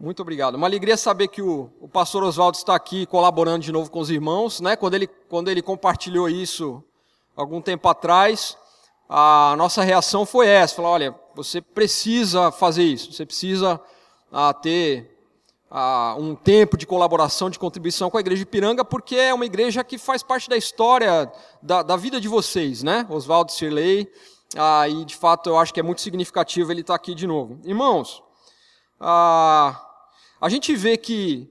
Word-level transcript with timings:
Muito 0.00 0.22
obrigado. 0.22 0.54
Uma 0.54 0.68
alegria 0.68 0.96
saber 0.96 1.26
que 1.26 1.42
o, 1.42 1.72
o 1.80 1.88
pastor 1.88 2.22
Oswaldo 2.22 2.56
está 2.56 2.72
aqui 2.72 3.04
colaborando 3.04 3.64
de 3.64 3.72
novo 3.72 3.90
com 3.90 3.98
os 3.98 4.10
irmãos. 4.10 4.60
Né? 4.60 4.76
Quando, 4.76 4.94
ele, 4.94 5.08
quando 5.08 5.50
ele 5.50 5.60
compartilhou 5.60 6.28
isso 6.28 6.84
algum 7.34 7.60
tempo 7.60 7.88
atrás, 7.88 8.56
a 9.08 9.56
nossa 9.58 9.82
reação 9.82 10.24
foi 10.24 10.46
essa: 10.46 10.76
falar, 10.76 10.90
olha, 10.90 11.14
você 11.34 11.60
precisa 11.60 12.52
fazer 12.52 12.84
isso, 12.84 13.12
você 13.12 13.26
precisa 13.26 13.80
ah, 14.30 14.54
ter 14.54 15.18
ah, 15.68 16.14
um 16.16 16.36
tempo 16.36 16.76
de 16.76 16.86
colaboração, 16.86 17.50
de 17.50 17.58
contribuição 17.58 18.08
com 18.08 18.18
a 18.18 18.20
igreja 18.20 18.44
de 18.44 18.46
Piranga, 18.46 18.84
porque 18.84 19.16
é 19.16 19.34
uma 19.34 19.46
igreja 19.46 19.82
que 19.82 19.98
faz 19.98 20.22
parte 20.22 20.48
da 20.48 20.56
história 20.56 21.28
da, 21.60 21.82
da 21.82 21.96
vida 21.96 22.20
de 22.20 22.28
vocês, 22.28 22.84
né? 22.84 23.04
Oswaldo 23.10 23.50
Sirley. 23.50 24.08
Ah, 24.56 24.88
e 24.88 25.04
de 25.04 25.16
fato 25.16 25.50
eu 25.50 25.58
acho 25.58 25.74
que 25.74 25.80
é 25.80 25.82
muito 25.82 26.02
significativo 26.02 26.70
ele 26.70 26.82
estar 26.82 26.94
aqui 26.94 27.16
de 27.16 27.26
novo. 27.26 27.58
Irmãos, 27.64 28.22
ah, 29.00 29.86
a 30.40 30.48
gente 30.48 30.74
vê 30.76 30.96
que 30.96 31.48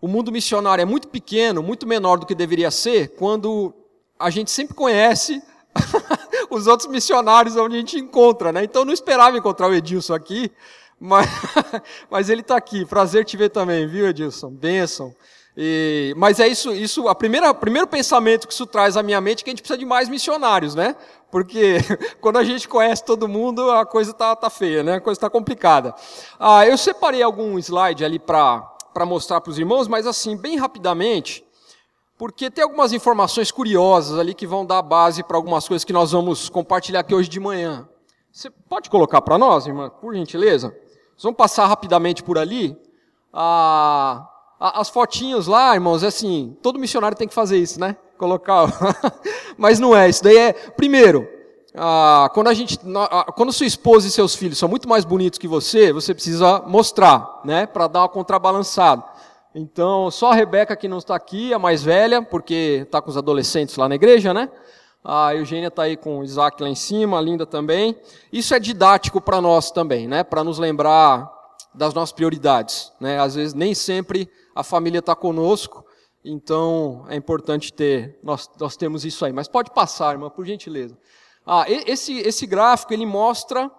o 0.00 0.08
mundo 0.08 0.32
missionário 0.32 0.82
é 0.82 0.84
muito 0.84 1.08
pequeno, 1.08 1.62
muito 1.62 1.86
menor 1.86 2.18
do 2.18 2.26
que 2.26 2.34
deveria 2.34 2.70
ser, 2.70 3.14
quando 3.16 3.74
a 4.18 4.30
gente 4.30 4.50
sempre 4.50 4.74
conhece 4.74 5.42
os 6.50 6.66
outros 6.66 6.88
missionários 6.88 7.56
onde 7.56 7.76
a 7.76 7.78
gente 7.78 7.98
encontra, 7.98 8.52
né? 8.52 8.64
Então 8.64 8.82
eu 8.82 8.86
não 8.86 8.92
esperava 8.92 9.36
encontrar 9.36 9.68
o 9.68 9.74
Edilson 9.74 10.14
aqui, 10.14 10.50
mas, 10.98 11.26
mas 12.10 12.28
ele 12.28 12.40
está 12.42 12.56
aqui. 12.56 12.84
Prazer 12.84 13.24
te 13.24 13.36
ver 13.36 13.50
também, 13.50 13.86
viu, 13.86 14.06
Edilson? 14.06 14.50
Bênção. 14.50 15.14
E, 15.62 16.14
mas 16.16 16.40
é 16.40 16.48
isso, 16.48 16.72
isso 16.72 17.06
a 17.06 17.14
primeira, 17.14 17.50
o 17.50 17.54
primeiro 17.54 17.86
pensamento 17.86 18.48
que 18.48 18.54
isso 18.54 18.64
traz 18.64 18.96
à 18.96 19.02
minha 19.02 19.20
mente 19.20 19.42
é 19.42 19.44
que 19.44 19.50
a 19.50 19.52
gente 19.52 19.60
precisa 19.60 19.76
de 19.76 19.84
mais 19.84 20.08
missionários, 20.08 20.74
né? 20.74 20.96
Porque 21.30 21.76
quando 22.18 22.38
a 22.38 22.42
gente 22.42 22.66
conhece 22.66 23.04
todo 23.04 23.28
mundo, 23.28 23.70
a 23.70 23.84
coisa 23.84 24.14
tá, 24.14 24.34
tá 24.34 24.48
feia, 24.48 24.82
né? 24.82 24.94
A 24.94 25.00
coisa 25.02 25.18
está 25.18 25.28
complicada. 25.28 25.94
Ah, 26.38 26.66
eu 26.66 26.78
separei 26.78 27.22
algum 27.22 27.58
slide 27.58 28.02
ali 28.02 28.18
para 28.18 28.72
mostrar 29.04 29.42
para 29.42 29.50
os 29.50 29.58
irmãos, 29.58 29.86
mas 29.86 30.06
assim, 30.06 30.34
bem 30.34 30.56
rapidamente, 30.56 31.44
porque 32.16 32.50
tem 32.50 32.64
algumas 32.64 32.94
informações 32.94 33.50
curiosas 33.50 34.18
ali 34.18 34.32
que 34.32 34.46
vão 34.46 34.64
dar 34.64 34.80
base 34.80 35.22
para 35.22 35.36
algumas 35.36 35.68
coisas 35.68 35.84
que 35.84 35.92
nós 35.92 36.12
vamos 36.12 36.48
compartilhar 36.48 37.00
aqui 37.00 37.14
hoje 37.14 37.28
de 37.28 37.38
manhã. 37.38 37.86
Você 38.32 38.48
pode 38.48 38.88
colocar 38.88 39.20
para 39.20 39.36
nós, 39.36 39.66
irmã, 39.66 39.90
por 39.90 40.14
gentileza? 40.14 40.74
Vamos 41.22 41.36
passar 41.36 41.66
rapidamente 41.66 42.22
por 42.22 42.38
ali. 42.38 42.74
Ah, 43.30 44.26
as 44.60 44.90
fotinhos 44.90 45.46
lá, 45.46 45.74
irmãos, 45.74 46.02
é 46.02 46.08
assim, 46.08 46.54
todo 46.62 46.78
missionário 46.78 47.16
tem 47.16 47.26
que 47.26 47.32
fazer 47.32 47.56
isso, 47.56 47.80
né? 47.80 47.96
Colocar. 48.18 48.68
Mas 49.56 49.80
não 49.80 49.96
é, 49.96 50.08
isso 50.08 50.22
daí 50.22 50.36
é. 50.36 50.52
Primeiro, 50.52 51.26
ah, 51.74 52.30
quando 52.34 52.48
a 52.48 52.54
gente. 52.54 52.78
Quando 53.34 53.52
sua 53.52 53.66
esposa 53.66 54.06
e 54.06 54.10
seus 54.10 54.34
filhos 54.34 54.58
são 54.58 54.68
muito 54.68 54.86
mais 54.86 55.04
bonitos 55.04 55.38
que 55.38 55.48
você, 55.48 55.92
você 55.92 56.12
precisa 56.12 56.60
mostrar, 56.66 57.40
né? 57.42 57.66
Para 57.66 57.86
dar 57.86 58.00
uma 58.00 58.08
contrabalançada. 58.08 59.02
Então, 59.54 60.10
só 60.10 60.30
a 60.30 60.34
Rebeca 60.34 60.76
que 60.76 60.86
não 60.86 60.98
está 60.98 61.16
aqui, 61.16 61.52
a 61.54 61.58
mais 61.58 61.82
velha, 61.82 62.22
porque 62.22 62.82
está 62.84 63.00
com 63.00 63.10
os 63.10 63.16
adolescentes 63.16 63.76
lá 63.76 63.88
na 63.88 63.94
igreja, 63.94 64.34
né? 64.34 64.50
A 65.02 65.34
Eugênia 65.34 65.68
está 65.68 65.84
aí 65.84 65.96
com 65.96 66.18
o 66.18 66.24
Isaac 66.24 66.62
lá 66.62 66.68
em 66.68 66.74
cima, 66.74 67.18
a 67.18 67.20
Linda 67.22 67.46
também. 67.46 67.96
Isso 68.30 68.54
é 68.54 68.60
didático 68.60 69.20
para 69.20 69.40
nós 69.40 69.70
também, 69.70 70.06
né? 70.06 70.22
Para 70.22 70.44
nos 70.44 70.58
lembrar 70.58 71.39
das 71.74 71.94
nossas 71.94 72.12
prioridades. 72.12 72.92
Né? 73.00 73.18
Às 73.18 73.34
vezes 73.34 73.54
nem 73.54 73.74
sempre 73.74 74.28
a 74.54 74.62
família 74.62 74.98
está 74.98 75.14
conosco, 75.14 75.84
então 76.24 77.04
é 77.08 77.16
importante 77.16 77.72
ter, 77.72 78.18
nós, 78.22 78.48
nós 78.58 78.76
temos 78.76 79.04
isso 79.04 79.24
aí. 79.24 79.32
Mas 79.32 79.48
pode 79.48 79.70
passar, 79.70 80.12
irmã, 80.12 80.28
por 80.28 80.44
gentileza. 80.44 80.96
Ah, 81.46 81.64
esse, 81.68 82.18
esse 82.18 82.46
gráfico 82.46 82.92
ele 82.92 83.06
mostra 83.06 83.70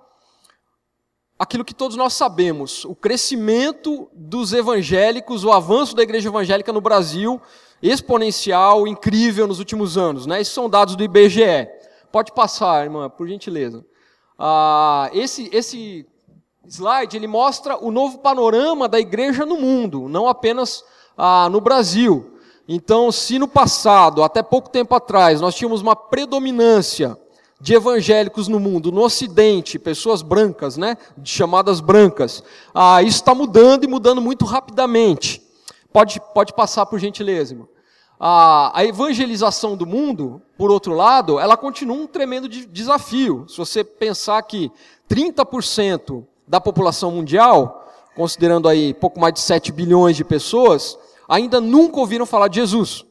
aquilo 1.38 1.66
que 1.66 1.74
todos 1.74 1.98
nós 1.98 2.14
sabemos, 2.14 2.86
o 2.86 2.94
crescimento 2.94 4.08
dos 4.14 4.54
evangélicos, 4.54 5.44
o 5.44 5.52
avanço 5.52 5.96
da 5.96 6.04
igreja 6.04 6.30
evangélica 6.30 6.72
no 6.72 6.80
Brasil, 6.80 7.42
exponencial, 7.82 8.88
incrível 8.88 9.48
nos 9.48 9.58
últimos 9.58 9.98
anos. 9.98 10.28
Né? 10.28 10.40
Esses 10.40 10.54
são 10.54 10.70
dados 10.70 10.96
do 10.96 11.04
IBGE. 11.04 11.68
Pode 12.12 12.32
passar, 12.32 12.84
irmã, 12.84 13.10
por 13.10 13.28
gentileza. 13.28 13.84
Ah, 14.38 15.10
esse, 15.14 15.50
esse 15.52 16.06
slide 16.72 17.18
ele 17.18 17.28
mostra 17.28 17.78
o 17.78 17.92
novo 17.92 18.20
panorama 18.20 18.88
da 18.88 18.98
igreja 18.98 19.46
no 19.46 19.58
mundo, 19.58 20.08
não 20.08 20.28
apenas 20.28 20.84
ah, 21.18 21.50
no 21.50 21.60
Brasil. 21.60 22.38
Então, 22.66 23.12
se 23.12 23.38
no 23.38 23.48
passado, 23.48 24.24
até 24.24 24.42
pouco 24.42 24.70
tempo 24.70 24.96
atrás, 24.96 25.42
nós 25.42 25.54
tínhamos 25.54 25.82
uma 25.82 25.96
predominância 25.96 27.18
de 27.60 27.74
evangélicos 27.74 28.48
no 28.48 28.60
mundo, 28.60 28.92
no 28.92 29.02
Ocidente, 29.02 29.78
pessoas 29.78 30.22
brancas, 30.22 30.78
né, 30.78 30.98
chamadas 31.24 31.82
brancas, 31.82 32.42
ah, 32.74 33.04
isso 33.04 33.18
está 33.18 33.36
mudando 33.36 33.84
e 33.84 33.88
mudando 33.88 34.22
muito 34.22 34.46
rapidamente. 34.46 35.44
Pode, 35.92 36.22
pode 36.34 36.54
passar 36.54 36.86
por 36.86 37.00
gentileza, 37.00 37.54
irmão. 37.54 37.68
A, 38.18 38.80
a 38.80 38.86
evangelização 38.86 39.76
do 39.76 39.86
mundo, 39.86 40.42
por 40.58 40.72
outro 40.72 40.94
lado, 40.94 41.38
ela 41.38 41.58
continua 41.58 41.98
um 41.98 42.08
tremendo 42.08 42.48
de, 42.48 42.66
desafio. 42.66 43.46
Se 43.50 43.58
você 43.58 43.84
pensar 43.84 44.42
que 44.44 44.72
30% 45.10 46.26
da 46.52 46.60
população 46.60 47.12
mundial, 47.12 47.88
considerando 48.14 48.68
aí 48.68 48.94
pouco 48.94 49.18
mais 49.22 49.34
de 49.34 49.40
7 49.40 49.72
bilhões 49.72 50.18
de 50.18 50.26
pessoas, 50.26 51.00
ainda 51.26 51.62
nunca 51.62 51.98
ouviram 51.98 52.26
falar 52.26 52.50
de 52.50 52.60
Jesus. 52.60 53.06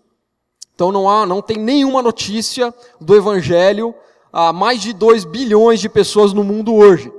Então 0.75 0.93
não 0.93 1.09
há, 1.09 1.25
não 1.25 1.41
tem 1.41 1.57
nenhuma 1.57 2.03
notícia 2.03 2.75
do 3.01 3.17
evangelho 3.17 3.95
a 4.31 4.53
mais 4.53 4.83
de 4.83 4.93
2 4.93 5.25
bilhões 5.25 5.81
de 5.81 5.89
pessoas 5.89 6.35
no 6.35 6.45
mundo 6.45 6.75
hoje. 6.75 7.11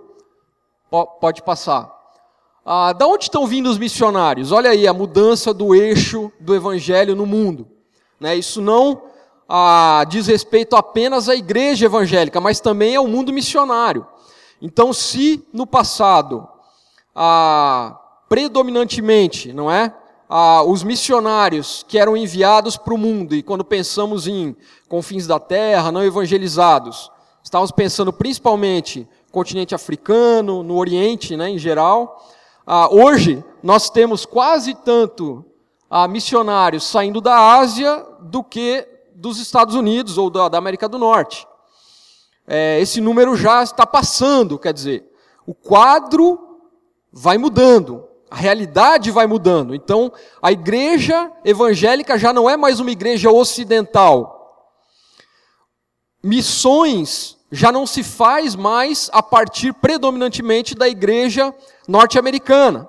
Pode 1.19 1.41
passar. 1.41 1.91
Ah, 2.63 2.93
da 2.93 3.07
onde 3.07 3.23
estão 3.23 3.47
vindo 3.47 3.67
os 3.67 3.79
missionários? 3.79 4.51
Olha 4.51 4.69
aí 4.69 4.87
a 4.87 4.93
mudança 4.93 5.51
do 5.51 5.73
eixo 5.73 6.31
do 6.39 6.53
evangelho 6.53 7.15
no 7.15 7.25
mundo. 7.25 7.67
Né? 8.19 8.35
Isso 8.35 8.61
não 8.61 9.01
ah, 9.49 10.05
diz 10.07 10.27
respeito 10.27 10.75
apenas 10.75 11.27
à 11.27 11.35
igreja 11.35 11.87
evangélica, 11.87 12.39
mas 12.39 12.59
também 12.59 12.95
ao 12.95 13.07
mundo 13.07 13.33
missionário. 13.33 14.05
Então, 14.61 14.93
se 14.93 15.43
no 15.51 15.65
passado, 15.65 16.47
ah, 17.15 17.99
predominantemente, 18.29 19.51
não 19.51 19.71
é? 19.71 19.93
Ah, 20.29 20.63
os 20.63 20.83
missionários 20.83 21.83
que 21.87 21.97
eram 21.97 22.15
enviados 22.15 22.77
para 22.77 22.93
o 22.93 22.97
mundo, 22.97 23.33
e 23.33 23.41
quando 23.41 23.65
pensamos 23.65 24.27
em 24.27 24.55
confins 24.87 25.25
da 25.25 25.39
terra, 25.39 25.91
não 25.91 26.03
evangelizados, 26.03 27.11
estávamos 27.43 27.71
pensando 27.71 28.13
principalmente 28.13 28.99
no 28.99 29.31
continente 29.31 29.73
africano, 29.73 30.61
no 30.61 30.77
Oriente 30.77 31.35
né, 31.35 31.49
em 31.49 31.57
geral. 31.57 32.23
Ah, 32.65 32.87
hoje, 32.93 33.43
nós 33.63 33.89
temos 33.89 34.27
quase 34.27 34.75
tanto 34.75 35.43
ah, 35.89 36.07
missionários 36.07 36.83
saindo 36.83 37.19
da 37.19 37.57
Ásia 37.57 38.05
do 38.19 38.43
que 38.43 38.87
dos 39.15 39.39
Estados 39.39 39.73
Unidos 39.73 40.19
ou 40.19 40.29
da, 40.29 40.47
da 40.47 40.57
América 40.59 40.87
do 40.87 40.99
Norte 40.99 41.47
é, 42.53 42.81
esse 42.81 42.99
número 42.99 43.33
já 43.37 43.63
está 43.63 43.87
passando, 43.87 44.59
quer 44.59 44.73
dizer, 44.73 45.09
o 45.47 45.53
quadro 45.53 46.59
vai 47.09 47.37
mudando, 47.37 48.03
a 48.29 48.35
realidade 48.35 49.09
vai 49.09 49.25
mudando. 49.25 49.73
Então, 49.73 50.11
a 50.41 50.51
igreja 50.51 51.31
evangélica 51.45 52.19
já 52.19 52.33
não 52.33 52.49
é 52.49 52.57
mais 52.57 52.81
uma 52.81 52.91
igreja 52.91 53.31
ocidental. 53.31 54.75
Missões 56.21 57.37
já 57.49 57.71
não 57.71 57.87
se 57.87 58.03
faz 58.03 58.53
mais 58.53 59.09
a 59.13 59.23
partir 59.23 59.71
predominantemente 59.71 60.75
da 60.75 60.89
igreja 60.89 61.55
norte-americana. 61.87 62.85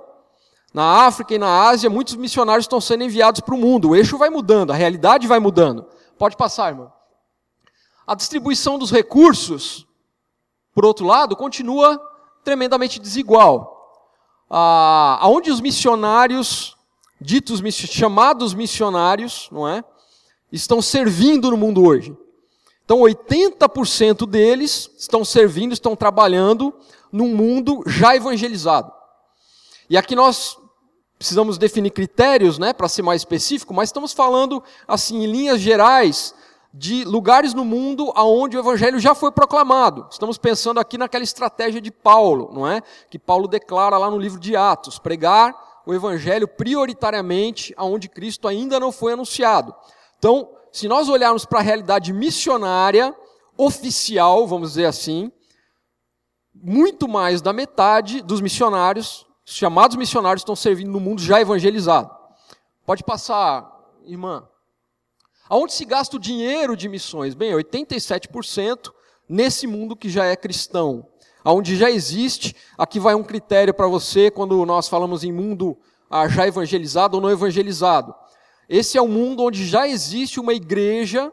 Na 0.74 1.06
África 1.06 1.36
e 1.36 1.38
na 1.38 1.68
Ásia, 1.68 1.88
muitos 1.88 2.16
missionários 2.16 2.64
estão 2.64 2.80
sendo 2.80 3.04
enviados 3.04 3.40
para 3.40 3.54
o 3.54 3.58
mundo. 3.58 3.90
O 3.90 3.96
eixo 3.96 4.18
vai 4.18 4.28
mudando, 4.28 4.72
a 4.72 4.74
realidade 4.74 5.28
vai 5.28 5.38
mudando. 5.38 5.86
Pode 6.18 6.36
passar, 6.36 6.70
irmão. 6.70 6.90
A 8.06 8.14
distribuição 8.14 8.78
dos 8.78 8.90
recursos, 8.90 9.86
por 10.74 10.84
outro 10.84 11.06
lado, 11.06 11.36
continua 11.36 12.00
tremendamente 12.44 13.00
desigual. 13.00 13.72
Ah, 14.50 15.18
aonde 15.20 15.50
os 15.50 15.60
missionários, 15.60 16.76
ditos 17.20 17.60
chamados 17.74 18.54
missionários, 18.54 19.48
não 19.52 19.68
é, 19.68 19.84
estão 20.50 20.82
servindo 20.82 21.50
no 21.50 21.56
mundo 21.56 21.84
hoje. 21.84 22.16
Então, 22.84 22.98
80% 22.98 24.26
deles 24.26 24.90
estão 24.98 25.24
servindo, 25.24 25.72
estão 25.72 25.94
trabalhando 25.94 26.74
num 27.10 27.34
mundo 27.34 27.82
já 27.86 28.16
evangelizado. 28.16 28.92
E 29.88 29.96
aqui 29.96 30.16
nós 30.16 30.58
precisamos 31.18 31.56
definir 31.56 31.90
critérios, 31.90 32.58
né, 32.58 32.72
para 32.72 32.88
ser 32.88 33.02
mais 33.02 33.20
específico, 33.20 33.72
mas 33.72 33.90
estamos 33.90 34.12
falando 34.12 34.62
assim 34.88 35.22
em 35.22 35.26
linhas 35.26 35.60
gerais 35.60 36.34
de 36.72 37.04
lugares 37.04 37.52
no 37.52 37.64
mundo 37.64 38.10
aonde 38.14 38.56
o 38.56 38.60
evangelho 38.60 38.98
já 38.98 39.14
foi 39.14 39.30
proclamado. 39.30 40.06
Estamos 40.10 40.38
pensando 40.38 40.80
aqui 40.80 40.96
naquela 40.96 41.24
estratégia 41.24 41.80
de 41.80 41.90
Paulo, 41.90 42.50
não 42.52 42.66
é? 42.66 42.82
Que 43.10 43.18
Paulo 43.18 43.46
declara 43.46 43.98
lá 43.98 44.10
no 44.10 44.18
livro 44.18 44.40
de 44.40 44.56
Atos, 44.56 44.98
pregar 44.98 45.54
o 45.84 45.92
evangelho 45.92 46.48
prioritariamente 46.48 47.74
aonde 47.76 48.08
Cristo 48.08 48.48
ainda 48.48 48.80
não 48.80 48.90
foi 48.90 49.12
anunciado. 49.12 49.74
Então, 50.18 50.48
se 50.70 50.88
nós 50.88 51.08
olharmos 51.08 51.44
para 51.44 51.58
a 51.58 51.62
realidade 51.62 52.12
missionária 52.12 53.14
oficial, 53.56 54.46
vamos 54.46 54.70
dizer 54.70 54.86
assim, 54.86 55.30
muito 56.54 57.06
mais 57.06 57.42
da 57.42 57.52
metade 57.52 58.22
dos 58.22 58.40
missionários 58.40 59.26
Os 59.44 59.54
chamados 59.54 59.96
missionários 59.96 60.42
estão 60.42 60.54
servindo 60.54 60.90
no 60.90 61.00
mundo 61.00 61.20
já 61.20 61.40
evangelizado. 61.40 62.10
Pode 62.86 63.02
passar, 63.02 63.70
irmã. 64.04 64.48
Aonde 65.52 65.74
se 65.74 65.84
gasta 65.84 66.16
o 66.16 66.18
dinheiro 66.18 66.74
de 66.74 66.88
missões? 66.88 67.34
Bem, 67.34 67.52
87% 67.52 68.90
nesse 69.28 69.66
mundo 69.66 69.94
que 69.94 70.08
já 70.08 70.24
é 70.24 70.34
cristão. 70.34 71.06
Aonde 71.44 71.76
já 71.76 71.90
existe, 71.90 72.56
aqui 72.78 72.98
vai 72.98 73.14
um 73.14 73.22
critério 73.22 73.74
para 73.74 73.86
você 73.86 74.30
quando 74.30 74.64
nós 74.64 74.88
falamos 74.88 75.24
em 75.24 75.30
mundo 75.30 75.76
ah, 76.08 76.26
já 76.26 76.48
evangelizado 76.48 77.18
ou 77.18 77.20
não 77.20 77.30
evangelizado. 77.30 78.14
Esse 78.66 78.96
é 78.96 79.02
o 79.02 79.04
um 79.04 79.08
mundo 79.08 79.42
onde 79.42 79.66
já 79.66 79.86
existe 79.86 80.40
uma 80.40 80.54
igreja 80.54 81.30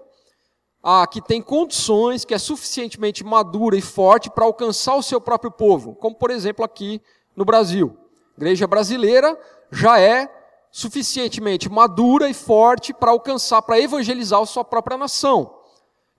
ah, 0.83 1.07
que 1.07 1.22
tem 1.22 1.42
condições, 1.42 2.25
que 2.25 2.33
é 2.33 2.38
suficientemente 2.38 3.24
madura 3.24 3.77
e 3.77 3.81
forte 3.81 4.30
para 4.30 4.44
alcançar 4.44 4.95
o 4.95 5.01
seu 5.01 5.22
próprio 5.22 5.50
povo, 5.50 5.95
como 5.95 6.18
por 6.18 6.30
exemplo 6.30 6.65
aqui 6.65 7.01
no 7.38 7.45
Brasil. 7.45 7.98
Igreja 8.36 8.68
brasileira 8.68 9.39
já 9.72 9.98
é 9.98 10.38
suficientemente 10.71 11.69
madura 11.69 12.30
e 12.30 12.33
forte 12.33 12.94
para 12.94 13.12
alcançar, 13.12 13.62
para 13.62 13.80
evangelizar 13.80 14.42
a 14.42 14.45
sua 14.45 14.63
própria 14.63 14.98
nação. 14.98 15.56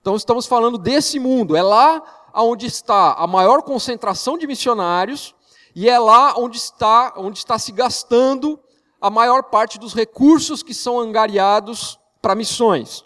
Então 0.01 0.15
estamos 0.15 0.45
falando 0.45 0.77
desse 0.77 1.19
mundo, 1.19 1.55
é 1.55 1.61
lá 1.61 2.01
onde 2.33 2.65
está 2.65 3.13
a 3.13 3.27
maior 3.27 3.61
concentração 3.61 4.37
de 4.37 4.47
missionários 4.47 5.35
e 5.75 5.89
é 5.89 5.97
lá 5.97 6.33
onde 6.37 6.57
está, 6.57 7.13
onde 7.17 7.37
está 7.37 7.57
se 7.57 7.71
gastando 7.71 8.59
a 8.99 9.09
maior 9.09 9.43
parte 9.43 9.79
dos 9.79 9.93
recursos 9.93 10.61
que 10.61 10.73
são 10.73 10.99
angariados 10.99 11.99
para 12.21 12.35
missões. 12.35 13.03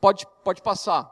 Pode, 0.00 0.26
pode 0.44 0.62
passar. 0.62 1.10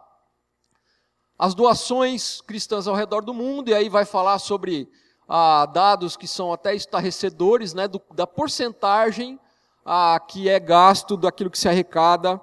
As 1.39 1.55
doações 1.55 2.41
cristãs 2.43 2.87
ao 2.87 2.95
redor 2.95 3.23
do 3.23 3.35
mundo, 3.35 3.71
e 3.71 3.75
aí 3.75 3.89
vai 3.89 4.05
falar 4.05 4.39
sobre 4.39 4.89
ah, 5.29 5.67
dados 5.67 6.17
que 6.17 6.29
são 6.29 6.53
até 6.53 6.75
estarrecedores, 6.75 7.75
né, 7.75 7.89
do, 7.89 8.01
da 8.15 8.27
porcentagem 8.27 9.41
ah, 9.85 10.19
que 10.21 10.49
é 10.49 10.61
gasto 10.61 11.17
daquilo 11.17 11.51
que 11.51 11.59
se 11.59 11.69
arrecada 11.69 12.41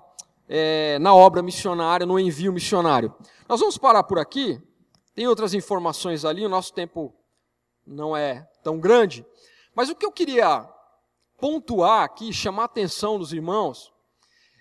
é, 0.47 0.97
na 0.99 1.13
obra 1.13 1.41
missionária, 1.41 2.05
no 2.05 2.19
envio 2.19 2.51
missionário. 2.51 3.13
Nós 3.47 3.59
vamos 3.59 3.77
parar 3.77 4.03
por 4.03 4.19
aqui. 4.19 4.61
Tem 5.13 5.27
outras 5.27 5.53
informações 5.53 6.25
ali, 6.25 6.45
o 6.45 6.49
nosso 6.49 6.73
tempo 6.73 7.13
não 7.85 8.15
é 8.15 8.47
tão 8.63 8.79
grande. 8.79 9.25
Mas 9.75 9.89
o 9.89 9.95
que 9.95 10.05
eu 10.05 10.11
queria 10.11 10.67
pontuar 11.37 12.03
aqui, 12.03 12.33
chamar 12.33 12.63
a 12.63 12.65
atenção 12.65 13.17
dos 13.17 13.31
irmãos, 13.31 13.93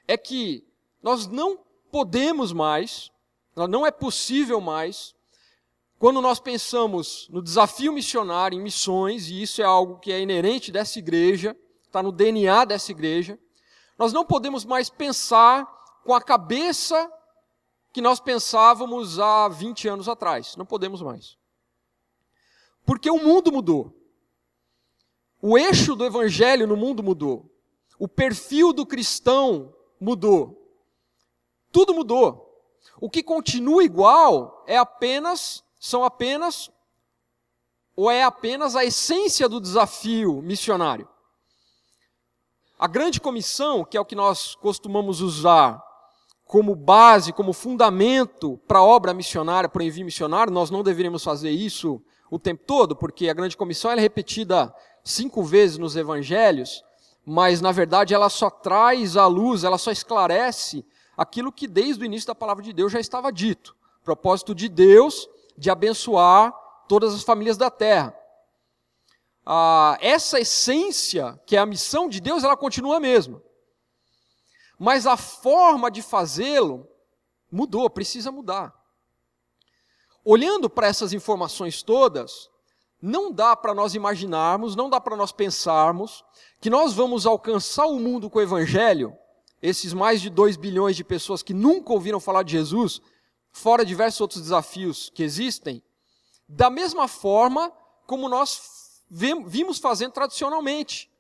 é 0.07 0.17
que 0.17 0.65
nós 1.03 1.27
não 1.27 1.59
podemos 1.91 2.53
mais, 2.53 3.11
não 3.57 3.87
é 3.87 3.91
possível 3.91 4.61
mais, 4.61 5.15
quando 5.99 6.21
nós 6.21 6.39
pensamos 6.39 7.29
no 7.31 7.43
desafio 7.43 7.93
missionário 7.93 8.59
em 8.59 8.63
missões, 8.63 9.29
e 9.29 9.43
isso 9.43 9.61
é 9.61 9.65
algo 9.65 9.99
que 9.99 10.13
é 10.13 10.21
inerente 10.21 10.71
dessa 10.71 10.99
igreja, 10.99 11.57
está 11.89 12.03
no 12.03 12.13
DNA 12.13 12.65
dessa 12.65 12.93
igreja, 12.93 13.39
nós 13.99 14.13
não 14.13 14.25
podemos 14.25 14.65
mais 14.65 14.89
pensar 14.89 15.67
com 16.05 16.15
a 16.15 16.23
cabeça 16.23 17.11
que 17.93 18.01
nós 18.01 18.21
pensávamos 18.21 19.19
há 19.19 19.49
20 19.49 19.89
anos 19.89 20.09
atrás. 20.09 20.55
Não 20.57 20.65
podemos 20.65 21.03
mais. 21.03 21.37
Porque 22.87 23.11
o 23.11 23.19
mundo 23.19 23.51
mudou. 23.51 23.95
O 25.41 25.59
eixo 25.59 25.97
do 25.97 26.05
evangelho 26.05 26.67
no 26.67 26.77
mundo 26.77 27.03
mudou. 27.03 27.51
O 27.99 28.07
perfil 28.07 28.73
do 28.73 28.87
cristão 28.87 29.75
mudou. 30.01 30.73
Tudo 31.73 31.95
mudou. 31.95 32.47
O 33.01 33.11
que 33.11 33.23
continua 33.23 33.83
igual 33.83 34.65
é 34.67 34.77
apenas, 34.77 35.65
são 35.79 36.05
apenas, 36.05 36.71
ou 37.97 38.11
é 38.11 38.23
apenas 38.23 38.77
a 38.77 38.85
essência 38.85 39.49
do 39.49 39.61
desafio 39.61 40.41
missionário. 40.43 41.09
A 42.79 42.87
grande 42.87 43.21
comissão, 43.21 43.85
que 43.85 43.97
é 43.97 44.01
o 44.01 44.05
que 44.05 44.15
nós 44.15 44.55
costumamos 44.55 45.21
usar 45.21 45.83
como 46.45 46.77
base, 46.77 47.33
como 47.33 47.53
fundamento 47.53 48.57
para 48.69 48.79
a 48.79 48.85
obra 48.85 49.13
missionária, 49.13 49.69
para 49.69 49.81
o 49.81 49.85
envio 49.85 50.05
missionário, 50.05 50.53
nós 50.53 50.71
não 50.71 50.85
deveríamos 50.85 51.25
fazer 51.25 51.51
isso 51.51 52.01
o 52.31 52.39
tempo 52.39 52.63
todo, 52.65 52.95
porque 52.95 53.29
a 53.29 53.35
grande 53.35 53.57
comissão 53.57 53.91
é 53.91 53.97
repetida 53.97 54.73
cinco 55.03 55.43
vezes 55.43 55.77
nos 55.77 55.97
evangelhos, 55.97 56.85
mas 57.27 57.61
na 57.61 57.73
verdade 57.73 58.15
ela 58.15 58.29
só 58.29 58.49
traz 58.49 59.17
à 59.17 59.27
luz, 59.27 59.65
ela 59.65 59.77
só 59.77 59.91
esclarece 59.91 60.87
aquilo 61.17 61.51
que 61.51 61.67
desde 61.67 62.03
o 62.03 62.07
início 62.07 62.29
da 62.29 62.35
palavra 62.35 62.63
de 62.63 62.73
Deus 62.73 62.93
já 62.93 63.01
estava 63.01 63.33
dito. 63.33 63.75
Propósito 64.05 64.55
de 64.55 64.69
Deus 64.69 65.29
de 65.57 65.69
abençoar 65.69 66.55
todas 66.89 67.13
as 67.13 67.23
famílias 67.25 67.57
da 67.57 67.71
terra. 67.71 68.18
Ah, 69.51 69.97
essa 70.03 70.39
essência, 70.39 71.41
que 71.47 71.57
é 71.57 71.59
a 71.59 71.65
missão 71.65 72.07
de 72.07 72.21
Deus, 72.21 72.45
ela 72.45 72.55
continua 72.55 72.99
a 72.99 73.01
mesma. 73.01 73.43
Mas 74.79 75.07
a 75.07 75.17
forma 75.17 75.91
de 75.91 76.03
fazê-lo 76.03 76.87
mudou, 77.51 77.89
precisa 77.89 78.31
mudar. 78.31 78.75
Olhando 80.23 80.69
para 80.69 80.87
essas 80.87 81.15
informações 81.15 81.83
todas, 81.83 82.51
não 83.01 83.33
dá 83.33 83.57
para 83.57 83.73
nós 83.73 83.95
imaginarmos, 83.95 84.77
não 84.77 84.91
dá 84.91 85.01
para 85.01 85.17
nós 85.17 85.33
pensarmos 85.33 86.23
que 86.61 86.69
nós 86.69 86.93
vamos 86.93 87.25
alcançar 87.25 87.87
o 87.87 87.99
mundo 87.99 88.29
com 88.29 88.39
o 88.39 88.43
evangelho 88.43 89.17
esses 89.63 89.95
mais 89.95 90.21
de 90.21 90.29
2 90.29 90.59
bilhões 90.59 90.95
de 90.95 91.03
pessoas 91.03 91.43
que 91.43 91.55
nunca 91.55 91.91
ouviram 91.95 92.21
falar 92.21 92.43
de 92.43 92.53
Jesus, 92.53 93.01
fora 93.51 93.83
diversos 93.83 94.21
outros 94.21 94.43
desafios 94.43 95.09
que 95.09 95.23
existem, 95.23 95.83
da 96.47 96.69
mesma 96.69 97.09
forma 97.09 97.73
como 98.07 98.29
nós 98.29 98.88
vimos 99.11 99.79
fazendo 99.79 100.13
tradicionalmente. 100.13 101.11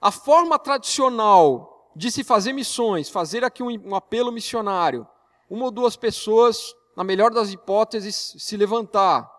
A 0.00 0.10
forma 0.10 0.58
tradicional 0.58 1.90
de 1.96 2.10
se 2.10 2.24
fazer 2.24 2.52
missões, 2.52 3.08
fazer 3.08 3.44
aqui 3.44 3.62
um, 3.62 3.94
apelo 3.94 4.32
missionário, 4.32 5.06
uma 5.48 5.66
ou 5.66 5.70
duas 5.70 5.96
pessoas, 5.96 6.74
na 6.96 7.04
melhor 7.04 7.30
das 7.30 7.52
hipóteses, 7.52 8.34
se 8.38 8.56
levantar 8.56 9.30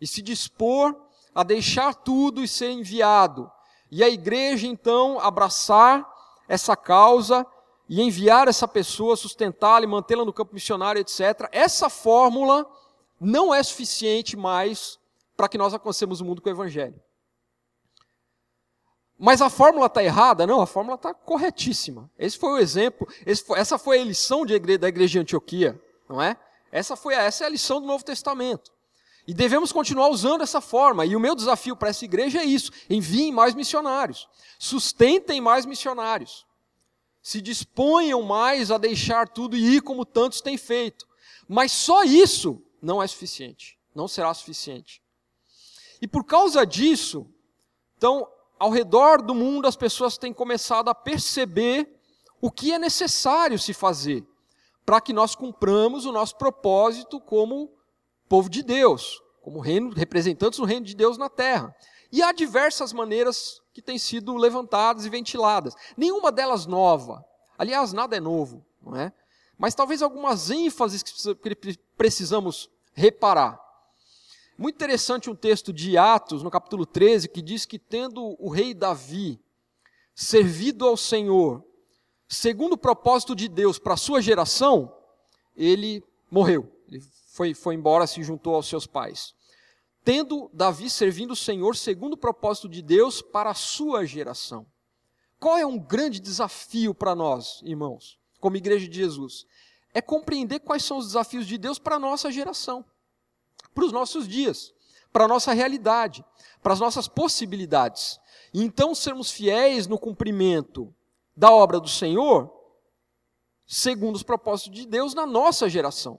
e 0.00 0.06
se 0.06 0.22
dispor 0.22 0.96
a 1.34 1.42
deixar 1.42 1.94
tudo 1.94 2.42
e 2.42 2.48
ser 2.48 2.70
enviado. 2.70 3.50
E 3.90 4.02
a 4.02 4.08
igreja, 4.08 4.66
então, 4.66 5.18
abraçar 5.20 6.06
essa 6.48 6.76
causa 6.76 7.46
e 7.88 8.02
enviar 8.02 8.48
essa 8.48 8.68
pessoa, 8.68 9.16
sustentá-la 9.16 9.84
e 9.84 9.86
mantê-la 9.86 10.24
no 10.24 10.32
campo 10.32 10.54
missionário, 10.54 11.00
etc. 11.00 11.48
Essa 11.52 11.88
fórmula 11.88 12.68
não 13.20 13.54
é 13.54 13.62
suficiente 13.62 14.36
mais 14.36 14.98
para 15.36 15.48
que 15.48 15.58
nós 15.58 15.72
alcancemos 15.72 16.20
o 16.20 16.24
mundo 16.24 16.42
com 16.42 16.48
o 16.48 16.52
Evangelho. 16.52 17.00
Mas 19.18 19.42
a 19.42 19.50
fórmula 19.50 19.86
está 19.86 20.02
errada? 20.02 20.46
Não, 20.46 20.60
a 20.60 20.66
fórmula 20.66 20.94
está 20.94 21.12
corretíssima. 21.12 22.10
Esse 22.18 22.38
foi 22.38 22.50
o 22.50 22.58
exemplo, 22.58 23.08
foi, 23.44 23.58
essa 23.58 23.76
foi 23.76 24.00
a 24.00 24.04
lição 24.04 24.46
igreja, 24.46 24.78
da 24.78 24.88
igreja 24.88 25.12
de 25.12 25.18
Antioquia, 25.18 25.80
não 26.08 26.22
é? 26.22 26.36
Essa, 26.70 26.94
foi, 26.94 27.14
essa 27.14 27.44
é 27.44 27.46
a 27.46 27.50
lição 27.50 27.80
do 27.80 27.86
Novo 27.86 28.04
Testamento. 28.04 28.70
E 29.26 29.34
devemos 29.34 29.72
continuar 29.72 30.08
usando 30.08 30.42
essa 30.42 30.60
forma. 30.60 31.04
E 31.04 31.16
o 31.16 31.20
meu 31.20 31.34
desafio 31.34 31.74
para 31.74 31.88
essa 31.88 32.04
igreja 32.04 32.38
é 32.38 32.44
isso: 32.44 32.70
enviem 32.88 33.32
mais 33.32 33.54
missionários, 33.54 34.28
sustentem 34.58 35.40
mais 35.40 35.66
missionários 35.66 36.46
se 37.28 37.42
disponham 37.42 38.22
mais 38.22 38.70
a 38.70 38.78
deixar 38.78 39.28
tudo 39.28 39.54
e 39.54 39.76
ir 39.76 39.82
como 39.82 40.06
tantos 40.06 40.40
têm 40.40 40.56
feito. 40.56 41.06
Mas 41.46 41.72
só 41.72 42.02
isso 42.02 42.62
não 42.80 43.02
é 43.02 43.06
suficiente, 43.06 43.78
não 43.94 44.08
será 44.08 44.32
suficiente. 44.32 45.02
E 46.00 46.08
por 46.08 46.24
causa 46.24 46.64
disso, 46.64 47.26
então, 47.98 48.26
ao 48.58 48.70
redor 48.70 49.22
do 49.22 49.34
mundo 49.34 49.66
as 49.66 49.76
pessoas 49.76 50.18
têm 50.18 50.32
começado 50.32 50.88
a 50.88 50.94
perceber 50.94 51.98
o 52.40 52.50
que 52.50 52.72
é 52.72 52.78
necessário 52.78 53.58
se 53.58 53.72
fazer 53.72 54.26
para 54.84 55.00
que 55.00 55.12
nós 55.12 55.34
cumpramos 55.34 56.06
o 56.06 56.12
nosso 56.12 56.36
propósito 56.36 57.20
como 57.20 57.70
povo 58.28 58.48
de 58.48 58.62
Deus, 58.62 59.22
como 59.42 59.60
reino, 59.60 59.90
representantes 59.90 60.58
do 60.58 60.64
reino 60.64 60.86
de 60.86 60.94
Deus 60.94 61.18
na 61.18 61.28
terra. 61.28 61.74
E 62.10 62.22
há 62.22 62.32
diversas 62.32 62.92
maneiras 62.92 63.60
que 63.74 63.82
têm 63.82 63.98
sido 63.98 64.34
levantadas 64.36 65.04
e 65.04 65.10
ventiladas. 65.10 65.74
Nenhuma 65.96 66.32
delas 66.32 66.64
nova. 66.64 67.22
Aliás, 67.58 67.92
nada 67.92 68.16
é 68.16 68.20
novo, 68.20 68.64
não 68.80 68.96
é? 68.96 69.12
Mas 69.58 69.74
talvez 69.74 70.00
algumas 70.00 70.50
ênfases 70.50 71.02
que 71.02 71.78
precisamos 71.96 72.70
reparar. 72.94 73.60
Muito 74.58 74.74
interessante 74.74 75.30
um 75.30 75.36
texto 75.36 75.72
de 75.72 75.96
Atos, 75.96 76.42
no 76.42 76.50
capítulo 76.50 76.84
13, 76.84 77.28
que 77.28 77.40
diz 77.40 77.64
que 77.64 77.78
tendo 77.78 78.36
o 78.38 78.50
rei 78.50 78.74
Davi 78.74 79.40
servido 80.14 80.84
ao 80.86 80.96
Senhor, 80.96 81.64
segundo 82.28 82.72
o 82.72 82.78
propósito 82.78 83.36
de 83.36 83.48
Deus 83.48 83.78
para 83.78 83.94
a 83.94 83.96
sua 83.96 84.20
geração, 84.20 84.92
ele 85.56 86.02
morreu. 86.30 86.70
Ele 86.88 87.00
foi, 87.28 87.54
foi 87.54 87.76
embora, 87.76 88.06
se 88.06 88.22
juntou 88.22 88.56
aos 88.56 88.68
seus 88.68 88.86
pais 88.86 89.38
tendo 90.08 90.50
Davi 90.54 90.88
servindo 90.88 91.32
o 91.32 91.36
Senhor 91.36 91.76
segundo 91.76 92.14
o 92.14 92.16
propósito 92.16 92.66
de 92.66 92.80
Deus 92.80 93.20
para 93.20 93.50
a 93.50 93.54
sua 93.54 94.06
geração. 94.06 94.66
Qual 95.38 95.58
é 95.58 95.66
um 95.66 95.78
grande 95.78 96.18
desafio 96.18 96.94
para 96.94 97.14
nós, 97.14 97.60
irmãos, 97.62 98.18
como 98.40 98.56
igreja 98.56 98.88
de 98.88 98.96
Jesus? 98.96 99.44
É 99.92 100.00
compreender 100.00 100.60
quais 100.60 100.82
são 100.82 100.96
os 100.96 101.08
desafios 101.08 101.46
de 101.46 101.58
Deus 101.58 101.78
para 101.78 101.96
a 101.96 101.98
nossa 101.98 102.32
geração, 102.32 102.86
para 103.78 103.86
os 103.86 103.92
nossos 103.92 104.26
dias, 104.26 104.74
para 105.12 105.26
a 105.26 105.28
nossa 105.28 105.52
realidade, 105.52 106.24
para 106.60 106.72
as 106.72 106.80
nossas 106.80 107.06
possibilidades. 107.06 108.18
E 108.52 108.64
então 108.64 108.92
sermos 108.92 109.30
fiéis 109.30 109.86
no 109.86 109.96
cumprimento 109.96 110.92
da 111.36 111.52
obra 111.52 111.78
do 111.78 111.88
Senhor, 111.88 112.52
segundo 113.64 114.16
os 114.16 114.24
propósitos 114.24 114.80
de 114.80 114.84
Deus 114.84 115.14
na 115.14 115.24
nossa 115.24 115.68
geração. 115.68 116.18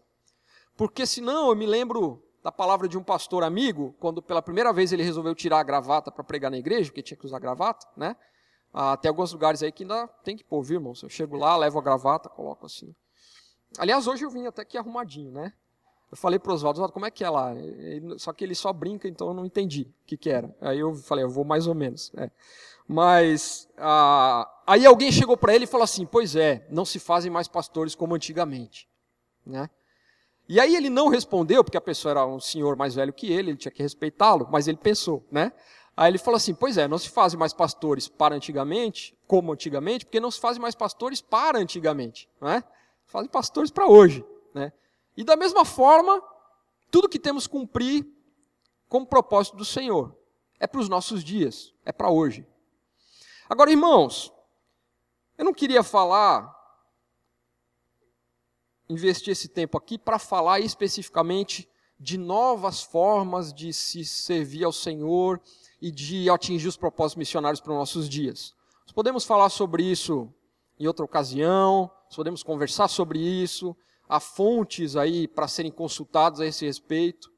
Porque 0.78 1.06
senão 1.06 1.50
eu 1.50 1.56
me 1.56 1.66
lembro 1.66 2.24
da 2.42 2.50
palavra 2.50 2.88
de 2.88 2.98
um 2.98 3.04
pastor 3.04 3.44
amigo, 3.44 3.94
quando 4.00 4.22
pela 4.22 4.42
primeira 4.42 4.72
vez 4.72 4.94
ele 4.94 5.04
resolveu 5.04 5.36
tirar 5.36 5.60
a 5.60 5.63
gravata 5.63 6.10
para 6.10 6.24
pregar 6.24 6.50
na 6.50 6.58
igreja, 6.58 6.89
porque 6.89 7.04
tinha 7.04 7.18
que 7.18 7.25
usar 7.25 7.39
gravata, 7.39 7.86
né? 7.98 8.16
Ah, 8.74 8.98
alguns 9.06 9.34
lugares 9.34 9.62
aí 9.62 9.72
que 9.74 9.84
ainda 9.84 10.08
tem 10.24 10.38
que 10.38 10.46
pôr, 10.46 10.63
viu, 10.63 10.78
irmão? 10.78 10.94
Eu 11.04 11.10
chego 11.10 11.36
lá, 11.36 11.58
levo 11.58 11.78
a 11.78 11.82
gravata, 11.82 12.30
coloco 12.30 12.66
assim. 12.66 12.96
Aliás, 13.78 14.08
hoje 14.08 14.24
eu 14.24 14.30
vim 14.30 14.46
até 14.46 14.62
aqui 14.62 14.78
arrumadinho, 14.78 15.32
né? 15.34 15.51
Eu 16.12 16.18
falei 16.18 16.39
para 16.39 16.51
o 16.51 16.56
Oswaldo, 16.56 16.92
como 16.92 17.06
é 17.06 17.12
que 17.12 17.24
é 17.24 17.30
lá? 17.30 17.54
Só 18.18 18.34
que 18.34 18.44
ele 18.44 18.56
só 18.56 18.74
brinca, 18.74 19.08
então 19.08 19.28
eu 19.28 19.34
não 19.34 19.46
entendi 19.46 19.84
o 19.84 20.08
que, 20.08 20.18
que 20.18 20.30
era. 20.30 20.56
Aí 20.60 20.80
eu 20.80 20.96
falei, 20.96 21.24
eu 21.24 21.30
vou 21.30 21.46
mais 21.46 21.68
ou 21.68 21.75
menos. 21.75 22.12
É. 22.18 22.32
Mas 22.92 23.70
ah, 23.78 24.51
aí 24.66 24.84
alguém 24.84 25.12
chegou 25.12 25.38
para 25.38 25.54
ele 25.54 25.66
e 25.66 25.68
falou 25.68 25.84
assim: 25.84 26.08
Pois 26.08 26.36
é, 26.36 26.66
não 26.72 26.84
se 26.84 26.98
fazem 26.98 27.30
mais 27.30 27.48
pastores 27.48 27.94
como 27.94 28.16
antigamente. 28.16 28.89
Né? 29.46 29.70
E 30.48 30.60
aí 30.60 30.75
ele 30.75 30.89
não 30.89 31.08
respondeu, 31.08 31.63
porque 31.63 31.78
a 31.78 31.82
pessoa 31.82 32.10
era 32.10 32.25
um 32.25 32.39
senhor 32.39 32.75
mais 32.75 32.96
velho 32.96 33.13
que 33.13 33.32
ele, 33.32 33.51
ele 33.51 33.58
tinha 33.58 33.72
que 33.72 33.84
respeitá-lo, 33.84 34.48
mas 34.51 34.68
ele 34.68 34.80
pensou, 34.80 35.24
né? 35.32 35.54
Aí 35.96 36.10
ele 36.10 36.18
falou 36.18 36.38
assim: 36.38 36.56
Pois 36.56 36.80
é, 36.80 36.88
não 36.88 36.98
se 36.98 37.10
fazem 37.10 37.38
mais 37.38 37.54
pastores 37.54 38.08
para 38.08 38.34
antigamente, 38.34 39.16
como 39.28 39.54
antigamente, 39.54 40.04
porque 40.04 40.20
não 40.20 40.32
se 40.32 40.39
fazem 40.39 40.60
mais 40.60 40.74
pastores 40.74 41.22
para 41.22 41.60
antigamente, 41.60 42.28
né? 42.42 42.63
Fazem 43.06 43.30
pastores 43.30 43.70
para 43.70 43.86
hoje, 43.86 44.25
né? 44.51 44.74
E 45.19 45.23
da 45.25 45.35
mesma 45.35 45.65
forma, 45.65 46.23
tudo 46.89 47.09
que 47.09 47.19
temos 47.19 47.45
cumprir 47.45 48.07
como 48.88 49.05
propósito 49.05 49.57
do 49.57 49.65
Senhor 49.65 50.17
é 50.57 50.65
para 50.65 50.79
os 50.79 50.88
nossos 50.88 51.25
dias, 51.25 51.73
é 51.83 51.91
para 51.91 52.09
hoje. 52.09 52.47
Agora, 53.49 53.69
irmãos, 53.69 54.31
eu 55.38 55.43
não 55.43 55.53
queria 55.53 55.83
falar, 55.83 56.49
investir 58.88 59.33
esse 59.33 59.49
tempo 59.49 59.77
aqui 59.77 59.97
para 59.97 60.17
falar 60.17 60.61
especificamente 60.61 61.69
de 61.99 62.17
novas 62.17 62.81
formas 62.81 63.53
de 63.53 63.73
se 63.73 64.05
servir 64.05 64.63
ao 64.63 64.71
Senhor 64.71 65.41
e 65.81 65.91
de 65.91 66.29
atingir 66.29 66.69
os 66.69 66.77
propósitos 66.77 67.17
missionários 67.17 67.59
para 67.59 67.73
os 67.73 67.77
nossos 67.77 68.07
dias. 68.07 68.55
Nós 68.83 68.93
podemos 68.93 69.25
falar 69.25 69.49
sobre 69.49 69.83
isso 69.83 70.33
em 70.79 70.88
outra 70.88 71.03
ocasião, 71.03 71.91
nós 72.05 72.15
podemos 72.15 72.41
conversar 72.41 72.88
sobre 72.88 73.19
isso, 73.19 73.75
há 74.10 74.20
fontes 74.20 74.96
aí 74.96 75.28
para 75.28 75.48
serem 75.48 75.72
consultadas 75.72 76.39
a 76.39 76.46
esse 76.48 76.66
respeito. 76.66 77.32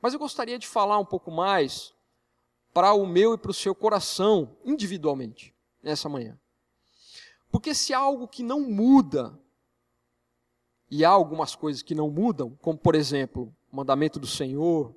Mas 0.00 0.12
eu 0.12 0.20
gostaria 0.20 0.58
de 0.58 0.68
falar 0.68 0.98
um 0.98 1.04
pouco 1.04 1.30
mais 1.32 1.92
para 2.72 2.94
o 2.94 3.04
meu 3.04 3.34
e 3.34 3.38
para 3.38 3.50
o 3.50 3.54
seu 3.54 3.74
coração, 3.74 4.56
individualmente, 4.64 5.52
nessa 5.82 6.08
manhã. 6.08 6.38
Porque 7.50 7.74
se 7.74 7.92
há 7.92 7.98
algo 7.98 8.26
que 8.28 8.42
não 8.42 8.60
muda, 8.60 9.38
e 10.90 11.04
há 11.04 11.10
algumas 11.10 11.54
coisas 11.54 11.82
que 11.82 11.94
não 11.94 12.10
mudam, 12.10 12.56
como 12.62 12.78
por 12.78 12.94
exemplo, 12.94 13.54
o 13.72 13.76
mandamento 13.76 14.18
do 14.18 14.26
Senhor, 14.26 14.94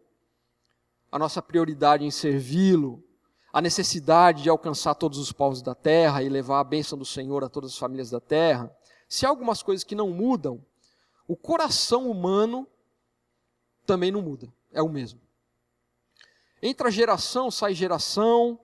a 1.12 1.18
nossa 1.18 1.42
prioridade 1.42 2.06
em 2.06 2.12
servi-lo, 2.12 3.04
a 3.52 3.62
necessidade 3.62 4.44
de 4.44 4.50
alcançar 4.50 4.96
todos 4.96 5.18
os 5.18 5.32
povos 5.32 5.62
da 5.62 5.74
terra 5.74 6.22
e 6.22 6.28
levar 6.28 6.60
a 6.60 6.64
bênção 6.66 6.98
do 6.98 7.06
Senhor 7.06 7.44
a 7.44 7.50
todas 7.50 7.72
as 7.72 7.78
famílias 7.78 8.10
da 8.10 8.20
terra, 8.20 8.70
se 9.08 9.26
há 9.26 9.30
algumas 9.30 9.64
coisas 9.64 9.84
que 9.84 9.96
não 9.96 10.10
mudam, 10.10 10.62
o 11.28 11.36
coração 11.36 12.10
humano 12.10 12.68
também 13.86 14.12
não 14.12 14.22
muda, 14.22 14.52
é 14.72 14.82
o 14.82 14.90
mesmo. 14.90 15.20
Entra 16.62 16.92
geração, 16.92 17.52
sai 17.52 17.74
geração, 17.74 18.60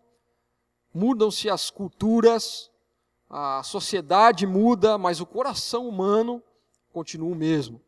mudam-se 0.94 1.50
as 1.50 1.70
culturas, 1.70 2.72
a 3.30 3.64
sociedade 3.64 4.46
muda, 4.46 4.98
mas 4.98 5.22
o 5.22 5.26
coração 5.26 5.88
humano 5.88 6.44
continua 6.92 7.32
o 7.32 7.36
mesmo. 7.36 7.82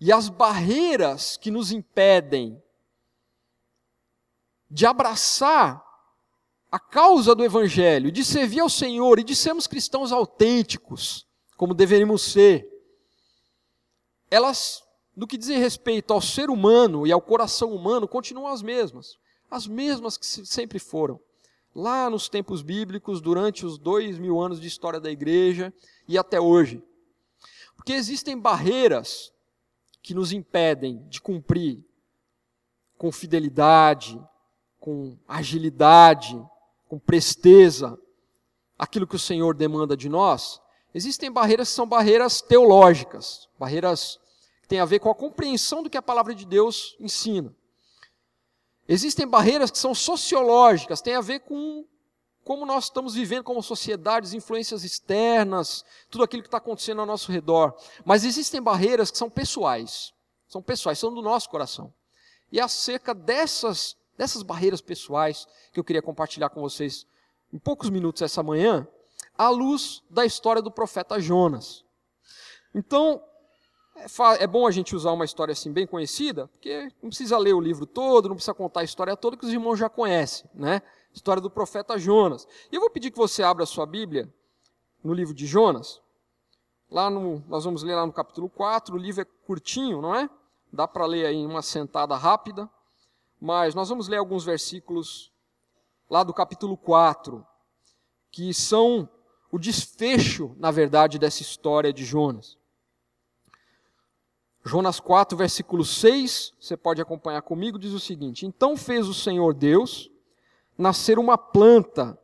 E 0.00 0.12
as 0.12 0.28
barreiras 0.28 1.36
que 1.36 1.50
nos 1.50 1.72
impedem 1.72 2.60
de 4.70 4.86
abraçar 4.86 5.84
a 6.70 6.78
causa 6.78 7.34
do 7.34 7.44
Evangelho, 7.44 8.12
de 8.12 8.24
servir 8.24 8.60
ao 8.60 8.68
Senhor 8.68 9.18
e 9.18 9.24
de 9.24 9.34
sermos 9.34 9.66
cristãos 9.66 10.12
autênticos, 10.12 11.26
como 11.56 11.74
deveríamos 11.74 12.22
ser, 12.22 12.66
elas, 14.30 14.82
no 15.16 15.26
que 15.26 15.36
diz 15.36 15.48
respeito 15.48 16.12
ao 16.12 16.20
ser 16.20 16.50
humano 16.50 17.06
e 17.06 17.12
ao 17.12 17.20
coração 17.20 17.72
humano, 17.72 18.06
continuam 18.06 18.46
as 18.46 18.62
mesmas. 18.62 19.18
As 19.50 19.66
mesmas 19.66 20.16
que 20.16 20.26
sempre 20.26 20.78
foram. 20.78 21.20
Lá 21.74 22.08
nos 22.08 22.28
tempos 22.28 22.62
bíblicos, 22.62 23.20
durante 23.20 23.66
os 23.66 23.78
dois 23.78 24.18
mil 24.18 24.40
anos 24.40 24.60
de 24.60 24.68
história 24.68 25.00
da 25.00 25.10
igreja 25.10 25.72
e 26.06 26.16
até 26.18 26.40
hoje. 26.40 26.82
Porque 27.76 27.92
existem 27.92 28.38
barreiras 28.38 29.32
que 30.02 30.14
nos 30.14 30.32
impedem 30.32 31.06
de 31.08 31.20
cumprir 31.20 31.84
com 33.00 33.10
fidelidade, 33.10 34.20
com 34.78 35.16
agilidade, 35.26 36.40
com 36.86 36.98
presteza, 36.98 37.98
aquilo 38.78 39.06
que 39.06 39.16
o 39.16 39.18
Senhor 39.18 39.54
demanda 39.54 39.96
de 39.96 40.08
nós, 40.08 40.60
existem 40.94 41.32
barreiras 41.32 41.70
que 41.70 41.74
são 41.74 41.86
barreiras 41.86 42.42
teológicas, 42.42 43.48
barreiras 43.58 44.19
têm 44.70 44.78
a 44.78 44.84
ver 44.84 45.00
com 45.00 45.10
a 45.10 45.14
compreensão 45.16 45.82
do 45.82 45.90
que 45.90 45.98
a 45.98 46.02
palavra 46.02 46.32
de 46.32 46.46
Deus 46.46 46.96
ensina. 47.00 47.52
Existem 48.88 49.26
barreiras 49.26 49.68
que 49.68 49.76
são 49.76 49.92
sociológicas, 49.92 51.00
têm 51.00 51.16
a 51.16 51.20
ver 51.20 51.40
com 51.40 51.84
como 52.44 52.64
nós 52.64 52.84
estamos 52.84 53.14
vivendo 53.14 53.42
como 53.42 53.60
sociedades, 53.64 54.32
influências 54.32 54.84
externas, 54.84 55.84
tudo 56.08 56.22
aquilo 56.22 56.42
que 56.42 56.46
está 56.46 56.58
acontecendo 56.58 57.00
ao 57.00 57.06
nosso 57.06 57.32
redor. 57.32 57.74
Mas 58.04 58.24
existem 58.24 58.62
barreiras 58.62 59.10
que 59.10 59.18
são 59.18 59.28
pessoais, 59.28 60.14
são 60.46 60.62
pessoais, 60.62 61.00
são 61.00 61.12
do 61.12 61.20
nosso 61.20 61.50
coração. 61.50 61.92
E 62.52 62.60
é 62.60 62.62
acerca 62.62 63.12
dessas, 63.12 63.96
dessas 64.16 64.44
barreiras 64.44 64.80
pessoais 64.80 65.48
que 65.72 65.80
eu 65.80 65.84
queria 65.84 66.00
compartilhar 66.00 66.48
com 66.48 66.60
vocês 66.60 67.04
em 67.52 67.58
poucos 67.58 67.90
minutos 67.90 68.22
essa 68.22 68.40
manhã, 68.40 68.86
à 69.36 69.48
luz 69.48 70.00
da 70.08 70.24
história 70.24 70.62
do 70.62 70.70
profeta 70.70 71.20
Jonas. 71.20 71.84
Então, 72.72 73.20
é, 74.00 74.44
é, 74.44 74.46
bom 74.46 74.66
a 74.66 74.70
gente 74.70 74.96
usar 74.96 75.12
uma 75.12 75.24
história 75.24 75.52
assim 75.52 75.72
bem 75.72 75.86
conhecida, 75.86 76.48
porque 76.48 76.90
não 77.02 77.10
precisa 77.10 77.36
ler 77.38 77.54
o 77.54 77.60
livro 77.60 77.86
todo, 77.86 78.28
não 78.28 78.36
precisa 78.36 78.54
contar 78.54 78.80
a 78.80 78.84
história 78.84 79.16
toda, 79.16 79.36
que 79.36 79.44
os 79.44 79.52
irmãos 79.52 79.76
já 79.76 79.88
conhecem, 79.88 80.48
né? 80.54 80.82
História 81.12 81.42
do 81.42 81.50
profeta 81.50 81.98
Jonas. 81.98 82.46
E 82.70 82.76
eu 82.76 82.80
vou 82.80 82.90
pedir 82.90 83.10
que 83.10 83.18
você 83.18 83.42
abra 83.42 83.64
a 83.64 83.66
sua 83.66 83.84
Bíblia 83.84 84.32
no 85.02 85.12
livro 85.12 85.34
de 85.34 85.46
Jonas. 85.46 86.00
Lá 86.90 87.10
no, 87.10 87.42
nós 87.48 87.64
vamos 87.64 87.82
ler 87.82 87.94
lá 87.94 88.06
no 88.06 88.12
capítulo 88.12 88.48
4, 88.48 88.94
o 88.94 88.98
livro 88.98 89.22
é 89.22 89.26
curtinho, 89.46 90.00
não 90.00 90.14
é? 90.14 90.28
Dá 90.72 90.86
para 90.86 91.06
ler 91.06 91.26
aí 91.26 91.36
em 91.36 91.46
uma 91.46 91.62
sentada 91.62 92.16
rápida, 92.16 92.68
mas 93.40 93.74
nós 93.74 93.88
vamos 93.88 94.08
ler 94.08 94.18
alguns 94.18 94.44
versículos 94.44 95.32
lá 96.08 96.22
do 96.22 96.32
capítulo 96.32 96.76
4, 96.76 97.44
que 98.30 98.54
são 98.54 99.08
o 99.50 99.58
desfecho, 99.58 100.54
na 100.58 100.70
verdade, 100.70 101.18
dessa 101.18 101.42
história 101.42 101.92
de 101.92 102.04
Jonas. 102.04 102.59
Jonas 104.64 105.00
4, 105.00 105.36
versículo 105.38 105.84
6, 105.84 106.52
você 106.60 106.76
pode 106.76 107.00
acompanhar 107.00 107.40
comigo, 107.42 107.78
diz 107.78 107.92
o 107.92 108.00
seguinte: 108.00 108.44
Então 108.44 108.76
fez 108.76 109.08
o 109.08 109.14
Senhor 109.14 109.54
Deus 109.54 110.10
nascer 110.76 111.18
uma 111.18 111.38
planta 111.38 112.18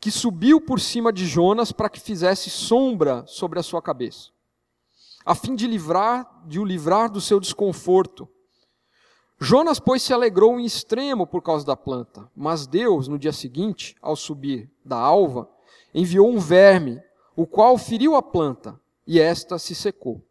que 0.00 0.10
subiu 0.10 0.60
por 0.60 0.80
cima 0.80 1.12
de 1.12 1.26
Jonas 1.26 1.72
para 1.72 1.88
que 1.88 2.00
fizesse 2.00 2.50
sombra 2.50 3.24
sobre 3.26 3.58
a 3.58 3.62
sua 3.62 3.80
cabeça, 3.82 4.30
a 5.24 5.34
fim 5.34 5.54
de 5.54 5.66
livrar, 5.66 6.42
de 6.46 6.58
o 6.58 6.64
livrar 6.64 7.10
do 7.10 7.20
seu 7.20 7.38
desconforto. 7.38 8.28
Jonas, 9.38 9.78
pois, 9.78 10.02
se 10.02 10.12
alegrou 10.12 10.58
em 10.58 10.64
extremo 10.64 11.26
por 11.26 11.42
causa 11.42 11.66
da 11.66 11.76
planta, 11.76 12.30
mas 12.34 12.66
Deus, 12.66 13.08
no 13.08 13.18
dia 13.18 13.32
seguinte, 13.32 13.96
ao 14.00 14.16
subir 14.16 14.70
da 14.84 14.96
alva, 14.96 15.48
enviou 15.94 16.28
um 16.28 16.38
verme, 16.38 17.02
o 17.36 17.46
qual 17.46 17.76
feriu 17.76 18.14
a 18.14 18.22
planta, 18.22 18.80
e 19.06 19.20
esta 19.20 19.58
se 19.58 19.74
secou. 19.74 20.22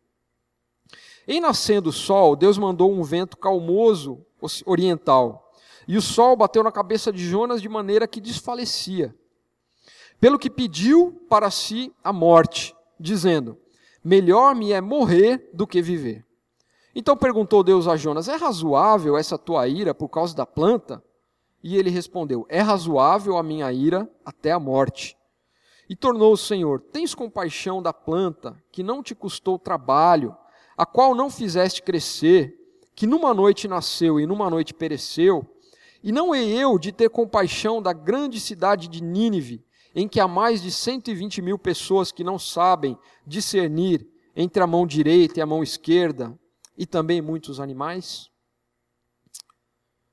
Em 1.28 1.40
nascendo 1.40 1.90
o 1.90 1.94
sol, 1.94 2.36
Deus 2.36 2.58
mandou 2.58 2.92
um 2.92 3.04
vento 3.04 3.38
calmoso 3.38 4.26
oriental, 4.66 5.52
e 5.88 5.98
o 5.98 6.02
sol 6.02 6.36
bateu 6.36 6.64
na 6.64 6.72
cabeça 6.72 7.12
de 7.12 7.26
Jonas 7.26 7.62
de 7.62 7.70
maneira 7.70 8.08
que 8.08 8.20
desfalecia. 8.22 9.16
Pelo 10.20 10.40
que 10.40 10.50
pediu 10.50 11.26
para 11.30 11.50
si 11.50 11.94
a 12.04 12.14
morte, 12.14 12.76
dizendo: 13.00 13.58
Melhor 14.04 14.56
me 14.56 14.72
é 14.72 14.82
morrer 14.82 15.50
do 15.54 15.68
que 15.68 15.82
viver. 15.82 16.26
Então 16.96 17.18
perguntou 17.18 17.64
Deus 17.64 17.88
a 17.88 17.96
Jonas: 17.96 18.28
É 18.28 18.36
razoável 18.36 19.18
essa 19.18 19.38
tua 19.38 19.68
ira 19.68 19.94
por 19.94 20.10
causa 20.10 20.36
da 20.36 20.46
planta? 20.46 21.04
E 21.64 21.78
ele 21.78 21.90
respondeu: 21.90 22.46
É 22.50 22.62
razoável 22.62 23.38
a 23.38 23.44
minha 23.44 23.72
ira 23.72 24.10
até 24.26 24.52
a 24.52 24.60
morte. 24.60 25.18
E 25.90 25.96
tornou 25.96 26.34
o 26.34 26.38
Senhor: 26.38 26.80
Tens 26.80 27.16
compaixão 27.16 27.82
da 27.82 27.94
planta, 27.94 28.62
que 28.72 28.84
não 28.84 29.02
te 29.02 29.16
custou 29.16 29.58
trabalho, 29.58 30.36
a 30.78 30.86
qual 30.86 31.14
não 31.16 31.30
fizeste 31.30 31.82
crescer, 31.82 32.60
que 32.96 33.08
numa 33.08 33.34
noite 33.34 33.68
nasceu 33.68 34.20
e 34.20 34.26
numa 34.26 34.50
noite 34.50 34.74
pereceu, 34.74 35.46
e 36.04 36.12
não 36.12 36.36
hei 36.36 36.52
eu 36.52 36.78
de 36.78 36.92
ter 36.92 37.10
compaixão 37.10 37.82
da 37.82 37.94
grande 37.94 38.40
cidade 38.40 38.88
de 38.88 39.02
Nínive, 39.02 39.64
em 39.96 40.08
que 40.08 40.20
há 40.20 40.28
mais 40.28 40.62
de 40.62 40.72
120 40.72 41.42
mil 41.42 41.58
pessoas 41.58 42.12
que 42.12 42.24
não 42.24 42.38
sabem 42.38 42.98
discernir 43.26 44.08
entre 44.36 44.62
a 44.62 44.68
mão 44.68 44.86
direita 44.86 45.40
e 45.40 45.42
a 45.42 45.46
mão 45.46 45.64
esquerda, 45.64 46.38
e 46.78 46.86
também 46.86 47.22
muitos 47.22 47.60
animais? 47.60 48.30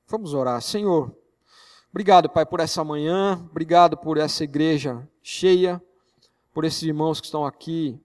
Vamos 0.07 0.33
orar. 0.33 0.61
Senhor, 0.61 1.15
obrigado, 1.89 2.29
Pai, 2.29 2.45
por 2.45 2.59
essa 2.59 2.83
manhã, 2.83 3.43
obrigado 3.49 3.97
por 3.97 4.17
essa 4.17 4.43
igreja 4.43 5.07
cheia, 5.23 5.81
por 6.53 6.63
esses 6.63 6.83
irmãos 6.83 7.19
que 7.19 7.25
estão 7.25 7.45
aqui 7.45 7.99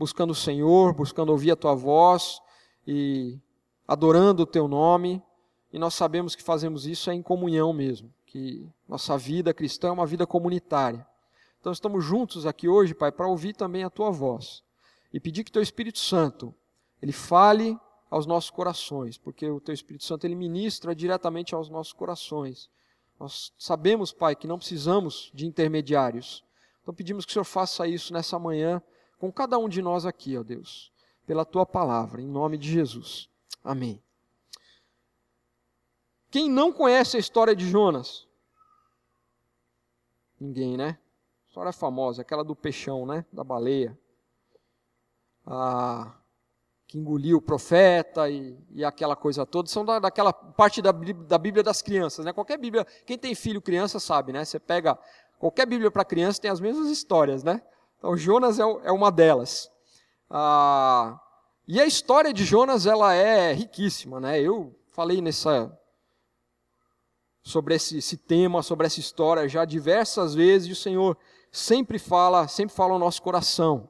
buscando 0.00 0.30
o 0.30 0.34
Senhor, 0.34 0.94
buscando 0.94 1.28
ouvir 1.28 1.50
a 1.50 1.56
tua 1.56 1.74
voz 1.74 2.40
e 2.86 3.38
adorando 3.86 4.44
o 4.44 4.46
teu 4.46 4.66
nome. 4.66 5.22
E 5.70 5.78
nós 5.78 5.92
sabemos 5.92 6.34
que 6.34 6.42
fazemos 6.42 6.86
isso 6.86 7.10
é 7.10 7.14
em 7.14 7.20
comunhão 7.20 7.70
mesmo, 7.74 8.10
que 8.24 8.66
nossa 8.88 9.18
vida 9.18 9.52
cristã 9.52 9.88
é 9.88 9.92
uma 9.92 10.06
vida 10.06 10.26
comunitária. 10.26 11.06
Então 11.60 11.70
estamos 11.70 12.02
juntos 12.02 12.46
aqui 12.46 12.66
hoje, 12.66 12.94
Pai, 12.94 13.12
para 13.12 13.28
ouvir 13.28 13.52
também 13.52 13.84
a 13.84 13.90
tua 13.90 14.10
voz 14.10 14.64
e 15.12 15.20
pedir 15.20 15.44
que 15.44 15.52
teu 15.52 15.60
Espírito 15.60 15.98
Santo 15.98 16.54
ele 17.02 17.12
fale 17.12 17.78
aos 18.10 18.24
nossos 18.24 18.48
corações, 18.48 19.18
porque 19.18 19.50
o 19.50 19.60
teu 19.60 19.74
Espírito 19.74 20.04
Santo 20.04 20.26
ele 20.26 20.34
ministra 20.34 20.94
diretamente 20.94 21.54
aos 21.54 21.68
nossos 21.68 21.92
corações. 21.92 22.70
Nós 23.18 23.52
sabemos, 23.58 24.12
Pai, 24.12 24.34
que 24.34 24.46
não 24.46 24.56
precisamos 24.56 25.30
de 25.34 25.46
intermediários. 25.46 26.42
Então 26.80 26.94
pedimos 26.94 27.26
que 27.26 27.32
o 27.32 27.34
Senhor 27.34 27.44
faça 27.44 27.86
isso 27.86 28.14
nessa 28.14 28.38
manhã 28.38 28.82
com 29.20 29.30
cada 29.30 29.58
um 29.58 29.68
de 29.68 29.82
nós 29.82 30.06
aqui, 30.06 30.38
ó 30.38 30.42
Deus, 30.42 30.90
pela 31.26 31.44
tua 31.44 31.66
palavra, 31.66 32.22
em 32.22 32.26
nome 32.26 32.56
de 32.56 32.72
Jesus. 32.72 33.28
Amém. 33.62 34.02
Quem 36.30 36.48
não 36.48 36.72
conhece 36.72 37.18
a 37.18 37.20
história 37.20 37.54
de 37.54 37.68
Jonas? 37.68 38.26
Ninguém, 40.40 40.74
né? 40.74 40.98
História 41.46 41.70
famosa, 41.70 42.22
aquela 42.22 42.42
do 42.42 42.56
peixão, 42.56 43.04
né? 43.04 43.26
Da 43.30 43.44
baleia. 43.44 43.98
Ah, 45.46 46.14
que 46.86 46.96
engoliu 46.96 47.36
o 47.36 47.42
profeta 47.42 48.30
e, 48.30 48.56
e 48.70 48.84
aquela 48.84 49.14
coisa 49.14 49.44
toda, 49.44 49.68
são 49.68 49.84
da, 49.84 49.98
daquela 49.98 50.32
parte 50.32 50.80
da, 50.80 50.92
da 50.92 51.36
Bíblia 51.36 51.62
das 51.62 51.82
crianças, 51.82 52.24
né? 52.24 52.32
Qualquer 52.32 52.56
Bíblia, 52.56 52.86
quem 53.04 53.18
tem 53.18 53.34
filho 53.34 53.60
criança 53.60 54.00
sabe, 54.00 54.32
né? 54.32 54.46
Você 54.46 54.58
pega 54.58 54.98
qualquer 55.38 55.66
Bíblia 55.66 55.90
para 55.90 56.06
criança 56.06 56.40
tem 56.40 56.50
as 56.50 56.60
mesmas 56.60 56.88
histórias, 56.88 57.44
né? 57.44 57.62
Então 58.00 58.16
Jonas 58.16 58.58
é, 58.58 58.62
é 58.62 58.90
uma 58.90 59.12
delas. 59.12 59.70
Ah, 60.28 61.20
e 61.68 61.78
a 61.78 61.86
história 61.86 62.32
de 62.32 62.44
Jonas 62.44 62.86
ela 62.86 63.14
é 63.14 63.52
riquíssima, 63.52 64.18
né? 64.18 64.40
Eu 64.40 64.74
falei 64.92 65.20
nessa 65.20 65.70
sobre 67.42 67.74
esse, 67.74 67.98
esse, 67.98 68.16
tema, 68.16 68.62
sobre 68.62 68.86
essa 68.86 69.00
história 69.00 69.48
já 69.48 69.64
diversas 69.64 70.34
vezes, 70.34 70.68
e 70.68 70.72
o 70.72 70.76
Senhor 70.76 71.16
sempre 71.52 71.98
fala, 71.98 72.48
sempre 72.48 72.74
fala 72.74 72.92
ao 72.92 72.98
nosso 72.98 73.20
coração. 73.22 73.88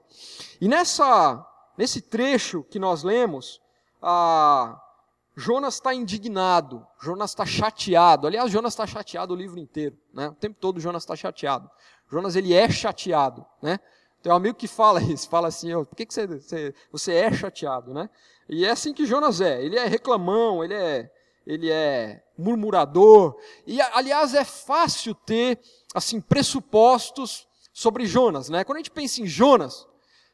E 0.60 0.68
nessa, 0.68 1.46
nesse 1.76 2.00
trecho 2.00 2.64
que 2.64 2.78
nós 2.78 3.02
lemos, 3.02 3.60
a 4.02 4.80
Jonas 5.36 5.74
está 5.74 5.94
indignado, 5.94 6.86
Jonas 7.00 7.30
está 7.30 7.46
chateado. 7.46 8.26
Aliás, 8.26 8.50
Jonas 8.50 8.72
está 8.72 8.86
chateado 8.86 9.34
o 9.34 9.36
livro 9.36 9.58
inteiro, 9.58 9.96
né? 10.12 10.28
O 10.28 10.34
tempo 10.34 10.56
todo 10.60 10.80
Jonas 10.80 11.02
está 11.02 11.14
chateado. 11.14 11.70
Jonas 12.10 12.34
ele 12.34 12.52
é 12.52 12.68
chateado, 12.68 13.46
né? 13.62 13.78
Tem 14.22 14.32
um 14.32 14.36
amigo 14.36 14.56
que 14.56 14.68
fala 14.68 15.02
isso, 15.04 15.28
fala 15.28 15.48
assim, 15.48 15.74
oh, 15.74 15.84
por 15.84 15.96
que, 15.96 16.06
que 16.06 16.14
você, 16.14 16.26
você, 16.26 16.74
você 16.92 17.14
é 17.14 17.32
chateado, 17.32 17.94
né? 17.94 18.08
E 18.48 18.64
é 18.64 18.70
assim 18.70 18.92
que 18.92 19.06
Jonas 19.06 19.40
é, 19.40 19.62
ele 19.64 19.78
é 19.78 19.86
reclamão, 19.86 20.62
ele 20.64 20.74
é, 20.74 21.10
ele 21.46 21.70
é 21.70 22.22
murmurador. 22.36 23.36
E, 23.66 23.80
aliás, 23.80 24.34
é 24.34 24.44
fácil 24.44 25.14
ter, 25.14 25.58
assim, 25.94 26.20
pressupostos 26.20 27.46
sobre 27.72 28.06
Jonas, 28.06 28.48
né? 28.48 28.64
Quando 28.64 28.76
a 28.76 28.80
gente 28.80 28.90
pensa 28.90 29.22
em 29.22 29.26
Jonas, 29.26 29.86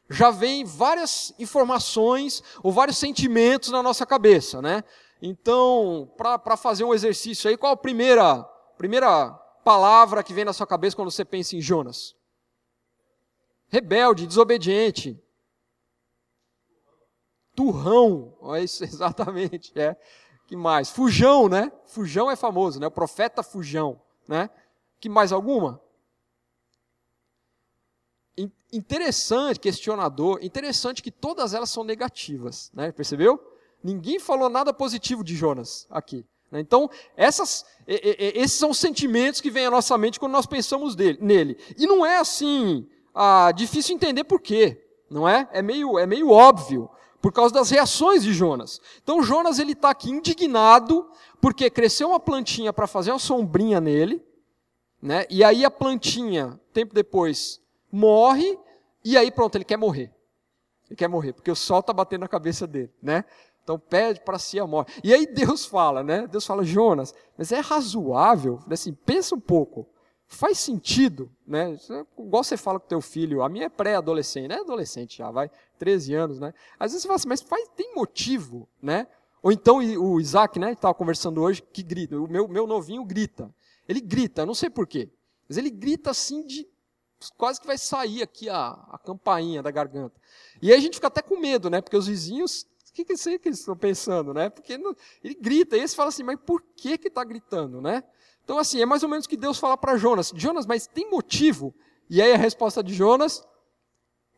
já 0.09 0.31
vem 0.31 0.65
várias 0.65 1.35
informações 1.39 2.43
ou 2.63 2.73
vários 2.73 2.97
sentimentos 2.97 3.71
na 3.71 3.83
nossa 3.83 4.07
cabeça, 4.07 4.63
né? 4.63 4.83
Então, 5.21 6.11
para 6.17 6.57
fazer 6.57 6.85
um 6.85 6.95
exercício 6.95 7.49
aí, 7.49 7.57
qual 7.57 7.73
a 7.73 7.77
primeira, 7.77 8.43
primeira 8.77 9.31
palavra 9.65 10.23
que 10.23 10.35
vem 10.35 10.45
na 10.45 10.53
sua 10.53 10.67
cabeça 10.67 10.95
quando 10.95 11.11
você 11.11 11.25
pensa 11.25 11.57
em 11.57 11.61
Jonas? 11.61 12.15
Rebelde, 13.69 14.27
desobediente. 14.27 15.21
Turrão, 17.55 18.37
é 18.55 18.63
isso 18.63 18.85
exatamente, 18.85 19.73
é. 19.75 19.97
Que 20.47 20.55
mais? 20.55 20.91
Fujão, 20.91 21.49
né? 21.49 21.73
Fujão 21.87 22.31
é 22.31 22.37
famoso, 22.37 22.79
né? 22.79 22.87
O 22.87 22.91
profeta 22.91 23.43
Fujão, 23.43 24.01
né? 24.29 24.49
Que 25.01 25.09
mais 25.09 25.33
alguma? 25.33 25.81
Interessante, 28.73 29.59
questionador, 29.59 30.39
interessante 30.43 31.03
que 31.03 31.11
todas 31.11 31.55
elas 31.55 31.71
são 31.71 31.83
negativas, 31.83 32.71
né? 32.75 32.93
Percebeu? 32.93 33.41
Ninguém 33.83 34.19
falou 34.19 34.49
nada 34.49 34.73
positivo 34.73 35.25
de 35.25 35.35
Jonas 35.35 35.87
aqui. 35.91 36.27
Né? 36.51 36.61
Então, 36.61 36.91
essas, 37.17 37.65
esses 37.87 38.59
são 38.59 38.75
sentimentos 38.75 39.41
que 39.41 39.51
vêm 39.51 39.67
à 39.67 39.71
nossa 39.71 39.97
mente 39.97 40.21
quando 40.21 40.33
nós 40.33 40.47
pensamos 40.47 40.95
dele, 40.95 41.19
nele. 41.21 41.57
E 41.79 41.87
não 41.87 42.05
é 42.05 42.19
assim, 42.19 42.87
ah, 43.17 43.51
difícil 43.51 43.95
entender 43.95 44.25
por 44.25 44.41
quê, 44.43 44.87
não 45.09 45.27
é? 45.27 45.49
É 45.51 45.63
meio, 45.63 45.99
é 45.99 46.07
meio 46.07 46.31
óbvio 46.31 46.91
por 47.23 47.33
causa 47.33 47.55
das 47.55 47.71
reações 47.71 48.23
de 48.23 48.33
Jonas. 48.33 48.79
Então 49.03 49.23
Jonas 49.23 49.59
ele 49.59 49.73
está 49.73 49.89
aqui 49.89 50.11
indignado 50.11 51.11
porque 51.41 51.71
cresceu 51.71 52.11
uma 52.11 52.21
plantinha 52.21 52.75
para 52.75 52.87
fazer 52.87 53.13
uma 53.13 53.19
sombrinha 53.19 53.81
nele, 53.81 54.23
né? 55.01 55.25
E 55.31 55.43
aí 55.43 55.65
a 55.65 55.71
plantinha, 55.71 56.61
tempo 56.75 56.95
depois, 56.95 57.59
morre 57.91 58.59
e 59.03 59.17
aí 59.17 59.31
pronto, 59.31 59.57
ele 59.57 59.65
quer 59.65 59.79
morrer. 59.79 60.13
Ele 60.87 60.97
quer 60.97 61.09
morrer 61.09 61.33
porque 61.33 61.51
o 61.51 61.57
sol 61.57 61.81
está 61.81 61.95
batendo 61.95 62.21
na 62.21 62.29
cabeça 62.29 62.67
dele, 62.67 62.93
né? 63.03 63.25
Então 63.65 63.79
pede 63.79 64.21
para 64.21 64.39
si 64.39 64.61
a 64.61 64.67
morte. 64.67 65.01
E 65.03 65.15
aí 65.15 65.27
Deus 65.27 65.65
fala, 65.65 66.03
né? 66.03 66.27
Deus 66.27 66.45
fala, 66.45 66.63
Jonas, 66.63 67.15
mas 67.37 67.51
é 67.51 67.61
razoável, 67.61 68.61
assim, 68.71 68.93
pensa 68.93 69.35
um 69.35 69.41
pouco 69.41 69.89
faz 70.29 70.59
sentido, 70.59 71.31
né? 71.47 71.75
É 71.91 72.23
igual 72.23 72.43
você 72.43 72.57
fala 72.57 72.81
com 72.81 72.87
teu 72.87 73.01
filho, 73.01 73.43
a 73.43 73.49
minha 73.49 73.67
é 73.67 73.69
pré-adolescente, 73.69 74.53
é 74.53 74.59
adolescente 74.59 75.19
já, 75.19 75.31
vai, 75.31 75.51
13 75.79 76.15
anos, 76.15 76.41
né? 76.41 76.53
Às 76.79 76.93
vezes 76.93 77.03
você 77.03 77.09
fala 77.09 77.17
assim, 77.17 77.29
mas 77.29 77.43
faz, 77.43 77.69
tem 77.77 77.95
motivo, 77.95 78.69
né? 78.83 79.07
Ou 79.43 79.53
então 79.53 79.79
o 79.79 80.21
Isaac, 80.21 80.59
né, 80.59 80.73
estava 80.73 80.95
conversando 80.95 81.41
hoje, 81.41 81.63
que 81.63 81.83
grita, 81.83 82.19
o 82.19 82.27
meu, 82.27 82.49
meu 82.49 82.67
novinho 82.67 83.05
grita. 83.05 83.55
Ele 83.89 84.01
grita, 84.01 84.45
não 84.45 84.55
sei 84.55 84.69
porquê, 84.69 85.09
mas 85.49 85.57
ele 85.57 85.71
grita 85.71 86.11
assim 86.11 86.45
de 86.45 86.67
quase 87.37 87.61
que 87.61 87.67
vai 87.67 87.79
sair 87.79 88.23
aqui 88.23 88.49
a, 88.49 88.71
a 88.91 88.99
campainha 88.99 89.63
da 89.63 89.71
garganta. 89.71 90.21
E 90.61 90.73
aí 90.73 90.79
a 90.79 90.81
gente 90.81 90.95
fica 90.95 91.07
até 91.07 91.23
com 91.23 91.39
medo, 91.39 91.71
né? 91.71 91.81
Porque 91.81 91.97
os 91.97 92.09
vizinhos, 92.09 92.67
o 92.89 92.93
que, 92.93 93.05
que, 93.05 93.15
que 93.15 93.49
eles 93.49 93.61
estão 93.61 93.77
pensando, 93.77 94.35
né? 94.35 94.51
Porque 94.51 94.73
ele 95.23 95.35
grita, 95.35 95.77
e 95.77 95.81
eles 95.81 95.95
falam 95.95 96.09
assim, 96.09 96.25
mas 96.25 96.39
por 96.45 96.63
que 96.75 96.99
que 96.99 97.09
está 97.09 97.23
gritando, 97.23 97.81
né? 97.81 98.03
Então, 98.47 98.61
assim, 98.61 98.81
é 98.81 98.87
mais 98.87 99.03
ou 99.03 99.09
menos 99.09 99.27
o 99.27 99.29
que 99.29 99.37
Deus 99.37 99.59
fala 99.59 99.77
para 99.77 99.97
Jonas: 99.97 100.33
Jonas, 100.33 100.67
mas 100.67 100.87
tem 100.87 101.11
motivo? 101.11 101.75
E 102.09 102.23
aí 102.23 102.33
a 102.33 102.37
resposta 102.37 102.81
de 102.81 102.95
Jonas: 102.95 103.45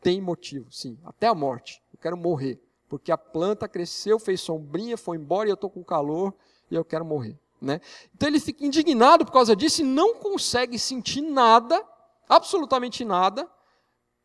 tem 0.01 0.19
motivo, 0.19 0.71
sim, 0.71 0.97
até 1.05 1.27
a 1.27 1.35
morte. 1.35 1.79
Eu 1.93 1.99
quero 1.99 2.17
morrer. 2.17 2.59
Porque 2.89 3.11
a 3.11 3.17
planta 3.17 3.67
cresceu, 3.67 4.17
fez 4.17 4.41
sombrinha, 4.41 4.97
foi 4.97 5.17
embora 5.17 5.47
e 5.47 5.51
eu 5.51 5.53
estou 5.53 5.69
com 5.69 5.83
calor 5.83 6.33
e 6.71 6.75
eu 6.75 6.83
quero 6.83 7.05
morrer. 7.05 7.37
Né? 7.61 7.79
Então 8.15 8.27
ele 8.27 8.39
fica 8.39 8.65
indignado 8.65 9.23
por 9.23 9.31
causa 9.31 9.55
disso 9.55 9.81
e 9.81 9.85
não 9.85 10.15
consegue 10.15 10.79
sentir 10.79 11.21
nada, 11.21 11.85
absolutamente 12.27 13.05
nada, 13.05 13.47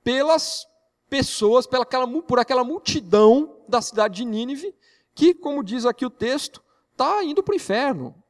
pelas 0.02 0.66
pessoas, 1.10 1.66
pela 1.66 1.82
aquela, 1.82 2.08
por 2.22 2.38
aquela 2.38 2.64
multidão 2.64 3.60
da 3.68 3.82
cidade 3.82 4.16
de 4.16 4.24
Nínive, 4.24 4.74
que, 5.14 5.34
como 5.34 5.62
diz 5.62 5.84
aqui 5.84 6.06
o 6.06 6.10
texto, 6.10 6.62
está 6.92 7.22
indo 7.22 7.42
para 7.42 7.52
o 7.52 7.56
inferno 7.56 8.23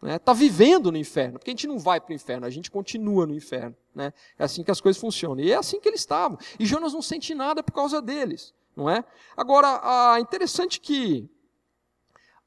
está 0.00 0.06
né? 0.06 0.18
Tá 0.18 0.32
vivendo 0.32 0.90
no 0.90 0.96
inferno, 0.96 1.38
porque 1.38 1.50
a 1.50 1.52
gente 1.52 1.66
não 1.66 1.78
vai 1.78 2.00
para 2.00 2.12
o 2.12 2.14
inferno, 2.14 2.46
a 2.46 2.50
gente 2.50 2.70
continua 2.70 3.26
no 3.26 3.34
inferno. 3.34 3.76
Né? 3.94 4.12
É 4.38 4.44
assim 4.44 4.62
que 4.62 4.70
as 4.70 4.80
coisas 4.80 5.00
funcionam. 5.00 5.40
E 5.40 5.52
é 5.52 5.56
assim 5.56 5.78
que 5.78 5.88
eles 5.88 6.00
estavam. 6.00 6.38
E 6.58 6.64
Jonas 6.64 6.92
não 6.92 7.02
sente 7.02 7.34
nada 7.34 7.62
por 7.62 7.72
causa 7.72 8.00
deles. 8.00 8.54
não 8.74 8.88
é? 8.88 9.04
Agora, 9.36 10.16
é 10.16 10.20
interessante 10.20 10.80
que 10.80 11.28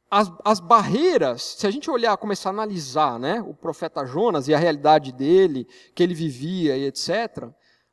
as, 0.10 0.32
as, 0.44 0.60
barreiras, 0.60 1.42
se 1.42 1.68
a 1.68 1.72
gente 1.72 1.90
olhar, 1.90 2.16
começar 2.18 2.50
a 2.50 2.54
analisar 2.54 3.20
né, 3.20 3.42
o 3.42 3.54
profeta 3.54 4.06
Jonas 4.06 4.48
e 4.48 4.54
a 4.54 4.58
realidade 4.58 5.12
dele, 5.12 5.68
que 5.94 6.04
ele 6.04 6.14
vivia 6.14 6.78
e 6.78 6.86
etc., 6.86 7.50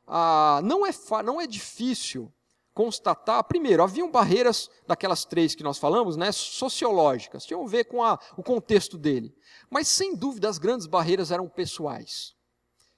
ah, 0.07 0.59
não, 0.63 0.85
é, 0.85 0.91
não 1.23 1.39
é 1.39 1.47
difícil 1.47 2.31
constatar, 2.73 3.43
primeiro, 3.43 3.83
haviam 3.83 4.09
barreiras 4.09 4.69
daquelas 4.87 5.25
três 5.25 5.53
que 5.53 5.63
nós 5.63 5.77
falamos, 5.77 6.15
né, 6.15 6.31
sociológicas, 6.31 7.45
tinham 7.45 7.63
a 7.63 7.67
ver 7.67 7.85
com 7.85 8.03
a, 8.03 8.19
o 8.37 8.43
contexto 8.43 8.97
dele. 8.97 9.35
Mas, 9.69 9.87
sem 9.87 10.15
dúvida, 10.15 10.49
as 10.49 10.57
grandes 10.57 10.87
barreiras 10.87 11.31
eram 11.31 11.47
pessoais, 11.49 12.35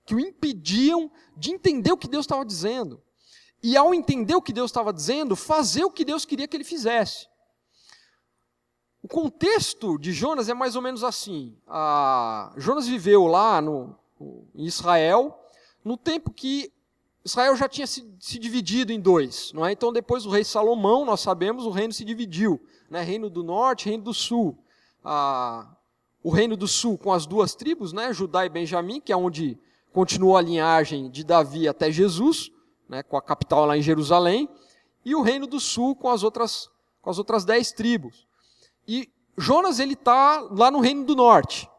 que 0.05 0.13
o 0.13 0.19
impediam 0.19 1.11
de 1.35 1.51
entender 1.51 1.91
o 1.91 1.97
que 1.97 2.07
Deus 2.07 2.25
estava 2.25 2.45
dizendo. 2.45 3.01
E, 3.61 3.77
ao 3.77 3.93
entender 3.93 4.35
o 4.35 4.41
que 4.41 4.53
Deus 4.53 4.69
estava 4.69 4.91
dizendo, 4.91 5.35
fazer 5.35 5.85
o 5.85 5.91
que 5.91 6.03
Deus 6.03 6.25
queria 6.25 6.47
que 6.47 6.57
ele 6.57 6.65
fizesse. 6.65 7.27
O 9.01 9.07
contexto 9.07 9.97
de 9.97 10.11
Jonas 10.11 10.49
é 10.49 10.53
mais 10.53 10.75
ou 10.75 10.81
menos 10.81 11.03
assim. 11.03 11.57
A... 11.67 12.53
Jonas 12.57 12.87
viveu 12.87 13.25
lá 13.25 13.61
no, 13.61 13.97
em 14.55 14.65
Israel, 14.65 15.37
no 15.83 15.97
tempo 15.97 16.31
que 16.31 16.72
Israel 17.25 17.55
já 17.55 17.69
tinha 17.69 17.87
se, 17.87 18.05
se, 18.19 18.37
dividido 18.37 18.91
em 18.91 18.99
dois. 18.99 19.51
Não 19.53 19.65
é? 19.65 19.71
Então, 19.71 19.93
depois 19.93 20.23
do 20.23 20.29
rei 20.29 20.43
Salomão, 20.43 21.05
nós 21.05 21.21
sabemos, 21.21 21.65
o 21.65 21.69
reino 21.69 21.93
se 21.93 22.03
dividiu. 22.03 22.61
Né? 22.89 23.01
Reino 23.01 23.29
do 23.29 23.43
norte, 23.43 23.87
reino 23.87 24.03
do 24.03 24.13
sul. 24.13 24.57
A... 25.03 25.67
O 26.21 26.29
reino 26.29 26.55
do 26.55 26.67
sul 26.67 26.97
com 26.97 27.11
as 27.11 27.25
duas 27.25 27.53
tribos, 27.53 27.91
né? 27.91 28.13
Judá 28.13 28.45
e 28.45 28.49
Benjamim, 28.49 29.01
que 29.01 29.11
é 29.11 29.17
onde 29.17 29.59
continuou 29.91 30.37
a 30.37 30.41
linhagem 30.41 31.09
de 31.09 31.21
Davi 31.21 31.67
até 31.67 31.91
Jesus, 31.91 32.49
né? 32.87 33.03
com 33.03 33.17
a 33.17 33.21
capital 33.21 33.65
lá 33.65 33.77
em 33.77 33.81
Jerusalém. 33.81 34.47
E 35.03 35.15
o 35.15 35.21
reino 35.21 35.45
do 35.45 35.59
sul 35.59 35.95
com 35.95 36.09
as 36.09 36.23
outras, 36.23 36.69
com 37.01 37.09
as 37.09 37.17
outras 37.17 37.43
dez 37.43 37.73
tribos. 37.73 38.25
E 38.87 39.09
Jonas 39.37 39.79
ele 39.79 39.93
está 39.93 40.39
lá 40.51 40.71
no 40.71 40.79
reino 40.79 41.03
do 41.03 41.15
norte. 41.15 41.69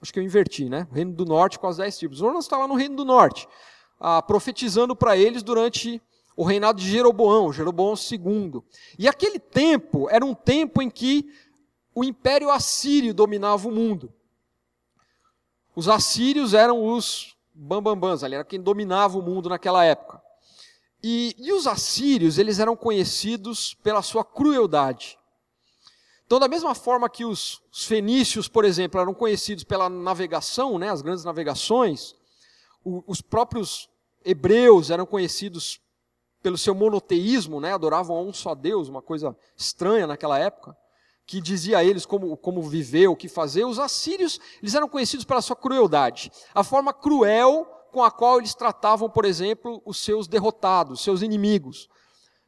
Acho 0.00 0.12
que 0.12 0.18
eu 0.18 0.22
inverti, 0.24 0.68
né? 0.68 0.86
Reino 0.92 1.12
do 1.12 1.24
norte 1.24 1.58
com 1.58 1.66
as 1.66 1.78
dez 1.78 1.96
tribos. 1.96 2.18
Jonas 2.18 2.44
está 2.44 2.58
lá 2.58 2.68
no 2.68 2.74
reino 2.74 2.96
do 2.96 3.04
norte, 3.04 3.48
ah, 3.98 4.22
profetizando 4.22 4.94
para 4.94 5.16
eles 5.16 5.42
durante 5.42 6.00
o 6.36 6.44
reinado 6.44 6.80
de 6.80 6.90
Jeroboão, 6.90 7.52
Jeroboão 7.52 7.94
II. 7.94 8.62
E 8.98 9.08
aquele 9.08 9.38
tempo 9.38 10.08
era 10.10 10.24
um 10.24 10.34
tempo 10.34 10.82
em 10.82 10.90
que 10.90 11.32
o 11.94 12.04
império 12.04 12.50
assírio 12.50 13.14
dominava 13.14 13.66
o 13.66 13.72
mundo. 13.72 14.12
Os 15.74 15.88
assírios 15.88 16.52
eram 16.52 16.84
os 16.84 17.34
bambambãs, 17.54 18.22
ali 18.22 18.34
era 18.34 18.44
quem 18.44 18.60
dominava 18.60 19.18
o 19.18 19.22
mundo 19.22 19.48
naquela 19.48 19.84
época. 19.84 20.22
E, 21.02 21.34
e 21.38 21.52
os 21.52 21.66
assírios, 21.66 22.38
eles 22.38 22.58
eram 22.58 22.76
conhecidos 22.76 23.74
pela 23.74 24.02
sua 24.02 24.24
crueldade. 24.24 25.18
Então, 26.26 26.40
da 26.40 26.48
mesma 26.48 26.74
forma 26.74 27.08
que 27.08 27.24
os, 27.24 27.62
os 27.72 27.84
fenícios, 27.84 28.48
por 28.48 28.64
exemplo, 28.64 29.00
eram 29.00 29.14
conhecidos 29.14 29.64
pela 29.64 29.88
navegação, 29.88 30.78
né, 30.78 30.90
as 30.90 31.00
grandes 31.00 31.24
navegações, 31.24 32.16
os 33.06 33.20
próprios 33.20 33.88
hebreus 34.24 34.90
eram 34.90 35.04
conhecidos 35.04 35.80
pelo 36.42 36.56
seu 36.56 36.74
monoteísmo, 36.74 37.60
né, 37.60 37.72
adoravam 37.72 38.16
a 38.16 38.20
um 38.20 38.32
só 38.32 38.54
Deus, 38.54 38.88
uma 38.88 39.02
coisa 39.02 39.36
estranha 39.56 40.06
naquela 40.06 40.38
época, 40.38 40.76
que 41.26 41.40
dizia 41.40 41.78
a 41.78 41.84
eles 41.84 42.06
como, 42.06 42.36
como 42.36 42.62
viver, 42.62 43.08
o 43.08 43.16
que 43.16 43.28
fazer. 43.28 43.64
Os 43.64 43.80
assírios, 43.80 44.38
eles 44.62 44.74
eram 44.74 44.88
conhecidos 44.88 45.24
pela 45.24 45.42
sua 45.42 45.56
crueldade, 45.56 46.30
a 46.54 46.62
forma 46.62 46.92
cruel 46.92 47.66
com 47.90 48.04
a 48.04 48.10
qual 48.10 48.38
eles 48.38 48.54
tratavam, 48.54 49.10
por 49.10 49.24
exemplo, 49.24 49.82
os 49.84 49.98
seus 49.98 50.28
derrotados, 50.28 51.00
seus 51.00 51.22
inimigos. 51.22 51.88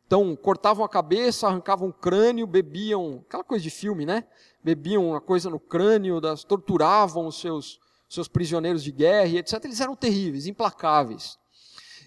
Então, 0.06 0.36
cortavam 0.36 0.84
a 0.84 0.88
cabeça, 0.88 1.48
arrancavam 1.48 1.88
o 1.88 1.92
crânio, 1.92 2.46
bebiam, 2.46 3.24
aquela 3.26 3.44
coisa 3.44 3.62
de 3.62 3.70
filme, 3.70 4.06
né? 4.06 4.24
Bebiam 4.62 5.08
uma 5.08 5.20
coisa 5.20 5.50
no 5.50 5.58
crânio, 5.58 6.20
torturavam 6.46 7.26
os 7.26 7.40
seus, 7.40 7.80
seus 8.08 8.28
prisioneiros 8.28 8.82
de 8.82 8.90
guerra, 8.90 9.38
etc. 9.38 9.64
Eles 9.64 9.80
eram 9.80 9.94
terríveis, 9.94 10.46
implacáveis. 10.46 11.38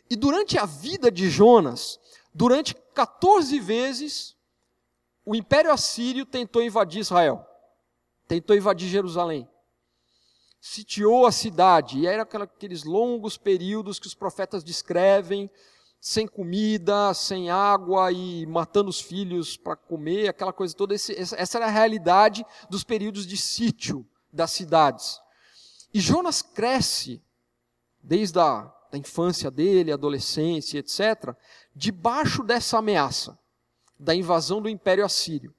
E 0.09 0.15
durante 0.15 0.57
a 0.57 0.65
vida 0.65 1.11
de 1.11 1.29
Jonas, 1.29 1.99
durante 2.33 2.75
14 2.93 3.59
vezes, 3.59 4.35
o 5.25 5.35
Império 5.35 5.71
Assírio 5.71 6.25
tentou 6.25 6.63
invadir 6.63 6.99
Israel, 6.99 7.45
tentou 8.27 8.55
invadir 8.55 8.89
Jerusalém. 8.89 9.47
Sitiou 10.59 11.25
a 11.25 11.31
cidade, 11.31 11.99
e 11.99 12.07
eram 12.07 12.23
aqueles 12.23 12.83
longos 12.83 13.37
períodos 13.37 13.99
que 13.99 14.07
os 14.07 14.13
profetas 14.13 14.63
descrevem, 14.63 15.49
sem 15.99 16.27
comida, 16.27 17.13
sem 17.13 17.51
água 17.51 18.11
e 18.11 18.45
matando 18.47 18.89
os 18.89 18.99
filhos 18.99 19.55
para 19.55 19.75
comer, 19.75 20.27
aquela 20.27 20.51
coisa 20.51 20.75
toda. 20.75 20.95
Esse, 20.95 21.15
essa 21.15 21.57
era 21.57 21.67
a 21.67 21.69
realidade 21.69 22.43
dos 22.69 22.83
períodos 22.83 23.25
de 23.25 23.37
sítio 23.37 24.05
das 24.33 24.51
cidades. 24.51 25.21
E 25.93 25.99
Jonas 25.99 26.41
cresce, 26.41 27.21
desde 28.01 28.39
a 28.39 28.71
da 28.91 28.97
infância 28.97 29.49
dele, 29.49 29.91
adolescência, 29.91 30.79
etc., 30.79 31.33
debaixo 31.73 32.43
dessa 32.43 32.77
ameaça 32.77 33.39
da 33.97 34.13
invasão 34.13 34.61
do 34.61 34.67
Império 34.67 35.05
Assírio. 35.05 35.55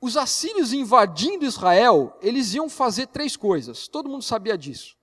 Os 0.00 0.16
assírios 0.16 0.72
invadindo 0.72 1.44
Israel, 1.44 2.16
eles 2.20 2.54
iam 2.54 2.68
fazer 2.68 3.08
três 3.08 3.36
coisas. 3.36 3.88
Todo 3.88 4.08
mundo 4.08 4.22
sabia 4.22 4.56
disso. 4.56 4.96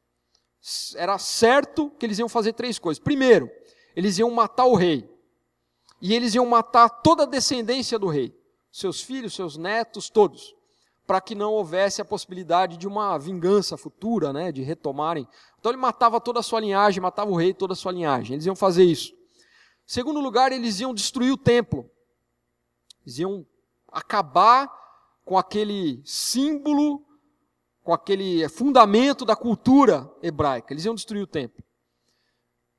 Era 0.95 1.17
certo 1.17 1.89
que 1.89 2.05
eles 2.05 2.19
iam 2.19 2.29
fazer 2.29 2.53
três 2.53 2.77
coisas. 2.77 3.03
Primeiro, 3.03 3.51
eles 3.95 4.19
iam 4.19 4.29
matar 4.31 4.65
o 4.65 4.75
rei. 4.75 5.09
E 5.99 6.13
eles 6.13 6.35
iam 6.35 6.45
matar 6.45 6.87
toda 6.87 7.23
a 7.23 7.27
descendência 7.27 7.99
do 7.99 8.07
rei, 8.07 8.35
seus 8.71 9.01
filhos, 9.01 9.33
seus 9.33 9.57
netos, 9.57 10.09
todos, 10.09 10.55
para 11.11 11.19
que 11.19 11.35
não 11.35 11.51
houvesse 11.51 12.01
a 12.01 12.05
possibilidade 12.05 12.77
de 12.77 12.87
uma 12.87 13.17
vingança 13.17 13.75
futura, 13.75 14.31
né, 14.31 14.49
de 14.49 14.61
retomarem. 14.61 15.27
Então 15.59 15.69
ele 15.69 15.77
matava 15.77 16.21
toda 16.21 16.39
a 16.39 16.41
sua 16.41 16.61
linhagem, 16.61 17.01
matava 17.01 17.29
o 17.29 17.35
rei, 17.35 17.53
toda 17.53 17.73
a 17.73 17.75
sua 17.75 17.91
linhagem. 17.91 18.35
Eles 18.35 18.45
iam 18.45 18.55
fazer 18.55 18.85
isso. 18.85 19.13
Segundo 19.85 20.21
lugar, 20.21 20.53
eles 20.53 20.79
iam 20.79 20.93
destruir 20.93 21.33
o 21.33 21.37
templo. 21.37 21.91
Eles 23.05 23.19
iam 23.19 23.45
acabar 23.91 24.71
com 25.25 25.37
aquele 25.37 26.01
símbolo, 26.05 27.05
com 27.83 27.93
aquele 27.93 28.47
fundamento 28.47 29.25
da 29.25 29.35
cultura 29.35 30.09
hebraica. 30.23 30.73
Eles 30.73 30.85
iam 30.85 30.95
destruir 30.95 31.23
o 31.23 31.27
templo. 31.27 31.61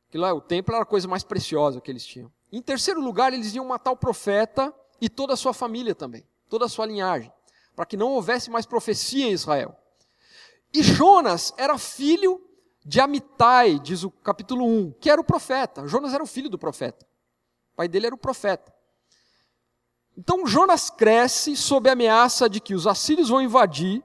Aquilo 0.09 0.27
o 0.29 0.41
templo 0.41 0.75
era 0.75 0.85
a 0.85 0.87
coisa 0.87 1.07
mais 1.07 1.23
preciosa 1.23 1.83
que 1.83 1.91
eles 1.91 2.07
tinham. 2.07 2.33
Em 2.51 2.63
terceiro 2.63 3.03
lugar, 3.03 3.35
eles 3.35 3.55
iam 3.55 3.67
matar 3.67 3.91
o 3.91 3.97
profeta 3.97 4.75
e 5.03 5.11
toda 5.11 5.35
a 5.35 5.37
sua 5.37 5.53
família 5.53 5.95
também, 5.95 6.27
toda 6.49 6.65
a 6.65 6.69
sua 6.71 6.87
linhagem, 6.87 7.31
para 7.75 7.87
que 7.87 7.97
não 7.97 8.13
houvesse 8.13 8.51
mais 8.51 8.67
profecia 8.67 9.27
em 9.27 9.33
Israel. 9.33 9.77
E 10.73 10.83
Jonas 10.83 11.53
era 11.57 11.77
filho 11.79 12.41
de 12.85 13.01
Amitai, 13.01 13.79
diz 13.79 14.03
o 14.03 14.11
capítulo 14.11 14.65
1, 14.65 14.93
que 15.01 15.11
era 15.11 15.21
o 15.21 15.25
profeta. 15.25 15.87
Jonas 15.87 16.13
era 16.15 16.23
o 16.23 16.27
filho 16.27 16.49
do 16.49 16.59
profeta. 16.59 17.07
O 17.73 17.77
pai 17.77 17.89
dele 17.89 18.07
era 18.07 18.15
o 18.15 18.19
profeta. 18.19 18.73
Então 20.17 20.47
Jonas 20.47 20.91
cresce 20.91 21.57
sob 21.57 21.89
a 21.89 21.93
ameaça 21.93 22.49
de 22.49 22.61
que 22.61 22.75
os 22.75 22.87
assírios 22.87 23.29
vão 23.29 23.41
invadir, 23.41 24.03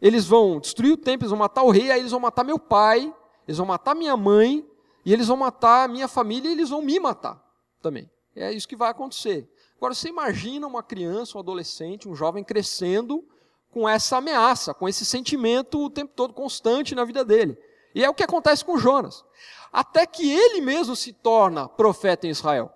eles 0.00 0.26
vão 0.26 0.58
destruir 0.60 0.92
o 0.92 0.96
templo, 0.96 1.24
eles 1.24 1.30
vão 1.30 1.38
matar 1.38 1.62
o 1.62 1.70
rei, 1.70 1.90
aí 1.90 2.00
eles 2.00 2.12
vão 2.12 2.20
matar 2.20 2.42
meu 2.42 2.58
pai, 2.58 3.14
eles 3.46 3.58
vão 3.58 3.66
matar 3.66 3.94
minha 3.94 4.16
mãe, 4.16 4.66
e 5.04 5.12
eles 5.12 5.28
vão 5.28 5.36
matar 5.36 5.88
minha 5.88 6.08
família 6.08 6.48
e 6.48 6.52
eles 6.52 6.70
vão 6.70 6.82
me 6.82 6.98
matar 6.98 7.42
também. 7.80 8.10
É 8.34 8.52
isso 8.52 8.68
que 8.68 8.76
vai 8.76 8.90
acontecer. 8.90 9.50
Agora, 9.80 9.94
você 9.94 10.10
imagina 10.10 10.66
uma 10.66 10.82
criança, 10.82 11.38
um 11.38 11.40
adolescente, 11.40 12.06
um 12.06 12.14
jovem 12.14 12.44
crescendo 12.44 13.26
com 13.70 13.88
essa 13.88 14.18
ameaça, 14.18 14.74
com 14.74 14.86
esse 14.86 15.06
sentimento 15.06 15.82
o 15.82 15.88
tempo 15.88 16.12
todo 16.14 16.34
constante 16.34 16.94
na 16.94 17.02
vida 17.02 17.24
dele. 17.24 17.56
E 17.94 18.04
é 18.04 18.10
o 18.10 18.12
que 18.12 18.22
acontece 18.22 18.62
com 18.62 18.76
Jonas. 18.76 19.24
Até 19.72 20.04
que 20.04 20.30
ele 20.30 20.60
mesmo 20.60 20.94
se 20.94 21.14
torna 21.14 21.66
profeta 21.66 22.26
em 22.26 22.30
Israel. 22.30 22.70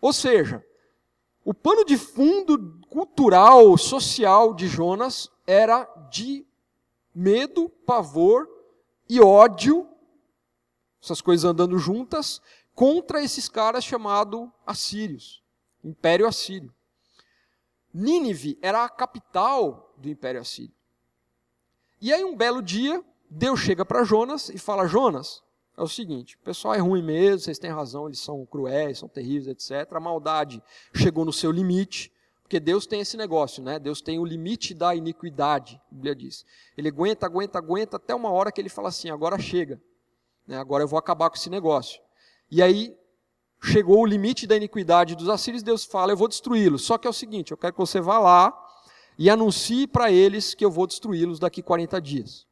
Ou 0.00 0.12
seja, 0.12 0.64
o 1.44 1.52
pano 1.52 1.84
de 1.84 1.98
fundo 1.98 2.78
cultural, 2.88 3.76
social 3.76 4.54
de 4.54 4.68
Jonas 4.68 5.28
era 5.44 5.84
de 6.12 6.46
medo, 7.12 7.68
pavor 7.84 8.48
e 9.08 9.20
ódio 9.20 9.88
essas 11.04 11.20
coisas 11.20 11.44
andando 11.44 11.78
juntas, 11.78 12.40
contra 12.74 13.22
esses 13.22 13.46
caras 13.46 13.84
chamados 13.84 14.48
assírios, 14.66 15.43
Império 15.84 16.26
Assírio. 16.26 16.72
Nínive 17.92 18.58
era 18.60 18.84
a 18.84 18.88
capital 18.88 19.94
do 19.96 20.08
Império 20.08 20.40
Assírio. 20.40 20.74
E 22.00 22.12
aí, 22.12 22.24
um 22.24 22.36
belo 22.36 22.60
dia, 22.60 23.04
Deus 23.30 23.60
chega 23.60 23.84
para 23.84 24.04
Jonas 24.04 24.48
e 24.48 24.58
fala: 24.58 24.86
Jonas, 24.86 25.42
é 25.76 25.82
o 25.82 25.88
seguinte, 25.88 26.36
o 26.36 26.38
pessoal 26.44 26.74
é 26.74 26.78
ruim 26.78 27.02
mesmo, 27.02 27.40
vocês 27.40 27.58
têm 27.58 27.70
razão, 27.70 28.06
eles 28.06 28.20
são 28.20 28.46
cruéis, 28.46 28.98
são 28.98 29.08
terríveis, 29.08 29.48
etc. 29.48 29.92
A 29.92 30.00
maldade 30.00 30.62
chegou 30.94 31.24
no 31.24 31.32
seu 31.32 31.50
limite, 31.50 32.12
porque 32.42 32.60
Deus 32.60 32.86
tem 32.86 33.00
esse 33.00 33.16
negócio, 33.16 33.62
né? 33.62 33.78
Deus 33.78 34.00
tem 34.00 34.18
o 34.18 34.24
limite 34.24 34.74
da 34.74 34.94
iniquidade, 34.94 35.80
a 35.90 35.94
Bíblia 35.94 36.14
diz. 36.14 36.44
Ele 36.76 36.88
aguenta, 36.88 37.26
aguenta, 37.26 37.58
aguenta, 37.58 37.96
até 37.96 38.14
uma 38.14 38.30
hora 38.30 38.52
que 38.52 38.60
ele 38.60 38.68
fala 38.68 38.88
assim: 38.88 39.10
agora 39.10 39.38
chega. 39.38 39.80
Né? 40.46 40.56
Agora 40.56 40.84
eu 40.84 40.88
vou 40.88 40.98
acabar 40.98 41.30
com 41.30 41.36
esse 41.36 41.50
negócio. 41.50 42.00
E 42.50 42.62
aí 42.62 42.96
chegou 43.64 44.00
o 44.00 44.06
limite 44.06 44.46
da 44.46 44.56
iniquidade 44.56 45.14
dos 45.14 45.28
assírios, 45.28 45.62
Deus 45.62 45.84
fala: 45.84 46.12
eu 46.12 46.16
vou 46.16 46.28
destruí-los. 46.28 46.84
Só 46.84 46.98
que 46.98 47.06
é 47.06 47.10
o 47.10 47.14
seguinte: 47.14 47.50
eu 47.50 47.56
quero 47.56 47.72
que 47.72 47.78
você 47.78 48.00
vá 48.00 48.18
lá 48.18 48.52
e 49.18 49.30
anuncie 49.30 49.86
para 49.86 50.10
eles 50.10 50.54
que 50.54 50.64
eu 50.64 50.70
vou 50.70 50.86
destruí-los 50.86 51.38
daqui 51.38 51.62
40 51.62 52.00
dias. 52.00 52.46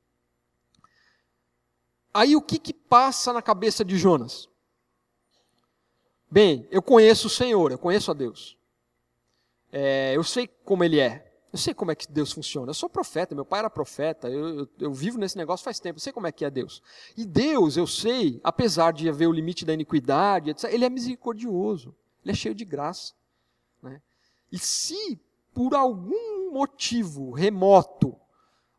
Aí 2.14 2.36
o 2.36 2.42
que, 2.42 2.58
que 2.58 2.74
passa 2.74 3.32
na 3.32 3.40
cabeça 3.40 3.84
de 3.84 3.96
Jonas? 3.96 4.48
Bem, 6.30 6.66
eu 6.70 6.82
conheço 6.82 7.26
o 7.26 7.30
Senhor, 7.30 7.72
eu 7.72 7.78
conheço 7.78 8.10
a 8.10 8.14
Deus. 8.14 8.56
É, 9.70 10.12
eu 10.14 10.22
sei 10.22 10.46
como 10.46 10.84
Ele 10.84 10.98
é. 10.98 11.31
Eu 11.52 11.58
sei 11.58 11.74
como 11.74 11.90
é 11.90 11.94
que 11.94 12.10
Deus 12.10 12.32
funciona. 12.32 12.70
Eu 12.70 12.74
sou 12.74 12.88
profeta, 12.88 13.34
meu 13.34 13.44
pai 13.44 13.58
era 13.58 13.68
profeta, 13.68 14.28
eu, 14.28 14.60
eu, 14.60 14.68
eu, 14.80 14.92
vivo 14.92 15.18
nesse 15.18 15.36
negócio 15.36 15.62
faz 15.62 15.78
tempo, 15.78 15.98
eu 15.98 16.00
sei 16.00 16.12
como 16.12 16.26
é 16.26 16.32
que 16.32 16.44
é 16.44 16.50
Deus. 16.50 16.82
E 17.14 17.26
Deus, 17.26 17.76
eu 17.76 17.86
sei, 17.86 18.40
apesar 18.42 18.92
de 18.92 19.08
haver 19.08 19.26
o 19.26 19.32
limite 19.32 19.64
da 19.64 19.74
iniquidade, 19.74 20.50
etc., 20.50 20.72
ele 20.72 20.86
é 20.86 20.88
misericordioso, 20.88 21.94
ele 22.24 22.32
é 22.32 22.34
cheio 22.34 22.54
de 22.54 22.64
graça. 22.64 23.12
Né? 23.82 24.00
E 24.50 24.58
se 24.58 25.20
por 25.52 25.74
algum 25.74 26.50
motivo 26.52 27.32
remoto, 27.32 28.16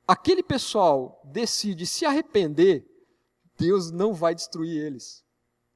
aquele 0.07 0.41
pessoal 0.41 1.21
decide 1.23 1.85
se 1.85 2.05
arrepender, 2.05 2.85
Deus 3.57 3.91
não 3.91 4.13
vai 4.13 4.33
destruir 4.33 4.83
eles. 4.83 5.23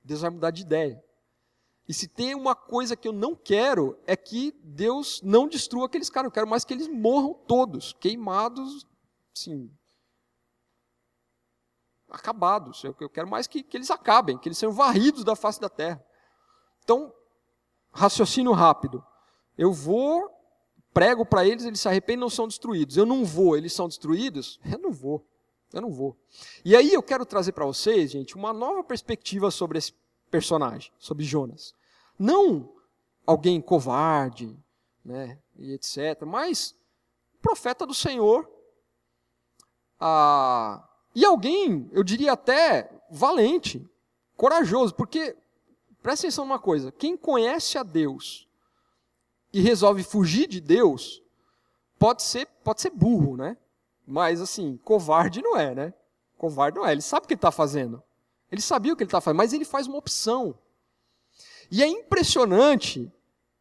Deus 0.04 0.22
vai 0.22 0.30
mudar 0.32 0.52
de 0.52 0.64
ideia. 0.64 1.04
E 1.88 1.94
se 1.94 2.08
tem 2.08 2.36
uma 2.36 2.54
coisa 2.54 2.98
que 2.98 3.08
eu 3.08 3.14
não 3.14 3.34
quero, 3.34 3.98
é 4.06 4.16
que 4.16 4.54
Deus 4.62 5.22
não 5.24 5.48
destrua 5.48 5.86
aqueles 5.86 6.10
caras. 6.10 6.28
Eu 6.28 6.34
quero 6.34 6.48
mais 6.48 6.66
que 6.66 6.74
eles 6.74 6.88
morram 6.88 7.34
todos, 7.34 7.94
queimados, 7.94 8.86
sim, 9.34 9.72
acabados. 12.10 12.84
Eu, 12.84 12.96
eu 13.00 13.10
quero 13.10 13.28
mais 13.28 13.48
que, 13.48 13.64
que 13.64 13.78
eles 13.78 13.90
acabem, 13.90 14.38
que 14.38 14.50
eles 14.50 14.58
sejam 14.58 14.74
varridos 14.74 15.24
da 15.24 15.36
face 15.36 15.62
da 15.62 15.70
terra. 15.70 16.04
Então, 16.84 17.14
raciocínio 17.92 18.52
rápido. 18.52 19.04
Eu 19.58 19.72
vou, 19.72 20.30
prego 20.94 21.26
para 21.26 21.46
eles, 21.46 21.64
eles 21.64 21.80
se 21.80 21.88
arrependem 21.88 22.20
não 22.20 22.30
são 22.30 22.48
destruídos. 22.48 22.98
Eu 22.98 23.06
não 23.06 23.24
vou, 23.24 23.56
eles 23.56 23.72
são 23.72 23.88
destruídos? 23.88 24.60
Eu 24.70 24.80
não 24.80 24.92
vou. 24.92 25.26
Eu 25.74 25.82
não 25.82 25.92
vou. 25.92 26.18
E 26.64 26.78
aí 26.78 26.94
eu 26.94 27.04
quero 27.04 27.26
trazer 27.26 27.52
para 27.52 27.66
vocês, 27.66 28.10
gente, 28.10 28.38
uma 28.38 28.54
nova 28.54 28.86
perspectiva 28.86 29.52
sobre 29.52 29.78
esse 29.78 29.94
personagem, 30.30 30.92
sobre 30.98 31.24
Jonas. 31.24 31.74
Não 32.18 32.74
alguém 33.26 33.62
covarde, 33.62 34.58
né, 35.04 35.38
e 35.58 35.74
etc., 35.74 36.24
mas 36.26 36.76
profeta 37.42 37.86
do 37.86 37.94
Senhor, 37.94 38.50
ah, 40.00 40.88
e 41.16 41.26
alguém, 41.26 41.90
eu 41.92 42.04
diria 42.04 42.34
até 42.34 42.90
valente, 43.10 43.86
corajoso, 44.36 44.94
porque 44.94 45.36
presta 46.02 46.28
atenção 46.28 46.46
numa 46.46 46.60
coisa: 46.60 46.92
quem 46.92 47.18
conhece 47.18 47.78
a 47.78 47.84
Deus 47.84 48.48
e 49.52 49.62
resolve 49.62 50.04
fugir 50.04 50.48
de 50.48 50.62
Deus, 50.62 51.24
pode 51.98 52.22
ser, 52.22 52.46
pode 52.64 52.82
ser 52.82 52.92
burro, 52.92 53.36
né? 53.36 53.58
Mas 54.06 54.40
assim, 54.40 54.78
covarde 54.84 55.42
não 55.42 55.58
é, 55.58 55.74
né? 55.74 55.94
Covarde 56.38 56.78
não 56.78 56.86
é. 56.86 56.92
Ele 56.92 57.02
sabe 57.02 57.26
o 57.26 57.28
que 57.28 57.34
está 57.34 57.52
fazendo. 57.52 58.02
Ele 58.52 58.62
sabia 58.62 58.94
o 58.94 58.96
que 58.96 59.04
ele 59.04 59.08
está 59.08 59.22
fazendo, 59.22 59.38
mas 59.38 59.54
ele 59.54 59.66
faz 59.66 59.88
uma 59.88 59.98
opção. 59.98 60.58
E 61.70 61.84
é 61.84 61.88
impressionante 61.88 63.12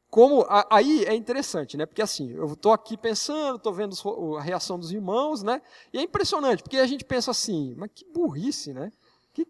como 0.08 0.46
aí 0.70 1.04
é 1.04 1.14
interessante, 1.14 1.76
né? 1.76 1.84
Porque 1.84 2.00
assim, 2.00 2.30
eu 2.30 2.52
estou 2.52 2.72
aqui 2.72 2.96
pensando, 2.96 3.56
estou 3.56 3.72
vendo 3.72 3.94
a 4.38 4.40
reação 4.40 4.78
dos 4.78 4.92
irmãos, 4.92 5.42
né? 5.42 5.60
E 5.92 5.98
é 5.98 6.02
impressionante, 6.02 6.62
porque 6.62 6.78
a 6.78 6.86
gente 6.86 7.04
pensa 7.04 7.30
assim, 7.30 7.74
mas 7.76 7.90
que 7.94 8.04
burrice, 8.04 8.72
né? 8.72 8.92
Que 9.34 9.46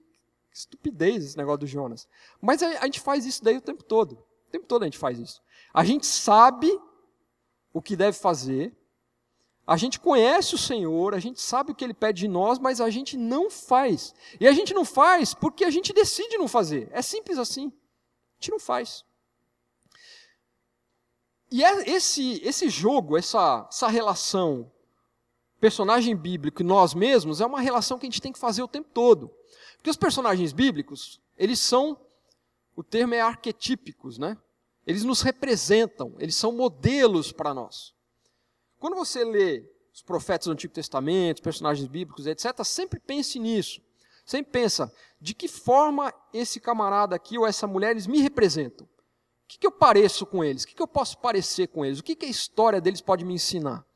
estupidez 0.52 1.24
esse 1.24 1.36
negócio 1.36 1.60
do 1.60 1.66
Jonas. 1.66 2.08
Mas 2.40 2.62
a, 2.62 2.80
a 2.80 2.84
gente 2.86 3.00
faz 3.00 3.26
isso 3.26 3.44
daí 3.44 3.56
o 3.58 3.60
tempo 3.60 3.84
todo. 3.84 4.12
O 4.48 4.50
tempo 4.50 4.66
todo 4.66 4.82
a 4.82 4.86
gente 4.86 4.98
faz 4.98 5.18
isso. 5.18 5.42
A 5.72 5.84
gente 5.84 6.06
sabe 6.06 6.76
o 7.72 7.82
que 7.82 7.94
deve 7.94 8.18
fazer, 8.18 8.74
a 9.66 9.76
gente 9.76 9.98
conhece 9.98 10.54
o 10.54 10.58
Senhor, 10.58 11.12
a 11.12 11.18
gente 11.18 11.40
sabe 11.40 11.72
o 11.72 11.74
que 11.74 11.84
Ele 11.84 11.92
pede 11.92 12.20
de 12.20 12.28
nós, 12.28 12.58
mas 12.58 12.80
a 12.80 12.88
gente 12.88 13.16
não 13.16 13.50
faz. 13.50 14.14
E 14.38 14.46
a 14.46 14.52
gente 14.52 14.72
não 14.72 14.84
faz 14.84 15.34
porque 15.34 15.64
a 15.64 15.70
gente 15.70 15.92
decide 15.92 16.38
não 16.38 16.46
fazer. 16.46 16.88
É 16.92 17.02
simples 17.02 17.36
assim. 17.36 17.66
A 17.68 18.40
gente 18.40 18.52
não 18.52 18.60
faz. 18.60 19.04
E 21.50 21.64
é 21.64 21.90
esse, 21.90 22.40
esse 22.44 22.68
jogo, 22.68 23.16
essa, 23.16 23.66
essa 23.68 23.88
relação 23.88 24.70
personagem 25.60 26.14
bíblico 26.14 26.62
e 26.62 26.64
nós 26.64 26.94
mesmos, 26.94 27.40
é 27.40 27.46
uma 27.46 27.60
relação 27.60 27.98
que 27.98 28.06
a 28.06 28.10
gente 28.10 28.20
tem 28.20 28.32
que 28.32 28.38
fazer 28.38 28.62
o 28.62 28.68
tempo 28.68 28.88
todo. 28.92 29.32
Porque 29.76 29.90
os 29.90 29.96
personagens 29.96 30.52
bíblicos, 30.52 31.20
eles 31.36 31.58
são, 31.58 31.98
o 32.76 32.84
termo 32.84 33.14
é 33.14 33.20
arquetípicos, 33.20 34.16
né? 34.16 34.36
Eles 34.86 35.02
nos 35.02 35.22
representam, 35.22 36.14
eles 36.20 36.36
são 36.36 36.52
modelos 36.52 37.32
para 37.32 37.52
nós. 37.52 37.95
Quando 38.78 38.96
você 38.96 39.24
lê 39.24 39.64
os 39.92 40.02
profetas 40.02 40.46
do 40.46 40.52
Antigo 40.52 40.74
Testamento, 40.74 41.42
personagens 41.42 41.88
bíblicos, 41.88 42.26
etc., 42.26 42.62
sempre 42.64 43.00
pense 43.00 43.38
nisso. 43.38 43.80
Sempre 44.24 44.52
pensa, 44.52 44.92
de 45.20 45.34
que 45.34 45.48
forma 45.48 46.12
esse 46.32 46.60
camarada 46.60 47.14
aqui 47.14 47.38
ou 47.38 47.46
essa 47.46 47.66
mulher, 47.66 47.92
eles 47.92 48.06
me 48.06 48.20
representam? 48.20 48.86
O 48.86 49.48
que, 49.48 49.58
que 49.58 49.66
eu 49.66 49.70
pareço 49.70 50.26
com 50.26 50.42
eles? 50.42 50.64
O 50.64 50.66
que, 50.66 50.74
que 50.74 50.82
eu 50.82 50.88
posso 50.88 51.16
parecer 51.18 51.68
com 51.68 51.84
eles? 51.84 52.00
O 52.00 52.02
que, 52.02 52.16
que 52.16 52.26
a 52.26 52.28
história 52.28 52.80
deles 52.80 53.00
pode 53.00 53.24
me 53.24 53.32
ensinar? 53.32 53.86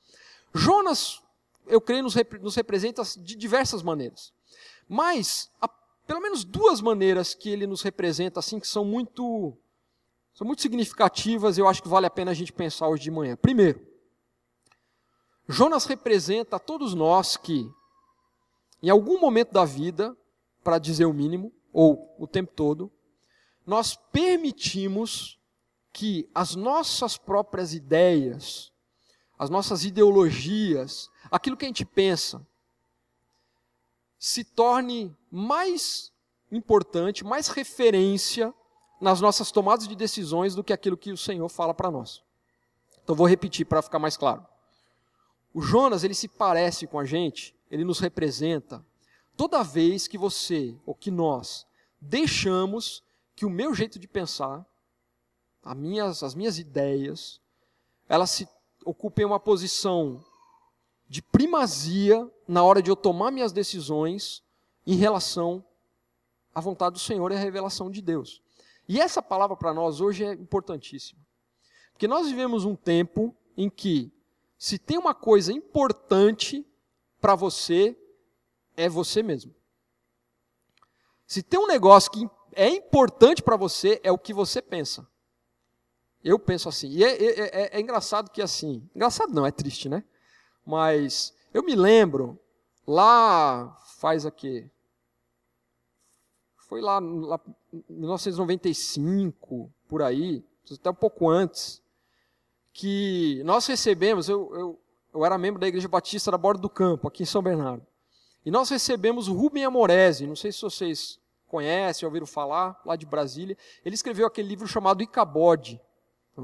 Jonas, 0.54 1.20
eu 1.66 1.80
creio, 1.80 2.04
nos, 2.04 2.14
rep 2.14 2.38
nos 2.38 2.54
representa 2.54 3.02
de 3.18 3.34
diversas 3.34 3.82
maneiras. 3.82 4.32
Mas, 4.88 5.50
há 5.60 5.68
pelo 6.06 6.20
menos 6.20 6.44
duas 6.44 6.80
maneiras 6.80 7.34
que 7.34 7.50
ele 7.50 7.66
nos 7.66 7.82
representa, 7.82 8.40
assim, 8.40 8.58
que 8.58 8.66
são 8.66 8.84
muito, 8.84 9.56
são 10.32 10.46
muito 10.46 10.62
significativas 10.62 11.58
e 11.58 11.60
eu 11.60 11.68
acho 11.68 11.82
que 11.82 11.88
vale 11.88 12.06
a 12.06 12.10
pena 12.10 12.30
a 12.30 12.34
gente 12.34 12.52
pensar 12.52 12.88
hoje 12.88 13.02
de 13.02 13.10
manhã. 13.10 13.36
Primeiro, 13.36 13.89
Jonas 15.50 15.84
representa 15.84 16.56
a 16.56 16.60
todos 16.60 16.94
nós 16.94 17.36
que, 17.36 17.68
em 18.80 18.88
algum 18.88 19.18
momento 19.18 19.50
da 19.50 19.64
vida, 19.64 20.16
para 20.62 20.78
dizer 20.78 21.06
o 21.06 21.12
mínimo, 21.12 21.52
ou 21.72 22.14
o 22.18 22.26
tempo 22.26 22.52
todo, 22.54 22.90
nós 23.66 23.96
permitimos 24.12 25.40
que 25.92 26.30
as 26.32 26.54
nossas 26.54 27.16
próprias 27.16 27.74
ideias, 27.74 28.72
as 29.36 29.50
nossas 29.50 29.84
ideologias, 29.84 31.10
aquilo 31.32 31.56
que 31.56 31.64
a 31.64 31.68
gente 31.68 31.84
pensa, 31.84 32.46
se 34.20 34.44
torne 34.44 35.16
mais 35.32 36.12
importante, 36.52 37.24
mais 37.24 37.48
referência 37.48 38.54
nas 39.00 39.20
nossas 39.20 39.50
tomadas 39.50 39.88
de 39.88 39.96
decisões 39.96 40.54
do 40.54 40.62
que 40.62 40.72
aquilo 40.72 40.96
que 40.96 41.10
o 41.10 41.16
Senhor 41.16 41.48
fala 41.48 41.74
para 41.74 41.90
nós. 41.90 42.22
Então 43.02 43.16
vou 43.16 43.26
repetir 43.26 43.66
para 43.66 43.82
ficar 43.82 43.98
mais 43.98 44.16
claro. 44.16 44.46
O 45.52 45.60
Jonas, 45.60 46.04
ele 46.04 46.14
se 46.14 46.28
parece 46.28 46.86
com 46.86 46.98
a 46.98 47.04
gente, 47.04 47.54
ele 47.70 47.84
nos 47.84 47.98
representa. 47.98 48.84
Toda 49.36 49.62
vez 49.62 50.06
que 50.06 50.18
você, 50.18 50.76
ou 50.86 50.94
que 50.94 51.10
nós, 51.10 51.66
deixamos 52.00 53.02
que 53.34 53.44
o 53.44 53.50
meu 53.50 53.74
jeito 53.74 53.98
de 53.98 54.06
pensar, 54.06 54.64
as 55.62 55.76
minhas, 55.76 56.22
as 56.22 56.34
minhas 56.34 56.58
ideias, 56.58 57.40
elas 58.08 58.30
se 58.30 58.48
ocupem 58.84 59.24
uma 59.24 59.40
posição 59.40 60.24
de 61.08 61.20
primazia 61.20 62.30
na 62.46 62.62
hora 62.62 62.80
de 62.80 62.90
eu 62.90 62.96
tomar 62.96 63.30
minhas 63.30 63.52
decisões 63.52 64.42
em 64.86 64.94
relação 64.94 65.64
à 66.54 66.60
vontade 66.60 66.94
do 66.94 67.00
Senhor 67.00 67.32
e 67.32 67.34
à 67.34 67.38
revelação 67.38 67.90
de 67.90 68.00
Deus. 68.00 68.40
E 68.88 69.00
essa 69.00 69.22
palavra 69.22 69.56
para 69.56 69.74
nós 69.74 70.00
hoje 70.00 70.24
é 70.24 70.32
importantíssima. 70.32 71.20
Porque 71.92 72.08
nós 72.08 72.28
vivemos 72.28 72.64
um 72.64 72.74
tempo 72.74 73.34
em 73.56 73.68
que 73.68 74.12
se 74.60 74.78
tem 74.78 74.98
uma 74.98 75.14
coisa 75.14 75.54
importante 75.54 76.66
para 77.18 77.34
você, 77.34 77.96
é 78.76 78.90
você 78.90 79.22
mesmo. 79.22 79.54
Se 81.26 81.42
tem 81.42 81.58
um 81.58 81.66
negócio 81.66 82.10
que 82.12 82.28
é 82.52 82.68
importante 82.68 83.42
para 83.42 83.56
você, 83.56 83.98
é 84.04 84.12
o 84.12 84.18
que 84.18 84.34
você 84.34 84.60
pensa. 84.60 85.08
Eu 86.22 86.38
penso 86.38 86.68
assim. 86.68 86.90
E 86.90 87.02
é, 87.02 87.08
é, 87.08 87.40
é, 87.40 87.78
é, 87.78 87.80
engraçado 87.80 88.30
que 88.30 88.42
assim. 88.42 88.86
Engraçado 88.94 89.32
não, 89.32 89.46
é 89.46 89.50
triste, 89.50 89.88
né? 89.88 90.04
Mas 90.66 91.34
eu 91.54 91.62
me 91.62 91.74
lembro, 91.74 92.38
lá 92.86 93.80
faz 93.96 94.26
aqui. 94.26 94.70
Foi 96.68 96.82
lá, 96.82 97.00
em 97.00 97.82
1995, 97.88 99.72
por 99.88 100.02
aí, 100.02 100.44
até 100.70 100.90
um 100.90 100.94
pouco 100.94 101.30
antes 101.30 101.82
que 102.72 103.42
nós 103.44 103.66
recebemos, 103.66 104.28
eu, 104.28 104.54
eu, 104.54 104.80
eu 105.12 105.24
era 105.24 105.36
membro 105.38 105.60
da 105.60 105.68
Igreja 105.68 105.88
Batista 105.88 106.30
da 106.30 106.38
Borda 106.38 106.62
do 106.62 106.70
Campo, 106.70 107.08
aqui 107.08 107.22
em 107.22 107.26
São 107.26 107.42
Bernardo, 107.42 107.86
e 108.44 108.50
nós 108.50 108.70
recebemos 108.70 109.28
o 109.28 109.34
Rubem 109.34 109.64
Amorese, 109.64 110.26
não 110.26 110.36
sei 110.36 110.52
se 110.52 110.62
vocês 110.62 111.18
conhecem, 111.46 112.06
ouviram 112.06 112.26
falar, 112.26 112.80
lá 112.86 112.96
de 112.96 113.04
Brasília, 113.04 113.56
ele 113.84 113.94
escreveu 113.94 114.26
aquele 114.26 114.48
livro 114.48 114.66
chamado 114.66 115.02
Icabode, 115.02 115.80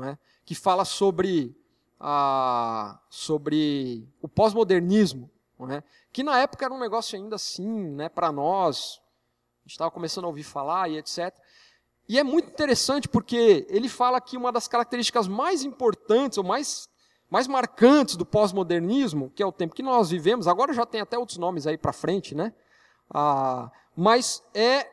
é? 0.05 0.19
que 0.45 0.55
fala 0.55 0.85
sobre, 0.85 1.57
a, 1.99 3.01
sobre 3.09 4.07
o 4.21 4.29
pós-modernismo, 4.29 5.31
é? 5.71 5.83
que 6.13 6.23
na 6.23 6.39
época 6.39 6.65
era 6.65 6.75
um 6.75 6.79
negócio 6.79 7.17
ainda 7.17 7.37
assim, 7.37 7.91
né, 7.91 8.09
para 8.09 8.31
nós, 8.31 9.01
a 9.61 9.69
gente 9.69 9.73
estava 9.73 9.91
começando 9.91 10.25
a 10.25 10.29
ouvir 10.29 10.43
falar 10.43 10.89
e 10.89 10.99
etc. 10.99 11.35
E 12.09 12.19
é 12.19 12.23
muito 12.23 12.49
interessante 12.49 13.09
porque 13.09 13.67
ele 13.69 13.89
fala 13.89 14.21
que 14.21 14.37
uma 14.37 14.53
das 14.53 14.69
características 14.69 15.27
mais 15.27 15.65
importantes 15.65 16.39
ou 16.39 16.45
mais, 16.45 16.89
mais 17.29 17.49
marcantes 17.49 18.17
do 18.17 18.25
pós-modernismo, 18.25 19.31
que 19.35 19.43
é 19.43 19.47
o 19.47 19.53
tempo 19.53 19.75
que 19.75 19.83
nós 19.83 20.11
vivemos, 20.11 20.47
agora 20.47 20.73
já 20.73 20.87
tem 20.87 21.01
até 21.01 21.19
outros 21.19 21.39
nomes 21.39 21.67
aí 21.67 21.77
para 21.77 21.93
frente, 21.93 22.35
né? 22.35 22.55
Ah, 23.13 23.71
mas 23.97 24.43
é 24.55 24.89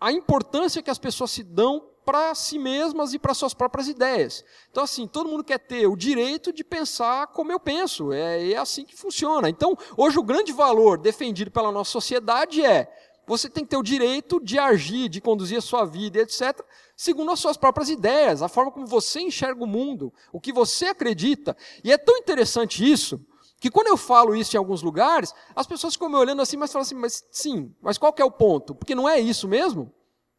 a 0.00 0.10
importância 0.10 0.82
que 0.82 0.90
as 0.90 0.98
pessoas 0.98 1.30
se 1.30 1.42
dão 1.42 1.88
para 2.06 2.32
si 2.36 2.56
mesmas 2.56 3.12
e 3.12 3.18
para 3.18 3.34
suas 3.34 3.52
próprias 3.52 3.88
ideias. 3.88 4.44
Então, 4.70 4.84
assim, 4.84 5.08
todo 5.08 5.28
mundo 5.28 5.42
quer 5.42 5.58
ter 5.58 5.88
o 5.88 5.96
direito 5.96 6.52
de 6.52 6.62
pensar 6.62 7.26
como 7.28 7.50
eu 7.50 7.58
penso, 7.58 8.12
é, 8.12 8.52
é 8.52 8.56
assim 8.56 8.84
que 8.84 8.96
funciona. 8.96 9.48
Então, 9.48 9.76
hoje 9.96 10.16
o 10.16 10.22
grande 10.22 10.52
valor 10.52 10.98
defendido 10.98 11.50
pela 11.50 11.72
nossa 11.72 11.90
sociedade 11.90 12.64
é 12.64 12.88
você 13.26 13.50
tem 13.50 13.64
que 13.64 13.70
ter 13.70 13.76
o 13.76 13.82
direito 13.82 14.40
de 14.40 14.58
agir, 14.58 15.08
de 15.08 15.20
conduzir 15.20 15.58
a 15.58 15.62
sua 15.62 15.84
vida, 15.84 16.20
etc., 16.20 16.64
segundo 16.96 17.32
as 17.32 17.40
suas 17.40 17.56
próprias 17.56 17.88
ideias, 17.88 18.40
a 18.40 18.48
forma 18.48 18.70
como 18.70 18.86
você 18.86 19.20
enxerga 19.20 19.62
o 19.62 19.66
mundo, 19.66 20.12
o 20.32 20.40
que 20.40 20.52
você 20.52 20.86
acredita. 20.86 21.56
E 21.82 21.92
é 21.92 21.98
tão 21.98 22.16
interessante 22.16 22.88
isso, 22.88 23.20
que 23.58 23.70
quando 23.70 23.88
eu 23.88 23.96
falo 23.96 24.36
isso 24.36 24.54
em 24.54 24.58
alguns 24.58 24.82
lugares, 24.82 25.34
as 25.54 25.66
pessoas 25.66 25.94
ficam 25.94 26.08
me 26.08 26.16
olhando 26.16 26.40
assim, 26.42 26.56
mas 26.56 26.72
falam 26.72 26.82
assim, 26.82 26.94
mas 26.94 27.24
sim, 27.30 27.74
mas 27.80 27.98
qual 27.98 28.12
que 28.12 28.22
é 28.22 28.24
o 28.24 28.30
ponto? 28.30 28.74
Porque 28.74 28.94
não 28.94 29.08
é 29.08 29.18
isso 29.18 29.48
mesmo? 29.48 29.92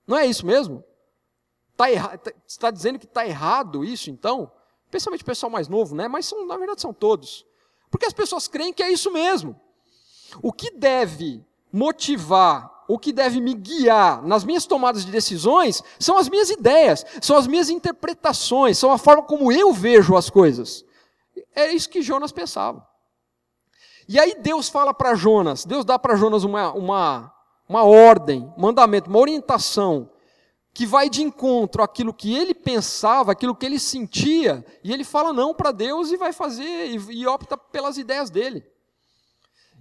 Não 0.05 0.17
é 0.17 0.25
isso 0.25 0.45
mesmo? 0.45 0.83
Tá 1.75 1.91
erra... 1.91 2.17
Tá, 2.17 2.31
você 2.31 2.37
está 2.47 2.71
dizendo 2.71 2.97
que 2.97 3.05
está 3.05 3.25
errado 3.25 3.83
isso, 3.83 4.09
então? 4.09 4.51
Principalmente 4.89 5.23
o 5.23 5.25
pessoal 5.25 5.49
mais 5.49 5.67
novo, 5.67 5.93
né? 5.95 6.07
Mas 6.07 6.25
são, 6.25 6.45
na 6.47 6.55
verdade 6.57 6.81
são 6.81 6.93
todos. 6.93 7.45
Porque 7.91 8.05
as 8.05 8.13
pessoas 8.13 8.47
creem 8.47 8.71
que 8.71 8.81
é 8.81 8.91
isso 8.91 9.11
mesmo. 9.11 9.59
O 10.41 10.53
que 10.53 10.71
deve 10.71 11.45
motivar 11.71 12.76
o 12.87 12.97
que 12.97 13.11
deve 13.11 13.41
me 13.41 13.53
guiar 13.53 14.23
nas 14.25 14.43
minhas 14.43 14.65
tomadas 14.65 15.05
de 15.05 15.11
decisões 15.11 15.83
são 15.99 16.17
as 16.17 16.29
minhas 16.29 16.49
ideias, 16.49 17.05
são 17.21 17.35
as 17.35 17.45
minhas 17.45 17.69
interpretações, 17.69 18.77
são 18.77 18.91
a 18.91 18.97
forma 18.97 19.23
como 19.23 19.51
eu 19.51 19.73
vejo 19.73 20.15
as 20.15 20.29
coisas. 20.29 20.85
É 21.53 21.71
isso 21.71 21.89
que 21.89 22.01
Jonas 22.01 22.31
pensava. 22.31 22.87
E 24.07 24.17
aí 24.17 24.35
Deus 24.39 24.69
fala 24.69 24.93
para 24.93 25.15
Jonas, 25.15 25.65
Deus 25.65 25.83
dá 25.83 25.99
para 25.99 26.15
Jonas 26.15 26.45
uma, 26.45 26.71
uma, 26.71 27.33
uma 27.67 27.83
ordem, 27.83 28.51
um 28.57 28.61
mandamento, 28.61 29.09
uma 29.09 29.19
orientação, 29.19 30.09
que 30.73 30.85
vai 30.85 31.09
de 31.09 31.21
encontro 31.23 31.83
àquilo 31.83 32.13
que 32.13 32.33
ele 32.33 32.53
pensava, 32.53 33.31
aquilo 33.31 33.55
que 33.55 33.65
ele 33.65 33.79
sentia, 33.79 34.63
e 34.83 34.93
ele 34.93 35.03
fala 35.03 35.33
não 35.33 35.53
para 35.53 35.71
Deus 35.71 36.11
e 36.11 36.17
vai 36.17 36.31
fazer, 36.31 36.63
e, 36.63 36.95
e 37.21 37.27
opta 37.27 37.57
pelas 37.57 37.97
ideias 37.97 38.29
dele. 38.29 38.63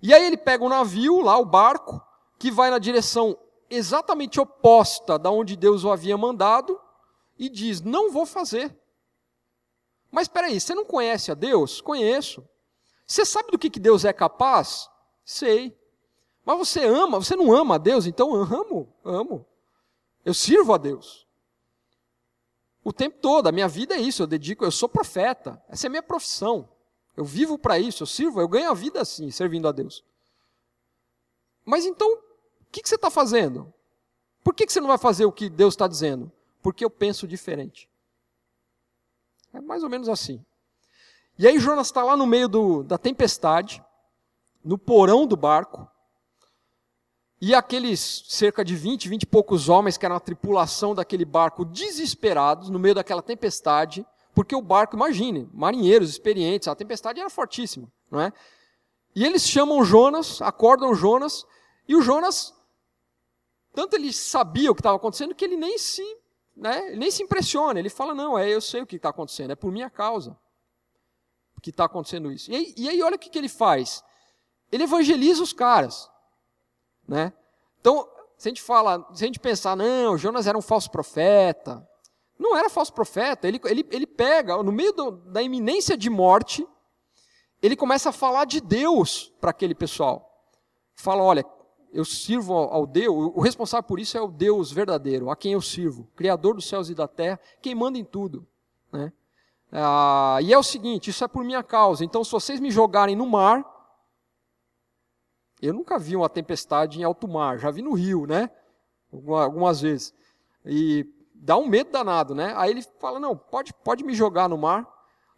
E 0.02 0.12
aí 0.12 0.26
ele 0.26 0.36
pega 0.36 0.64
o 0.64 0.68
navio, 0.68 1.20
lá 1.20 1.38
o 1.38 1.44
barco, 1.44 2.00
que 2.46 2.50
vai 2.52 2.70
na 2.70 2.78
direção 2.78 3.36
exatamente 3.68 4.40
oposta 4.40 5.18
da 5.18 5.32
onde 5.32 5.56
Deus 5.56 5.82
o 5.82 5.90
havia 5.90 6.16
mandado 6.16 6.80
e 7.36 7.48
diz: 7.48 7.80
Não 7.80 8.12
vou 8.12 8.24
fazer. 8.24 8.72
Mas 10.12 10.26
espera 10.26 10.46
aí, 10.46 10.60
você 10.60 10.72
não 10.72 10.84
conhece 10.84 11.32
a 11.32 11.34
Deus? 11.34 11.80
Conheço. 11.80 12.48
Você 13.04 13.24
sabe 13.24 13.50
do 13.50 13.58
que, 13.58 13.68
que 13.68 13.80
Deus 13.80 14.04
é 14.04 14.12
capaz? 14.12 14.88
Sei. 15.24 15.76
Mas 16.44 16.56
você 16.56 16.84
ama, 16.84 17.18
você 17.18 17.34
não 17.34 17.52
ama 17.52 17.74
a 17.74 17.78
Deus? 17.78 18.06
Então 18.06 18.32
amo, 18.32 18.94
amo. 19.04 19.44
Eu 20.24 20.32
sirvo 20.32 20.72
a 20.72 20.78
Deus. 20.78 21.26
O 22.84 22.92
tempo 22.92 23.18
todo, 23.20 23.48
a 23.48 23.52
minha 23.52 23.66
vida 23.66 23.96
é 23.96 24.00
isso, 24.00 24.22
eu 24.22 24.26
dedico, 24.28 24.64
eu 24.64 24.70
sou 24.70 24.88
profeta. 24.88 25.60
Essa 25.68 25.86
é 25.86 25.88
a 25.88 25.90
minha 25.90 26.02
profissão. 26.02 26.68
Eu 27.16 27.24
vivo 27.24 27.58
para 27.58 27.76
isso, 27.76 28.04
eu 28.04 28.06
sirvo, 28.06 28.40
eu 28.40 28.46
ganho 28.46 28.70
a 28.70 28.74
vida 28.74 29.00
assim, 29.00 29.32
servindo 29.32 29.66
a 29.66 29.72
Deus. 29.72 30.04
Mas 31.64 31.84
então, 31.84 32.24
que, 32.76 32.82
que 32.82 32.88
você 32.90 32.96
está 32.96 33.10
fazendo? 33.10 33.72
Por 34.44 34.54
que, 34.54 34.66
que 34.66 34.72
você 34.72 34.80
não 34.80 34.88
vai 34.88 34.98
fazer 34.98 35.24
o 35.24 35.32
que 35.32 35.48
Deus 35.48 35.72
está 35.72 35.88
dizendo? 35.88 36.30
Porque 36.62 36.84
eu 36.84 36.90
penso 36.90 37.26
diferente. 37.26 37.88
É 39.52 39.60
mais 39.62 39.82
ou 39.82 39.88
menos 39.88 40.10
assim. 40.10 40.44
E 41.38 41.46
aí 41.46 41.58
Jonas 41.58 41.86
está 41.86 42.04
lá 42.04 42.16
no 42.16 42.26
meio 42.26 42.48
do, 42.48 42.82
da 42.82 42.98
tempestade, 42.98 43.82
no 44.62 44.76
porão 44.76 45.26
do 45.26 45.36
barco, 45.36 45.88
e 47.40 47.54
aqueles 47.54 48.24
cerca 48.28 48.64
de 48.64 48.74
20, 48.76 49.08
20 49.08 49.22
e 49.22 49.26
poucos 49.26 49.68
homens 49.68 49.96
que 49.96 50.04
eram 50.04 50.16
a 50.16 50.20
tripulação 50.20 50.94
daquele 50.94 51.24
barco, 51.24 51.64
desesperados, 51.64 52.68
no 52.68 52.78
meio 52.78 52.94
daquela 52.94 53.22
tempestade, 53.22 54.06
porque 54.34 54.54
o 54.54 54.62
barco, 54.62 54.96
imagine, 54.96 55.48
marinheiros 55.52 56.10
experientes, 56.10 56.68
a 56.68 56.74
tempestade 56.74 57.20
era 57.20 57.30
fortíssima, 57.30 57.90
não 58.10 58.20
é? 58.20 58.32
E 59.14 59.24
eles 59.24 59.48
chamam 59.48 59.84
Jonas, 59.84 60.42
acordam 60.42 60.94
Jonas, 60.94 61.46
e 61.88 61.94
o 61.94 62.02
Jonas 62.02 62.55
tanto 63.76 63.94
ele 63.94 64.10
sabia 64.10 64.70
o 64.70 64.74
que 64.74 64.80
estava 64.80 64.96
acontecendo 64.96 65.34
que 65.34 65.44
ele 65.44 65.56
nem 65.56 65.76
se, 65.76 66.02
né, 66.56 66.96
nem 66.96 67.10
se 67.10 67.22
impressiona. 67.22 67.78
Ele 67.78 67.90
fala: 67.90 68.14
Não, 68.14 68.38
é, 68.38 68.48
eu 68.48 68.60
sei 68.60 68.80
o 68.80 68.86
que 68.86 68.96
está 68.96 69.10
acontecendo, 69.10 69.50
é 69.50 69.54
por 69.54 69.70
minha 69.70 69.90
causa 69.90 70.36
que 71.66 71.70
está 71.70 71.84
acontecendo 71.84 72.30
isso. 72.30 72.50
E 72.50 72.54
aí, 72.54 72.74
e 72.76 72.88
aí 72.88 73.02
olha 73.02 73.16
o 73.16 73.18
que, 73.18 73.28
que 73.28 73.36
ele 73.36 73.48
faz. 73.48 74.04
Ele 74.70 74.84
evangeliza 74.84 75.42
os 75.42 75.52
caras. 75.52 76.08
Né? 77.08 77.32
Então, 77.80 78.08
se 78.38 78.48
a 78.48 78.50
gente 78.50 78.62
fala, 78.62 79.04
se 79.12 79.24
a 79.24 79.26
gente 79.26 79.40
pensar, 79.40 79.76
não, 79.76 80.16
Jonas 80.16 80.46
era 80.46 80.56
um 80.56 80.62
falso 80.62 80.88
profeta. 80.90 81.84
Não 82.38 82.56
era 82.56 82.70
falso 82.70 82.92
profeta. 82.92 83.48
Ele, 83.48 83.60
ele, 83.64 83.84
ele 83.90 84.06
pega, 84.06 84.62
no 84.62 84.70
meio 84.70 84.92
do, 84.92 85.10
da 85.10 85.42
iminência 85.42 85.96
de 85.96 86.08
morte, 86.08 86.64
ele 87.60 87.74
começa 87.74 88.10
a 88.10 88.12
falar 88.12 88.44
de 88.44 88.60
Deus 88.60 89.34
para 89.40 89.50
aquele 89.50 89.74
pessoal. 89.74 90.46
Fala: 90.94 91.22
olha, 91.22 91.44
eu 91.96 92.04
sirvo 92.04 92.52
ao 92.52 92.86
Deus, 92.86 93.32
o 93.34 93.40
responsável 93.40 93.82
por 93.82 93.98
isso 93.98 94.18
é 94.18 94.20
o 94.20 94.28
Deus 94.28 94.70
verdadeiro, 94.70 95.30
a 95.30 95.36
quem 95.36 95.54
eu 95.54 95.62
sirvo, 95.62 96.06
Criador 96.14 96.54
dos 96.54 96.68
céus 96.68 96.90
e 96.90 96.94
da 96.94 97.08
terra, 97.08 97.40
quem 97.62 97.74
manda 97.74 97.96
em 97.96 98.04
tudo. 98.04 98.46
Né? 98.92 99.10
Ah, 99.72 100.36
e 100.42 100.52
é 100.52 100.58
o 100.58 100.62
seguinte: 100.62 101.08
isso 101.08 101.24
é 101.24 101.28
por 101.28 101.42
minha 101.42 101.62
causa, 101.62 102.04
então 102.04 102.22
se 102.22 102.30
vocês 102.30 102.60
me 102.60 102.70
jogarem 102.70 103.16
no 103.16 103.24
mar, 103.24 103.64
eu 105.62 105.72
nunca 105.72 105.98
vi 105.98 106.14
uma 106.14 106.28
tempestade 106.28 107.00
em 107.00 107.02
alto 107.02 107.26
mar, 107.26 107.58
já 107.58 107.70
vi 107.70 107.80
no 107.80 107.94
rio, 107.94 108.26
né? 108.26 108.50
Algumas 109.10 109.80
vezes. 109.80 110.12
E 110.66 111.10
dá 111.34 111.56
um 111.56 111.66
medo 111.66 111.90
danado, 111.90 112.34
né? 112.34 112.52
Aí 112.58 112.72
ele 112.72 112.82
fala: 113.00 113.18
não, 113.18 113.34
pode, 113.34 113.72
pode 113.72 114.04
me 114.04 114.12
jogar 114.12 114.50
no 114.50 114.58
mar. 114.58 114.86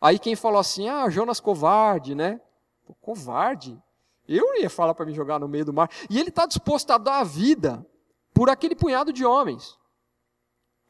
Aí 0.00 0.18
quem 0.18 0.34
falou 0.34 0.58
assim: 0.58 0.88
ah, 0.88 1.08
Jonas 1.08 1.38
covarde, 1.38 2.16
né? 2.16 2.40
Covarde? 3.00 3.80
Eu 4.28 4.56
ia 4.60 4.68
falar 4.68 4.94
para 4.94 5.06
me 5.06 5.14
jogar 5.14 5.38
no 5.38 5.48
meio 5.48 5.64
do 5.64 5.72
mar. 5.72 5.90
E 6.10 6.20
ele 6.20 6.28
está 6.28 6.44
disposto 6.44 6.90
a 6.90 6.98
dar 6.98 7.20
a 7.20 7.24
vida 7.24 7.84
por 8.34 8.50
aquele 8.50 8.74
punhado 8.74 9.12
de 9.12 9.24
homens. 9.24 9.78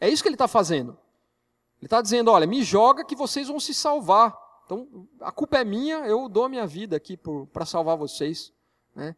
É 0.00 0.08
isso 0.08 0.22
que 0.22 0.28
ele 0.28 0.34
está 0.34 0.48
fazendo. 0.48 0.98
Ele 1.78 1.86
está 1.86 2.02
dizendo: 2.02 2.30
olha, 2.30 2.46
me 2.46 2.62
joga 2.62 3.04
que 3.04 3.14
vocês 3.14 3.46
vão 3.46 3.60
se 3.60 3.72
salvar. 3.72 4.36
Então, 4.64 5.08
a 5.20 5.32
culpa 5.32 5.58
é 5.58 5.64
minha, 5.64 5.98
eu 6.06 6.28
dou 6.28 6.44
a 6.44 6.48
minha 6.48 6.66
vida 6.66 6.96
aqui 6.96 7.16
para 7.52 7.64
salvar 7.64 7.96
vocês. 7.96 8.52
Né? 8.94 9.16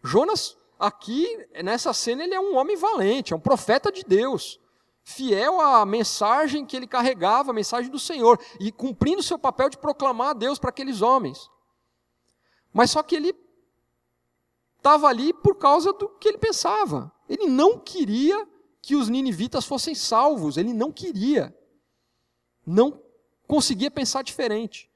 Jonas, 0.00 0.56
aqui, 0.78 1.26
nessa 1.64 1.92
cena, 1.92 2.22
ele 2.22 2.34
é 2.34 2.40
um 2.40 2.56
homem 2.56 2.76
valente, 2.76 3.32
é 3.32 3.36
um 3.36 3.40
profeta 3.40 3.90
de 3.90 4.04
Deus, 4.04 4.60
fiel 5.02 5.60
à 5.60 5.84
mensagem 5.84 6.64
que 6.64 6.76
ele 6.76 6.86
carregava, 6.86 7.50
a 7.50 7.54
mensagem 7.54 7.90
do 7.90 7.98
Senhor, 7.98 8.38
e 8.60 8.70
cumprindo 8.70 9.24
seu 9.24 9.38
papel 9.38 9.68
de 9.68 9.78
proclamar 9.78 10.30
a 10.30 10.34
Deus 10.34 10.56
para 10.56 10.70
aqueles 10.70 11.02
homens. 11.02 11.50
Mas 12.72 12.92
só 12.92 13.02
que 13.02 13.16
ele 13.16 13.34
estava 14.82 15.06
ali 15.06 15.32
por 15.32 15.54
causa 15.54 15.92
do 15.92 16.08
que 16.08 16.28
ele 16.28 16.38
pensava. 16.38 17.12
Ele 17.28 17.46
não 17.46 17.78
queria 17.78 18.48
que 18.82 18.96
os 18.96 19.08
ninivitas 19.08 19.64
fossem 19.64 19.94
salvos, 19.94 20.56
ele 20.56 20.72
não 20.72 20.90
queria. 20.90 21.56
Não 22.66 23.00
conseguia 23.46 23.92
pensar 23.92 24.22
diferente. 24.22 24.90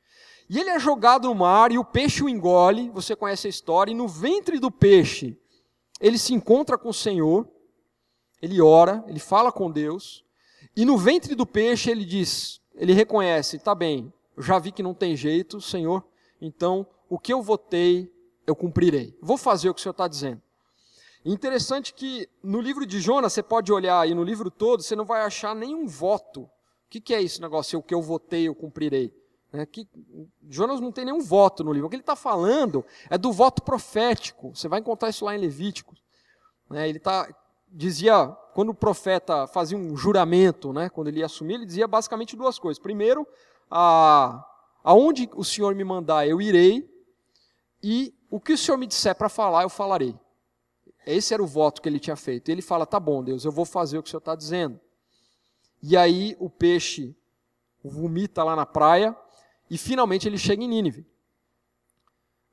E 0.51 0.59
ele 0.59 0.71
é 0.71 0.79
jogado 0.81 1.29
no 1.29 1.35
mar 1.37 1.71
e 1.71 1.79
o 1.79 1.85
peixe 1.85 2.23
o 2.23 2.29
engole, 2.29 2.91
você 2.91 3.15
conhece 3.15 3.47
a 3.47 3.51
história, 3.51 3.93
e 3.93 3.95
no 3.95 4.09
ventre 4.09 4.59
do 4.59 4.73
peixe 4.73 5.39
ele 6.01 6.19
se 6.19 6.35
encontra 6.35 6.77
com 6.77 6.89
o 6.89 6.95
Senhor, 6.95 7.49
ele 8.43 8.61
ora, 8.61 9.05
ele 9.07 9.21
fala 9.21 9.51
com 9.51 9.71
Deus, 9.71 10.25
e 10.77 10.85
no 10.85 10.99
ventre 10.99 11.35
do 11.35 11.47
peixe 11.47 11.91
ele 11.91 12.05
diz, 12.05 12.61
ele 12.75 12.93
reconhece, 12.93 13.59
tá 13.59 13.75
bem, 13.75 14.13
já 14.39 14.59
vi 14.59 14.73
que 14.73 14.83
não 14.83 14.93
tem 14.93 15.17
jeito, 15.17 15.61
Senhor, 15.61 16.05
então 16.41 16.87
o 17.09 17.19
que 17.19 17.33
eu 17.33 17.41
votei 17.41 18.13
eu 18.47 18.55
cumprirei. 18.55 19.17
Vou 19.21 19.37
fazer 19.37 19.69
o 19.69 19.75
que 19.75 19.81
o 19.81 19.83
Senhor 19.83 19.93
está 19.93 20.07
dizendo. 20.07 20.41
Interessante 21.25 21.93
que 21.93 22.29
no 22.43 22.61
livro 22.61 22.87
de 22.87 23.01
Jonas, 23.01 23.33
você 23.33 23.43
pode 23.43 23.73
olhar 23.73 24.01
aí 24.01 24.15
no 24.15 24.23
livro 24.23 24.51
todo, 24.51 24.83
você 24.83 24.95
não 24.95 25.05
vai 25.05 25.23
achar 25.23 25.57
nenhum 25.57 25.87
voto. 25.87 26.43
O 26.43 26.51
que, 26.89 27.01
que 27.01 27.13
é 27.13 27.21
esse 27.21 27.41
negócio? 27.41 27.79
O 27.79 27.83
que 27.83 27.93
eu 27.93 28.01
votei, 28.01 28.47
eu 28.47 28.55
cumprirei. 28.55 29.13
É 29.53 29.65
que 29.65 29.89
Jonas 30.49 30.81
não 30.81 30.93
tem 30.93 31.05
nenhum 31.05 31.21
voto 31.21 31.65
no 31.65 31.73
livro. 31.73 31.87
O 31.87 31.91
que 31.91 31.97
ele 31.97 32.03
está 32.03 32.15
falando 32.15 32.85
é 33.11 33.17
do 33.17 33.33
voto 33.33 33.63
profético. 33.63 34.55
Você 34.55 34.69
vai 34.69 34.81
encontrar 34.81 35.09
isso 35.09 35.25
lá 35.25 35.35
em 35.35 35.39
Levítico. 35.39 35.95
É, 36.73 36.89
ele 36.89 36.99
tá, 36.99 37.29
dizia, 37.69 38.29
quando 38.55 38.71
o 38.71 38.75
profeta 38.75 39.47
fazia 39.47 39.77
um 39.77 39.97
juramento, 39.97 40.73
né, 40.73 40.89
quando 40.89 41.09
ele 41.09 41.21
ia 41.21 41.27
assumir, 41.27 41.55
ele 41.55 41.67
dizia 41.67 41.89
basicamente 41.89 42.37
duas 42.37 42.59
coisas. 42.59 42.81
Primeiro, 42.81 43.27
a, 43.71 44.45
aonde 44.85 45.29
o 45.35 45.45
Senhor 45.45 45.75
me 45.75 45.85
mandar, 45.85 46.27
eu 46.29 46.41
irei. 46.41 46.89
E 47.83 48.15
o 48.31 48.41
que 48.41 48.53
o 48.53 48.59
Senhor 48.59 48.77
me 48.77 48.87
disser 48.87 49.15
para 49.15 49.29
falar, 49.29 49.63
eu 49.63 49.69
falarei. 49.69 50.19
Esse 51.07 51.33
era 51.33 51.43
o 51.43 51.47
voto 51.47 51.81
que 51.81 51.89
ele 51.89 52.01
tinha 52.01 52.17
feito. 52.17 52.49
Ele 52.49 52.63
fala: 52.63 52.85
tá 52.85 52.99
bom, 52.99 53.23
Deus, 53.23 53.45
eu 53.45 53.53
vou 53.53 53.65
fazer 53.65 53.99
o 53.99 54.03
que 54.03 54.09
o 54.09 54.11
Senhor 54.11 54.19
está 54.19 54.35
dizendo. 54.35 54.81
E 55.83 55.97
aí 55.97 56.37
o 56.41 56.51
peixe 56.51 57.15
vomita 57.85 58.43
lá 58.43 58.57
na 58.57 58.67
praia 58.67 59.17
e 59.71 59.79
finalmente 59.79 60.27
ele 60.27 60.39
chega 60.39 60.65
em 60.65 60.69
Nínive. 60.69 61.07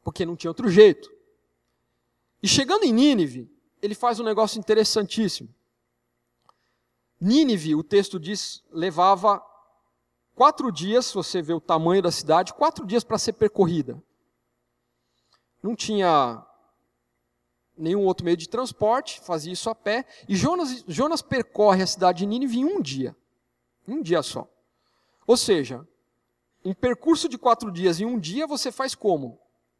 Porque 0.04 0.26
não 0.26 0.36
tinha 0.36 0.52
outro 0.52 0.70
jeito. 0.70 1.12
E 2.42 2.48
chegando 2.48 2.84
em 2.84 2.94
Nínive, 2.94 3.50
ele 3.82 3.96
faz 3.96 4.20
um 4.20 4.24
negócio 4.24 4.60
interessantíssimo. 4.60 5.50
Nínive, 7.20 7.74
o 7.74 7.84
texto 7.84 8.20
diz, 8.20 8.62
levava 8.70 9.42
quatro 10.36 10.72
dias, 10.72 11.08
se 11.08 11.14
você 11.14 11.42
vê 11.42 11.54
o 11.54 11.62
tamanho 11.62 12.02
da 12.02 12.12
cidade, 12.12 12.54
quatro 12.54 12.86
dias 12.86 13.04
para 13.04 13.18
ser 13.18 13.34
percorrida 13.34 14.04
não 15.64 15.76
tinha 15.76 16.46
nenhum 17.78 18.06
outro 18.06 18.26
meio 18.26 18.38
de 18.38 18.50
transporte, 18.50 19.22
fazia 19.22 19.54
isso 19.54 19.70
a 19.70 19.76
pé. 19.76 20.06
E 20.28 20.36
Jonas, 20.36 20.84
Jonas 20.88 21.22
percorre 21.22 21.82
a 21.82 21.88
cidade 21.88 22.20
de 22.20 22.26
Nínive 22.26 22.60
em 22.60 22.66
um 22.66 22.82
dia. 22.82 23.16
Um 23.88 24.02
dia 24.02 24.22
só. 24.22 24.48
Ou 25.26 25.38
seja, 25.38 25.88
um 26.64 26.74
percurso 26.74 27.28
de 27.30 27.38
quatro 27.38 27.72
dias 27.72 28.00
em 28.00 28.06
um 28.06 28.20
dia 28.20 28.46
você 28.46 28.72
faz 28.72 28.94
como? 28.94 29.40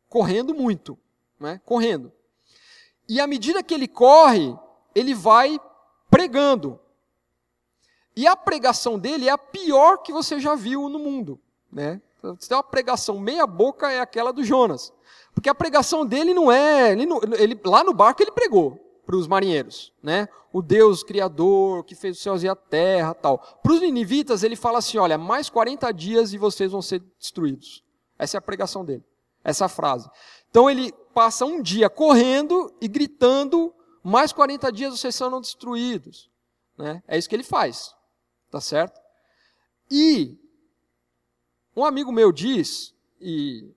Correndo 0.10 0.54
muito. 0.54 0.98
Né? 1.40 1.62
Correndo. 1.66 2.12
E 3.08 3.20
à 3.20 3.28
medida 3.28 3.62
que 3.62 3.74
ele 3.74 3.88
corre, 3.88 4.58
ele 4.96 5.14
vai 5.14 5.60
pregando. 6.10 6.80
E 8.16 8.28
a 8.28 8.36
pregação 8.36 8.98
dele 8.98 9.28
é 9.28 9.32
a 9.32 9.38
pior 9.38 9.98
que 9.98 10.14
você 10.14 10.40
já 10.40 10.56
viu 10.56 10.88
no 10.88 11.00
mundo. 11.00 11.40
Né? 11.72 12.02
Se 12.40 12.48
tem 12.48 12.58
uma 12.58 12.64
pregação 12.64 13.20
meia 13.20 13.46
boca, 13.46 13.92
é 13.92 14.00
aquela 14.00 14.32
do 14.32 14.44
Jonas. 14.44 14.94
Porque 15.34 15.50
a 15.50 15.56
pregação 15.56 16.06
dele 16.06 16.34
não 16.34 16.52
é. 16.52 16.92
Ele, 16.92 17.08
ele 17.38 17.60
lá 17.66 17.84
no 17.84 17.94
barco 17.94 18.22
ele 18.22 18.32
pregou 18.32 18.80
para 19.06 19.16
os 19.16 19.28
marinheiros, 19.28 19.92
né? 20.02 20.28
O 20.52 20.62
Deus 20.62 21.04
criador 21.04 21.84
que 21.84 21.96
fez 21.96 22.18
os 22.18 22.24
céus 22.24 22.44
e 22.44 22.48
a 22.48 22.56
terra, 22.56 23.14
tal. 23.14 23.40
Para 23.62 23.74
os 23.74 23.82
ninivitas 23.82 24.44
ele 24.44 24.56
fala 24.56 24.78
assim, 24.80 24.98
olha, 24.98 25.18
mais 25.18 25.50
40 25.50 25.92
dias 25.92 26.34
e 26.34 26.38
vocês 26.38 26.72
vão 26.72 26.82
ser 26.82 27.00
destruídos. 27.20 27.84
Essa 28.18 28.38
é 28.38 28.40
a 28.40 28.42
pregação 28.42 28.86
dele. 28.86 29.04
Essa 29.44 29.68
frase. 29.68 30.10
Então 30.50 30.70
ele 30.70 30.94
passa 31.14 31.46
um 31.46 31.62
dia 31.62 31.90
correndo 31.90 32.74
e 32.80 32.88
gritando, 32.88 33.74
mais 34.02 34.32
40 34.32 34.72
dias 34.72 34.98
vocês 34.98 35.16
serão 35.16 35.42
destruídos. 35.42 36.30
Né? 36.78 37.04
É 37.08 37.18
isso 37.18 37.28
que 37.28 37.36
ele 37.36 37.44
faz. 37.44 37.94
Tá 38.50 38.62
certo? 38.62 39.02
E 39.90 40.40
um 41.76 41.86
amigo 41.86 42.12
meu 42.12 42.32
diz, 42.32 42.94
e 43.20 43.70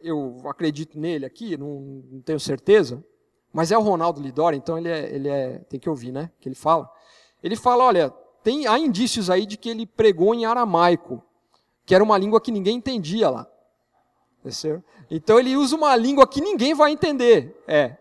eu 0.00 0.40
acredito 0.46 0.98
nele 0.98 1.26
aqui, 1.26 1.56
não, 1.56 2.04
não 2.10 2.20
tenho 2.20 2.40
certeza, 2.40 3.04
mas 3.52 3.70
é 3.70 3.78
o 3.78 3.82
Ronaldo 3.82 4.20
Lidora, 4.20 4.56
então 4.56 4.76
ele 4.76 4.88
é, 4.88 5.14
ele 5.14 5.28
é, 5.28 5.58
tem 5.68 5.78
que 5.78 5.88
ouvir, 5.88 6.12
né? 6.12 6.30
Que 6.40 6.48
ele 6.48 6.56
fala. 6.56 6.90
Ele 7.42 7.56
fala, 7.56 7.84
olha, 7.84 8.10
tem, 8.42 8.66
há 8.66 8.78
indícios 8.78 9.30
aí 9.30 9.46
de 9.46 9.56
que 9.56 9.68
ele 9.68 9.86
pregou 9.86 10.34
em 10.34 10.44
aramaico, 10.44 11.22
que 11.86 11.94
era 11.94 12.02
uma 12.02 12.18
língua 12.18 12.40
que 12.40 12.50
ninguém 12.50 12.76
entendia 12.76 13.30
lá. 13.30 13.46
Então 15.10 15.38
ele 15.38 15.56
usa 15.56 15.76
uma 15.76 15.94
língua 15.96 16.26
que 16.26 16.40
ninguém 16.40 16.74
vai 16.74 16.92
entender. 16.92 17.62
É. 17.66 17.96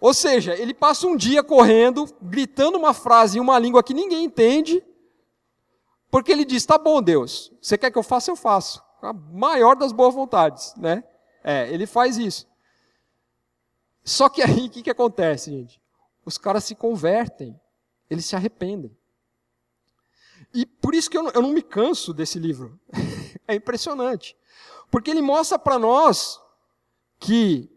Ou 0.00 0.14
seja, 0.14 0.54
ele 0.54 0.72
passa 0.72 1.06
um 1.06 1.16
dia 1.16 1.42
correndo, 1.42 2.06
gritando 2.22 2.78
uma 2.78 2.94
frase 2.94 3.38
em 3.38 3.40
uma 3.40 3.58
língua 3.58 3.82
que 3.82 3.92
ninguém 3.92 4.24
entende, 4.24 4.82
porque 6.10 6.32
ele 6.32 6.44
diz: 6.44 6.64
tá 6.64 6.78
bom, 6.78 7.02
Deus, 7.02 7.52
você 7.60 7.76
quer 7.76 7.90
que 7.90 7.98
eu 7.98 8.02
faça, 8.02 8.30
eu 8.30 8.36
faço. 8.36 8.82
A 9.02 9.12
maior 9.12 9.76
das 9.76 9.92
boas 9.92 10.14
vontades, 10.14 10.74
né? 10.76 11.04
É, 11.44 11.68
ele 11.72 11.86
faz 11.86 12.16
isso. 12.16 12.46
Só 14.04 14.28
que 14.28 14.42
aí 14.42 14.66
o 14.66 14.70
que, 14.70 14.82
que 14.82 14.90
acontece, 14.90 15.50
gente? 15.50 15.80
Os 16.24 16.38
caras 16.38 16.64
se 16.64 16.74
convertem, 16.74 17.58
eles 18.10 18.24
se 18.24 18.34
arrependem. 18.34 18.96
E 20.52 20.64
por 20.64 20.94
isso 20.94 21.10
que 21.10 21.16
eu 21.16 21.22
não, 21.22 21.30
eu 21.32 21.42
não 21.42 21.52
me 21.52 21.62
canso 21.62 22.12
desse 22.12 22.38
livro. 22.38 22.78
é 23.46 23.54
impressionante. 23.54 24.36
Porque 24.90 25.10
ele 25.10 25.20
mostra 25.22 25.58
para 25.58 25.78
nós 25.78 26.40
que 27.18 27.70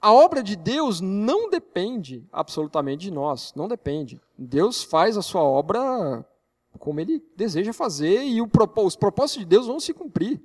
a 0.00 0.12
obra 0.12 0.42
de 0.42 0.56
Deus 0.56 1.00
não 1.00 1.50
depende 1.50 2.26
absolutamente 2.32 3.02
de 3.02 3.10
nós, 3.10 3.52
não 3.54 3.68
depende. 3.68 4.20
Deus 4.36 4.82
faz 4.82 5.16
a 5.16 5.22
sua 5.22 5.42
obra 5.42 6.24
como 6.78 7.00
ele 7.00 7.22
deseja 7.36 7.72
fazer 7.72 8.22
e 8.22 8.40
os 8.40 8.96
propósitos 8.96 9.40
de 9.40 9.44
Deus 9.44 9.66
vão 9.66 9.80
se 9.80 9.92
cumprir 9.92 10.40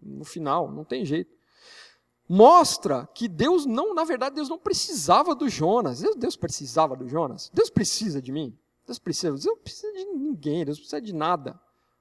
no 0.00 0.24
final, 0.24 0.70
não 0.70 0.84
tem 0.84 1.04
jeito. 1.04 1.34
Mostra 2.28 3.06
que 3.14 3.28
Deus 3.28 3.66
não, 3.66 3.94
na 3.94 4.04
verdade, 4.04 4.36
Deus 4.36 4.48
não 4.48 4.58
precisava 4.58 5.34
do 5.34 5.48
Jonas. 5.48 6.00
Deus, 6.00 6.16
Deus 6.16 6.36
precisava 6.36 6.96
do 6.96 7.06
Jonas. 7.06 7.50
Deus 7.52 7.68
precisa 7.68 8.20
de 8.20 8.32
mim. 8.32 8.56
Deus 8.86 8.98
precisa. 8.98 9.32
Deus 9.32 9.44
não 9.44 9.58
precisa 9.58 9.92
de 9.92 10.04
ninguém. 10.06 10.64
Deus 10.64 10.78
precisa 10.78 11.00
de 11.00 11.12
nada, 11.12 11.60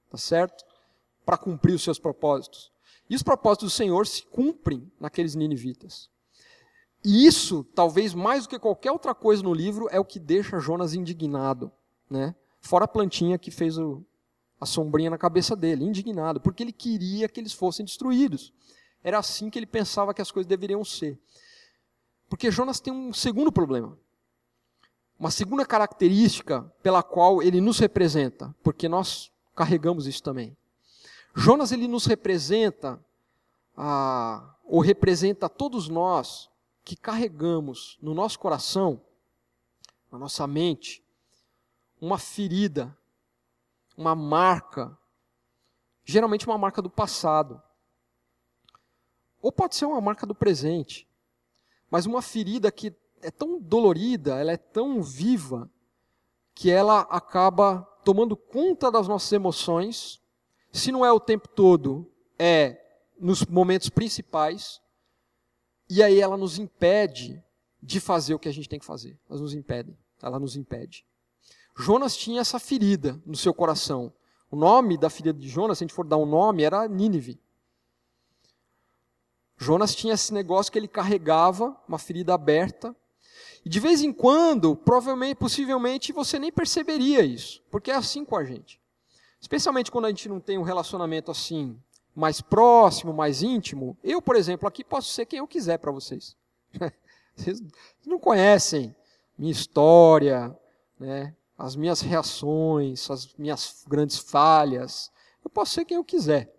tá 0.10 0.18
certo? 0.18 0.64
Para 1.26 1.38
cumprir 1.38 1.74
os 1.74 1.84
seus 1.84 2.00
propósitos. 2.00 2.72
E 3.10 3.16
os 3.16 3.24
propósitos 3.24 3.72
do 3.72 3.76
Senhor 3.76 4.08
se 4.08 4.24
cumprem 4.24 4.90
naqueles 5.00 5.36
ninivitas. 5.36 6.10
E 7.04 7.26
isso, 7.26 7.66
talvez 7.76 8.14
mais 8.14 8.44
do 8.44 8.50
que 8.50 8.60
qualquer 8.60 8.92
outra 8.92 9.14
coisa 9.14 9.44
no 9.44 9.54
livro, 9.54 9.90
é 9.92 10.00
o 10.00 10.06
que 10.06 10.20
deixa 10.20 10.58
Jonas 10.58 10.94
indignado, 10.94 11.70
né? 12.10 12.34
Fora 12.64 12.86
a 12.86 12.88
plantinha 12.88 13.38
que 13.38 13.52
fez 13.52 13.78
o, 13.78 14.02
a 14.60 14.66
sombrinha 14.66 15.10
na 15.10 15.18
cabeça 15.18 15.54
dele, 15.54 15.84
indignado, 15.84 16.40
porque 16.40 16.64
ele 16.64 16.72
queria 16.72 17.28
que 17.28 17.38
eles 17.38 17.52
fossem 17.52 17.86
destruídos. 17.86 18.54
Era 19.04 19.20
assim 19.20 19.50
que 19.50 19.60
ele 19.60 19.66
pensava 19.66 20.14
que 20.14 20.22
as 20.22 20.32
coisas 20.32 20.48
deveriam 20.48 20.84
ser. 20.86 21.20
Porque 22.30 22.50
Jonas 22.50 22.80
tem 22.80 22.94
um 22.94 23.12
segundo 23.12 23.52
problema. 23.52 23.98
Uma 25.20 25.30
segunda 25.30 25.66
característica 25.66 26.62
pela 26.82 27.04
qual 27.04 27.44
ele 27.44 27.60
nos 27.60 27.80
representa, 27.80 28.56
porque 28.64 28.88
nós 28.88 29.30
carregamos 29.54 30.08
isso 30.08 30.24
também. 30.24 30.56
Jonas 31.36 31.74
ele 31.74 31.86
nos 31.86 32.06
representa, 32.06 32.98
ah, 33.76 34.56
ou 34.64 34.80
representa 34.80 35.50
todos 35.50 35.90
nós 35.90 36.50
que 36.86 36.96
carregamos 36.96 37.98
no 38.02 38.14
nosso 38.14 38.40
coração, 38.40 39.02
na 40.10 40.18
nossa 40.18 40.48
mente, 40.48 41.03
uma 42.04 42.18
ferida, 42.18 42.94
uma 43.96 44.14
marca, 44.14 44.98
geralmente 46.04 46.46
uma 46.46 46.58
marca 46.58 46.82
do 46.82 46.90
passado. 46.90 47.64
Ou 49.42 49.54
pode 49.54 49.78
ser 49.78 49.86
uma 49.86 50.02
marca 50.02 50.26
do 50.26 50.36
presente, 50.36 51.08
mas 51.90 52.06
uma 52.06 52.22
ferida 52.22 52.70
que 52.70 52.94
é 53.22 53.32
tão 53.32 53.58
dolorida, 53.58 54.38
ela 54.38 54.52
é 54.52 54.58
tão 54.58 55.02
viva, 55.02 55.72
que 56.54 56.70
ela 56.70 57.02
acaba 57.04 57.84
tomando 58.04 58.36
conta 58.36 58.92
das 58.92 59.08
nossas 59.08 59.32
emoções. 59.32 60.22
Se 60.74 60.92
não 60.92 61.06
é 61.06 61.12
o 61.12 61.22
tempo 61.22 61.48
todo, 61.48 62.12
é 62.38 62.86
nos 63.18 63.46
momentos 63.46 63.88
principais. 63.88 64.82
E 65.90 66.04
aí 66.04 66.20
ela 66.20 66.36
nos 66.36 66.60
impede 66.60 67.42
de 67.82 68.02
fazer 68.02 68.34
o 68.34 68.40
que 68.40 68.50
a 68.50 68.54
gente 68.54 68.68
tem 68.68 68.78
que 68.80 68.86
fazer. 68.86 69.18
Ela 69.30 69.40
nos 69.40 69.54
impede. 69.54 69.98
Ela 70.22 70.38
nos 70.38 70.58
impede. 70.58 71.06
Jonas 71.76 72.16
tinha 72.16 72.42
essa 72.42 72.60
ferida 72.60 73.20
no 73.26 73.36
seu 73.36 73.54
coração. 73.54 74.14
O 74.52 74.56
nome 74.56 74.98
da 74.98 75.10
ferida 75.10 75.38
de 75.38 75.50
Jonas, 75.50 75.78
se 75.78 75.84
a 75.84 75.88
gente 75.88 75.96
for 75.96 76.06
dar 76.06 76.18
um 76.18 76.26
nome, 76.26 76.64
era 76.64 76.88
Nínive. 76.88 77.40
Jonas 79.58 79.96
tinha 79.96 80.14
esse 80.14 80.34
negócio 80.34 80.72
que 80.72 80.78
ele 80.78 80.88
carregava, 80.88 81.76
uma 81.88 81.98
ferida 81.98 82.34
aberta. 82.34 82.96
E 83.66 83.70
de 83.70 83.80
vez 83.80 84.02
em 84.02 84.12
quando, 84.12 84.76
provavelmente, 84.76 85.38
possivelmente, 85.38 86.12
você 86.12 86.38
nem 86.38 86.52
perceberia 86.52 87.24
isso, 87.24 87.64
porque 87.72 87.90
é 87.90 87.96
assim 87.96 88.26
com 88.26 88.36
a 88.36 88.44
gente. 88.44 88.80
Especialmente 89.40 89.92
quando 89.92 90.06
a 90.06 90.10
gente 90.10 90.30
não 90.30 90.40
tem 90.40 90.58
um 90.58 90.64
relacionamento 90.64 91.32
assim, 91.32 91.80
mais 92.16 92.42
próximo, 92.42 93.14
mais 93.14 93.42
íntimo. 93.42 93.98
Eu, 94.04 94.22
por 94.22 94.36
exemplo, 94.36 94.68
aqui 94.68 94.84
posso 94.84 95.10
ser 95.10 95.26
quem 95.26 95.40
eu 95.40 95.48
quiser 95.48 95.78
para 95.80 95.92
vocês. 95.92 96.36
Vocês 97.36 97.60
não 98.06 98.20
conhecem 98.20 98.96
minha 99.36 99.52
história, 99.52 100.56
né? 101.00 101.36
As 101.64 101.78
minhas 101.78 102.02
reações, 102.02 103.10
as 103.10 103.34
minhas 103.36 103.86
grandes 103.88 104.18
falhas. 104.18 105.10
Eu 105.42 105.50
posso 105.50 105.72
ser 105.72 105.86
quem 105.86 105.96
eu 105.96 106.04
quiser. 106.04 106.54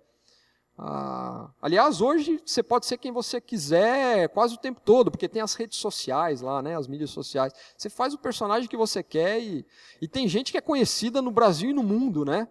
Ah, 0.79 1.51
aliás, 1.61 2.01
hoje 2.01 2.41
você 2.45 2.63
pode 2.63 2.87
ser 2.87 2.97
quem 2.97 3.13
você 3.13 3.39
quiser 3.39 4.31
quase 4.31 4.55
o 4.55 4.59
tempo 4.59 4.81
todo, 4.81 5.11
porque 5.11 5.29
tem 5.29 5.43
as 5.43 5.53
redes 5.53 5.77
sociais 5.77 6.41
lá, 6.41 6.63
né, 6.63 6.75
as 6.75 6.89
mídias 6.89 7.11
sociais. 7.11 7.53
Você 7.77 7.91
faz 7.91 8.15
o 8.15 8.19
personagem 8.19 8.67
que 8.67 8.79
você 8.79 9.03
quer 9.03 9.41
e, 9.41 9.67
e 10.01 10.09
tem 10.09 10.27
gente 10.27 10.51
que 10.51 10.57
é 10.57 10.63
conhecida 10.63 11.21
no 11.21 11.31
Brasil 11.31 11.69
e 11.69 11.75
no 11.75 11.83
mundo, 11.83 12.25
né? 12.25 12.49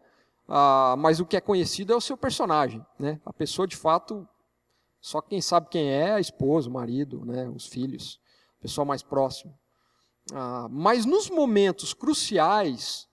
Ah, 0.47 0.93
mas 0.95 1.20
o 1.20 1.26
que 1.26 1.36
é 1.36 1.41
conhecido 1.41 1.91
é 1.91 1.95
o 1.95 2.01
seu 2.01 2.16
personagem, 2.16 2.86
né? 2.99 3.20
A 3.26 3.34
pessoa 3.34 3.68
de 3.68 3.76
fato, 3.76 4.30
só 5.01 5.22
quem 5.22 5.41
sabe 5.41 5.70
quem 5.70 5.89
é, 5.89 6.12
a 6.12 6.20
esposa, 6.20 6.70
o 6.70 6.74
marido, 6.74 7.26
né, 7.26 7.49
os 7.49 7.66
filhos, 7.66 8.20
o 8.60 8.62
pessoal 8.62 8.86
mais 8.86 9.01
próximo. 9.01 9.58
Ah, 10.32 10.68
mas 10.70 11.06
nos 11.06 11.30
momentos 11.30 11.94
cruciais, 11.94 13.08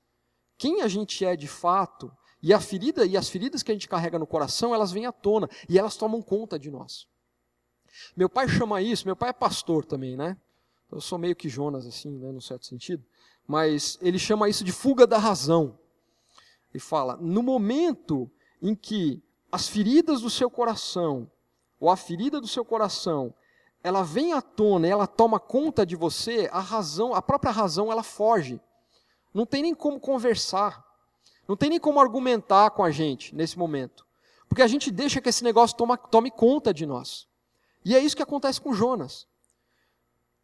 quem 0.56 0.82
a 0.82 0.88
gente 0.88 1.24
é 1.24 1.34
de 1.34 1.48
fato 1.48 2.12
e 2.42 2.54
a 2.54 2.60
ferida 2.60 3.04
e 3.04 3.16
as 3.16 3.28
feridas 3.28 3.62
que 3.62 3.70
a 3.70 3.74
gente 3.74 3.88
carrega 3.88 4.18
no 4.18 4.26
coração, 4.26 4.74
elas 4.74 4.92
vêm 4.92 5.06
à 5.06 5.12
tona 5.12 5.48
e 5.68 5.78
elas 5.78 5.96
tomam 5.96 6.22
conta 6.22 6.58
de 6.58 6.70
nós. 6.70 7.06
Meu 8.16 8.28
pai 8.28 8.48
chama 8.48 8.80
isso, 8.80 9.06
meu 9.06 9.16
pai 9.16 9.30
é 9.30 9.32
pastor 9.32 9.84
também, 9.84 10.16
né? 10.16 10.36
Eu 10.90 11.00
sou 11.00 11.18
meio 11.18 11.36
que 11.36 11.48
Jonas 11.48 11.86
assim, 11.86 12.10
né, 12.18 12.32
no 12.32 12.40
certo 12.40 12.66
sentido, 12.66 13.04
mas 13.46 13.98
ele 14.00 14.18
chama 14.18 14.48
isso 14.48 14.64
de 14.64 14.72
fuga 14.72 15.06
da 15.06 15.18
razão. 15.18 15.78
Ele 16.72 16.80
fala: 16.80 17.16
no 17.16 17.42
momento 17.42 18.30
em 18.62 18.74
que 18.74 19.22
as 19.50 19.68
feridas 19.68 20.20
do 20.20 20.30
seu 20.30 20.50
coração, 20.50 21.30
ou 21.78 21.90
a 21.90 21.96
ferida 21.96 22.40
do 22.40 22.46
seu 22.46 22.64
coração, 22.64 23.34
ela 23.82 24.02
vem 24.02 24.32
à 24.32 24.42
tona, 24.42 24.86
ela 24.86 25.06
toma 25.06 25.40
conta 25.40 25.86
de 25.86 25.96
você, 25.96 26.48
a 26.52 26.60
razão, 26.60 27.14
a 27.14 27.22
própria 27.22 27.50
razão, 27.50 27.90
ela 27.90 28.02
foge. 28.02 28.60
Não 29.32 29.46
tem 29.46 29.62
nem 29.62 29.74
como 29.74 29.98
conversar. 29.98 30.84
Não 31.48 31.56
tem 31.56 31.70
nem 31.70 31.80
como 31.80 32.00
argumentar 32.00 32.70
com 32.70 32.84
a 32.84 32.90
gente 32.90 33.34
nesse 33.34 33.58
momento. 33.58 34.06
Porque 34.48 34.62
a 34.62 34.66
gente 34.66 34.90
deixa 34.90 35.20
que 35.20 35.28
esse 35.28 35.44
negócio 35.44 35.76
toma, 35.76 35.96
tome 35.96 36.30
conta 36.30 36.74
de 36.74 36.84
nós. 36.84 37.26
E 37.84 37.94
é 37.94 37.98
isso 37.98 38.16
que 38.16 38.22
acontece 38.22 38.60
com 38.60 38.74
Jonas. 38.74 39.26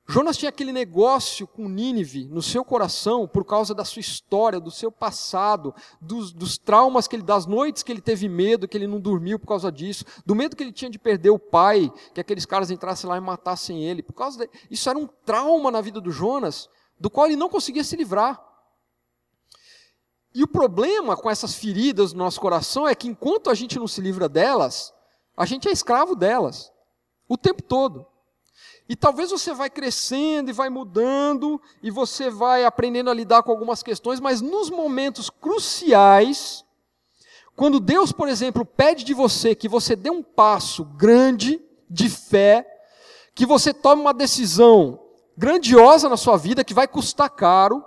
Jonas 0.09 0.37
tinha 0.37 0.51
aquele 0.51 0.71
negócio 0.71 1.49
com 1.49 1.69
Nínive 1.69 2.29
no 2.29 2.41
seu 2.41 2.65
coração 2.65 3.27
por 3.27 3.45
causa 3.45 3.75
da 3.75 3.85
sua 3.85 3.99
história, 3.99 4.61
do 4.61 4.71
seu 4.71 4.93
passado, 4.93 5.75
dos, 6.01 6.33
dos, 6.33 6.57
traumas 6.57 7.09
que 7.09 7.17
ele, 7.17 7.25
das 7.25 7.45
noites 7.45 7.83
que 7.83 7.91
ele 7.91 8.01
teve 8.01 8.29
medo, 8.29 8.69
que 8.69 8.77
ele 8.77 8.87
não 8.87 9.01
dormiu 9.01 9.37
por 9.37 9.49
causa 9.49 9.71
disso, 9.73 10.05
do 10.25 10.35
medo 10.35 10.55
que 10.55 10.63
ele 10.63 10.71
tinha 10.71 10.91
de 10.91 10.99
perder 10.99 11.31
o 11.31 11.41
pai, 11.41 11.93
que 12.15 12.21
aqueles 12.21 12.47
caras 12.47 12.71
entrassem 12.71 13.11
lá 13.11 13.17
e 13.17 13.21
matassem 13.21 13.83
ele. 13.83 14.01
Por 14.01 14.13
causa 14.13 14.39
de, 14.39 14.51
isso 14.71 14.89
era 14.89 14.97
um 14.97 15.09
trauma 15.25 15.73
na 15.73 15.81
vida 15.81 16.01
do 16.01 16.13
Jonas, 16.13 16.69
do 17.01 17.11
qual 17.11 17.27
ele 17.27 17.37
não 17.37 17.49
conseguia 17.49 17.83
se 17.83 17.97
livrar. 17.97 18.41
E 20.33 20.45
o 20.45 20.47
problema 20.49 21.17
com 21.17 21.29
essas 21.29 21.57
feridas 21.57 22.13
no 22.13 22.21
nosso 22.21 22.41
coração 22.41 22.87
é 22.87 22.95
que 22.95 23.09
enquanto 23.09 23.51
a 23.51 23.55
gente 23.55 23.77
não 23.77 23.89
se 23.89 24.01
livra 24.01 24.29
delas, 24.29 24.95
a 25.37 25.45
gente 25.45 25.67
é 25.67 25.73
escravo 25.73 26.15
delas 26.15 26.73
o 27.29 27.37
tempo 27.37 27.61
todo. 27.63 28.07
E 28.89 28.95
talvez 28.95 29.31
você 29.31 29.53
vai 29.53 29.69
crescendo 29.69 30.51
e 30.51 30.53
vai 30.53 30.69
mudando, 30.69 31.61
e 31.83 31.91
você 31.91 32.31
vai 32.31 32.65
aprendendo 32.65 33.11
a 33.11 33.15
lidar 33.15 33.43
com 33.43 33.51
algumas 33.51 33.83
questões, 33.83 34.21
mas 34.21 34.41
nos 34.41 34.71
momentos 34.71 35.29
cruciais, 35.29 36.65
quando 37.57 37.81
Deus, 37.81 38.13
por 38.13 38.29
exemplo, 38.29 38.65
pede 38.65 39.03
de 39.05 39.15
você 39.15 39.55
que 39.55 39.69
você 39.69 39.97
dê 39.97 40.11
um 40.11 40.23
passo 40.23 40.85
grande 40.85 41.61
de 41.89 42.09
fé, 42.09 42.67
que 43.35 43.47
você 43.47 43.73
tome 43.73 44.03
uma 44.03 44.15
decisão 44.15 45.01
grandiosa 45.37 46.09
na 46.09 46.17
sua 46.17 46.37
vida, 46.37 46.65
que 46.65 46.75
vai 46.75 46.89
custar 46.89 47.31
caro, 47.31 47.85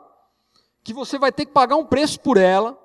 que 0.83 0.93
você 0.93 1.17
vai 1.17 1.31
ter 1.31 1.45
que 1.45 1.51
pagar 1.51 1.75
um 1.75 1.85
preço 1.85 2.19
por 2.19 2.37
ela, 2.37 2.78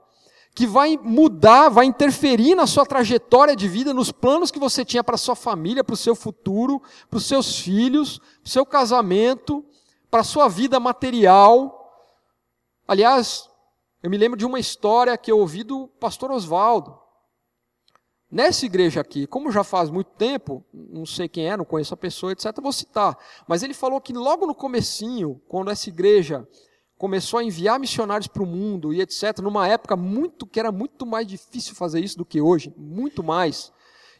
que 0.55 0.67
vai 0.67 0.97
mudar, 1.03 1.69
vai 1.69 1.85
interferir 1.85 2.55
na 2.55 2.67
sua 2.67 2.87
trajetória 2.87 3.57
de 3.57 3.67
vida, 3.67 3.93
nos 3.93 4.13
planos 4.13 4.53
que 4.53 4.59
você 4.59 4.85
tinha 4.85 5.03
para 5.03 5.17
sua 5.17 5.35
família, 5.35 5.83
para 5.83 5.95
o 5.95 5.97
seu 5.97 6.15
futuro, 6.15 6.81
para 7.11 7.17
os 7.17 7.27
seus 7.27 7.59
filhos, 7.59 8.19
para 8.19 8.47
o 8.47 8.49
seu 8.49 8.65
casamento, 8.65 9.65
para 10.09 10.21
a 10.21 10.25
sua 10.25 10.49
vida 10.49 10.79
material. 10.79 11.81
Aliás, 12.87 13.51
eu 14.01 14.09
me 14.09 14.17
lembro 14.17 14.39
de 14.39 14.47
uma 14.47 14.61
história 14.61 15.19
que 15.19 15.33
eu 15.33 15.41
ouvi 15.41 15.65
do 15.65 15.89
pastor 15.89 16.31
Oswaldo. 16.31 17.01
Nessa 18.31 18.65
igreja 18.65 19.01
aqui, 19.01 19.27
como 19.27 19.51
já 19.51 19.65
faz 19.65 19.91
muito 19.91 20.11
tempo, 20.13 20.65
não 20.73 21.05
sei 21.05 21.29
quem 21.29 21.49
é, 21.49 21.57
não 21.57 21.65
conheço 21.65 21.95
a 21.95 21.97
pessoa, 21.97 22.33
etc, 22.33 22.53
vou 22.61 22.73
citar, 22.73 23.17
mas 23.47 23.63
ele 23.63 23.75
falou 23.75 24.01
que 24.01 24.13
logo 24.13 24.47
no 24.47 24.55
comecinho, 24.55 25.41
quando 25.49 25.71
essa 25.71 25.89
igreja 25.89 26.47
começou 27.05 27.39
a 27.39 27.45
enviar 27.45 27.79
missionários 27.79 28.27
para 28.27 28.43
o 28.43 28.47
mundo 28.47 28.91
e 28.91 29.03
etc, 29.03 29.39
numa 29.43 29.69
época 29.69 29.95
muito 29.95 30.47
que 30.47 30.59
era 30.59 30.73
muito 30.73 31.05
mais 31.05 31.27
difícil 31.27 31.75
fazer 31.75 32.01
isso 32.01 32.17
do 32.17 32.25
que 32.25 32.41
hoje, 32.41 32.73
muito 32.79 33.23
mais. 33.23 33.71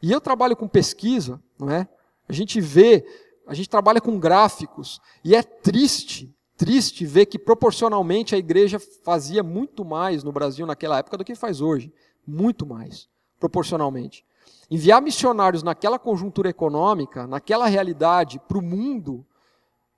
E 0.03 0.12
eu 0.12 0.20
trabalho 0.20 0.55
com 0.55 0.68
pesquisa, 0.68 1.43
não 1.59 1.70
é? 1.70 1.89
A 2.28 2.32
gente 2.35 2.61
vê, 2.61 3.03
a 3.47 3.55
gente 3.55 3.70
trabalha 3.70 4.03
com 4.03 4.18
gráficos 4.18 5.01
e 5.24 5.35
é 5.35 5.43
triste, 5.43 6.30
triste 6.59 7.07
ver 7.07 7.24
que 7.24 7.39
proporcionalmente 7.39 8.35
a 8.35 8.39
igreja 8.39 8.78
fazia 9.03 9.43
muito 9.43 9.82
mais 9.82 10.22
no 10.22 10.30
Brasil 10.30 10.66
naquela 10.66 10.99
época 10.99 11.16
do 11.16 11.24
que 11.24 11.35
faz 11.35 11.62
hoje, 11.62 11.91
muito 12.26 12.66
mais, 12.66 13.09
proporcionalmente. 13.41 14.26
Enviar 14.70 15.01
missionários 15.01 15.62
naquela 15.62 15.99
conjuntura 15.99 16.51
econômica, 16.51 17.26
naquela 17.26 17.64
realidade 17.64 18.39
para 18.47 18.59
o 18.59 18.62
mundo, 18.62 19.24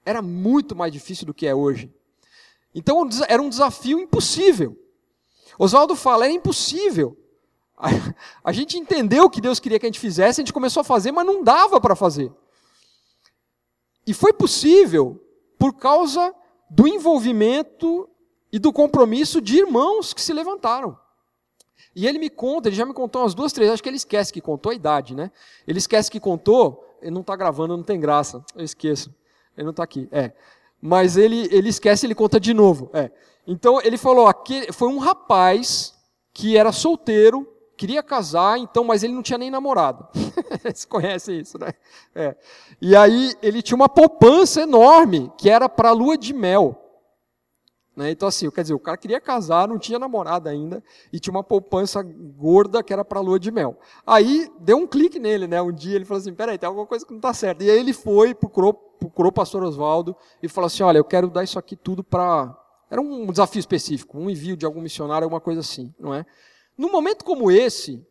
era 0.05 0.23
muito 0.23 0.77
mais 0.77 0.93
difícil 0.93 1.27
do 1.27 1.35
que 1.35 1.49
é 1.49 1.55
hoje. 1.55 1.93
Então 2.77 3.09
era 3.27 3.41
um 3.41 3.49
desafio 3.49 3.99
impossível. 3.99 4.79
Oswaldo 5.59 5.97
fala, 5.97 6.27
era 6.27 6.35
impossível. 6.35 7.17
A, 8.45 8.53
gente 8.53 8.79
entendeu 8.79 9.25
o 9.25 9.31
que 9.31 9.41
Deus 9.41 9.59
queria 9.59 9.79
que 9.79 9.87
a 9.87 9.89
gente 9.89 9.99
fizesse, 9.99 10.41
a 10.41 10.45
gente 10.45 10.53
começou 10.53 10.83
a 10.83 10.85
fazer, 10.85 11.11
mas 11.11 11.27
não 11.27 11.43
dava 11.43 11.81
para 11.81 11.97
fazer. 11.97 12.31
E 14.07 14.13
foi 14.13 14.33
possível 14.33 15.23
por 15.59 15.75
causa 15.75 16.35
do 16.71 16.87
envolvimento 16.87 18.09
e 18.53 18.59
do 18.59 18.73
compromisso 18.73 19.41
de 19.41 19.59
irmãos 19.59 20.13
que 20.13 20.21
se 20.21 20.33
levantaram. 20.33 20.99
E 21.95 22.07
ele 22.07 22.19
me 22.19 22.29
conta, 22.29 22.69
ele 22.69 22.77
já 22.77 22.85
me 22.85 22.93
contou 22.93 23.23
umas 23.23 23.35
duas, 23.35 23.53
três, 23.53 23.71
acho 23.71 23.83
que 23.83 23.89
ele 23.89 23.97
esquece 23.97 24.33
que 24.33 24.41
contou 24.41 24.71
a 24.71 24.75
idade, 24.75 25.15
né? 25.15 25.31
Ele 25.67 25.79
esquece 25.79 26.11
que 26.11 26.21
contou, 26.21 26.85
ele 27.01 27.11
não 27.11 27.23
está 27.23 27.35
gravando, 27.37 27.77
não 27.77 27.85
tem 27.85 27.99
graça, 27.99 28.45
eu 28.55 28.65
esqueço. 28.65 29.15
Ele 29.57 29.65
não 29.65 29.71
está 29.71 29.83
aqui. 29.83 30.09
É 30.13 30.33
mas 30.81 31.17
ele, 31.17 31.49
ele 31.51 31.69
esquece, 31.69 32.07
ele 32.07 32.15
conta 32.15 32.39
de 32.39 32.53
novo. 32.53 32.91
É. 32.93 33.11
Então 33.47 33.81
ele 33.83 33.97
falou, 33.97 34.27
aquele, 34.27 34.73
foi 34.73 34.89
um 34.89 34.99
rapaz 34.99 35.95
que 36.33 36.57
era 36.57 36.73
solteiro, 36.73 37.47
queria 37.77 38.03
casar, 38.03 38.59
então, 38.59 38.85
mas 38.85 39.03
ele 39.03 39.13
não 39.13 39.23
tinha 39.23 39.39
nem 39.39 39.51
namorado. 39.51 40.07
Você 40.65 40.87
conhece 40.87 41.41
isso, 41.41 41.59
né? 41.59 41.73
É. 42.15 42.37
E 42.81 42.97
aí 42.97 43.35
ele 43.43 43.63
tinha 43.63 43.77
uma 43.77 43.89
poupança 43.89 44.63
enorme, 44.63 45.31
que 45.39 45.49
era 45.49 45.69
para 45.69 45.93
lua 45.93 46.17
de 46.17 46.33
mel. 46.33 46.83
Né? 47.97 48.11
Então, 48.11 48.29
assim, 48.29 48.51
quer 48.51 48.61
dizer, 48.61 48.75
o 48.75 48.79
cara 48.79 48.99
queria 48.99 49.19
casar, 49.19 49.67
não 49.67 49.79
tinha 49.79 49.99
namorada 49.99 50.51
ainda, 50.51 50.85
e 51.11 51.19
tinha 51.19 51.33
uma 51.33 51.43
poupança 51.43 52.03
gorda 52.03 52.83
que 52.83 52.93
era 52.93 53.03
para 53.03 53.21
lua 53.21 53.41
de 53.41 53.51
mel. 53.51 53.79
Aí 54.07 54.53
deu 54.61 54.77
um 54.77 54.87
clique 54.87 55.19
nele, 55.19 55.47
né? 55.47 55.63
Um 55.63 55.73
dia 55.73 55.97
ele 55.97 56.05
falou 56.05 56.21
assim: 56.21 56.35
peraí, 56.35 56.59
tem 56.59 56.67
alguma 56.67 56.87
coisa 56.87 57.07
que 57.07 57.11
não 57.11 57.19
está 57.19 57.33
certa. 57.33 57.65
E 57.65 57.71
aí 57.71 57.79
ele 57.79 57.95
foi, 57.95 58.35
procurou, 58.35 58.75
procurou 58.99 59.31
o 59.31 59.35
pastor 59.35 59.63
Oswaldo 59.63 60.17
e 60.43 60.49
falou 60.49 60.67
assim: 60.67 60.83
olha, 60.83 60.99
eu 60.99 61.05
quero 61.05 61.29
dar 61.29 61.45
isso 61.45 61.59
aqui 61.59 61.77
tudo 61.77 62.03
para. 62.03 62.57
Era 62.91 63.01
um 63.01 63.27
desafio 63.27 63.61
específico, 63.61 64.19
um 64.19 64.31
envio 64.31 64.57
de 64.57 64.65
algum 64.65 64.81
missionário, 64.81 65.25
alguma 65.25 65.41
coisa 65.41 65.61
assim, 65.61 65.95
não 65.99 66.15
é? 66.15 66.25
Num 66.79 66.91
momento 66.91 67.25
como 67.25 67.51
esse, 67.51 68.07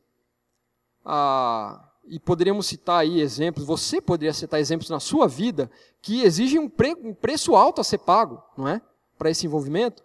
ah, 1.06 1.90
e 2.06 2.20
poderíamos 2.20 2.68
citar 2.68 3.00
aí 3.00 3.22
exemplos, 3.22 3.66
você 3.66 4.02
poderia 4.02 4.34
citar 4.34 4.60
exemplos 4.60 4.90
na 4.90 5.00
sua 5.00 5.28
vida 5.28 5.72
que 6.02 6.24
exigem 6.24 6.60
um, 6.60 6.70
pre, 6.70 6.94
um 6.94 7.14
preço 7.14 7.56
alto 7.56 7.80
a 7.80 7.84
ser 7.84 8.00
pago, 8.00 8.44
não 8.58 8.68
é? 8.68 8.82
para 9.18 9.30
esse 9.30 9.46
envolvimento, 9.46 10.04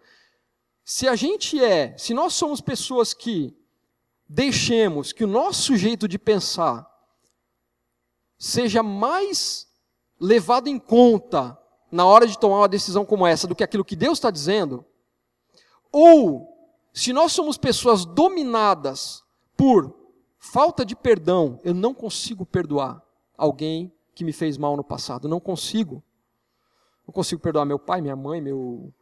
se 0.84 1.06
a 1.06 1.14
gente 1.14 1.62
é, 1.62 1.96
se 1.96 2.14
nós 2.14 2.34
somos 2.34 2.60
pessoas 2.60 3.12
que 3.12 3.56
deixemos 4.28 5.12
que 5.12 5.24
o 5.24 5.28
nosso 5.28 5.76
jeito 5.76 6.06
de 6.08 6.18
pensar 6.18 6.88
seja 8.38 8.82
mais 8.82 9.68
levado 10.20 10.68
em 10.68 10.78
conta 10.78 11.58
na 11.90 12.04
hora 12.04 12.26
de 12.26 12.38
tomar 12.38 12.58
uma 12.58 12.68
decisão 12.68 13.04
como 13.04 13.26
essa 13.26 13.46
do 13.46 13.54
que 13.54 13.64
aquilo 13.64 13.84
que 13.84 13.96
Deus 13.96 14.18
está 14.18 14.30
dizendo, 14.30 14.84
ou 15.90 16.48
se 16.92 17.12
nós 17.12 17.32
somos 17.32 17.56
pessoas 17.56 18.04
dominadas 18.04 19.24
por 19.56 19.94
falta 20.38 20.84
de 20.84 20.94
perdão, 20.94 21.58
eu 21.64 21.74
não 21.74 21.92
consigo 21.94 22.46
perdoar 22.46 23.02
alguém 23.36 23.92
que 24.14 24.24
me 24.24 24.32
fez 24.32 24.56
mal 24.56 24.76
no 24.76 24.84
passado, 24.84 25.28
não 25.28 25.40
consigo. 25.40 26.02
Não 27.06 27.12
consigo 27.12 27.40
perdoar 27.40 27.64
meu 27.64 27.78
pai, 27.78 28.00
minha 28.00 28.14
mãe, 28.14 28.40
meu 28.40 28.92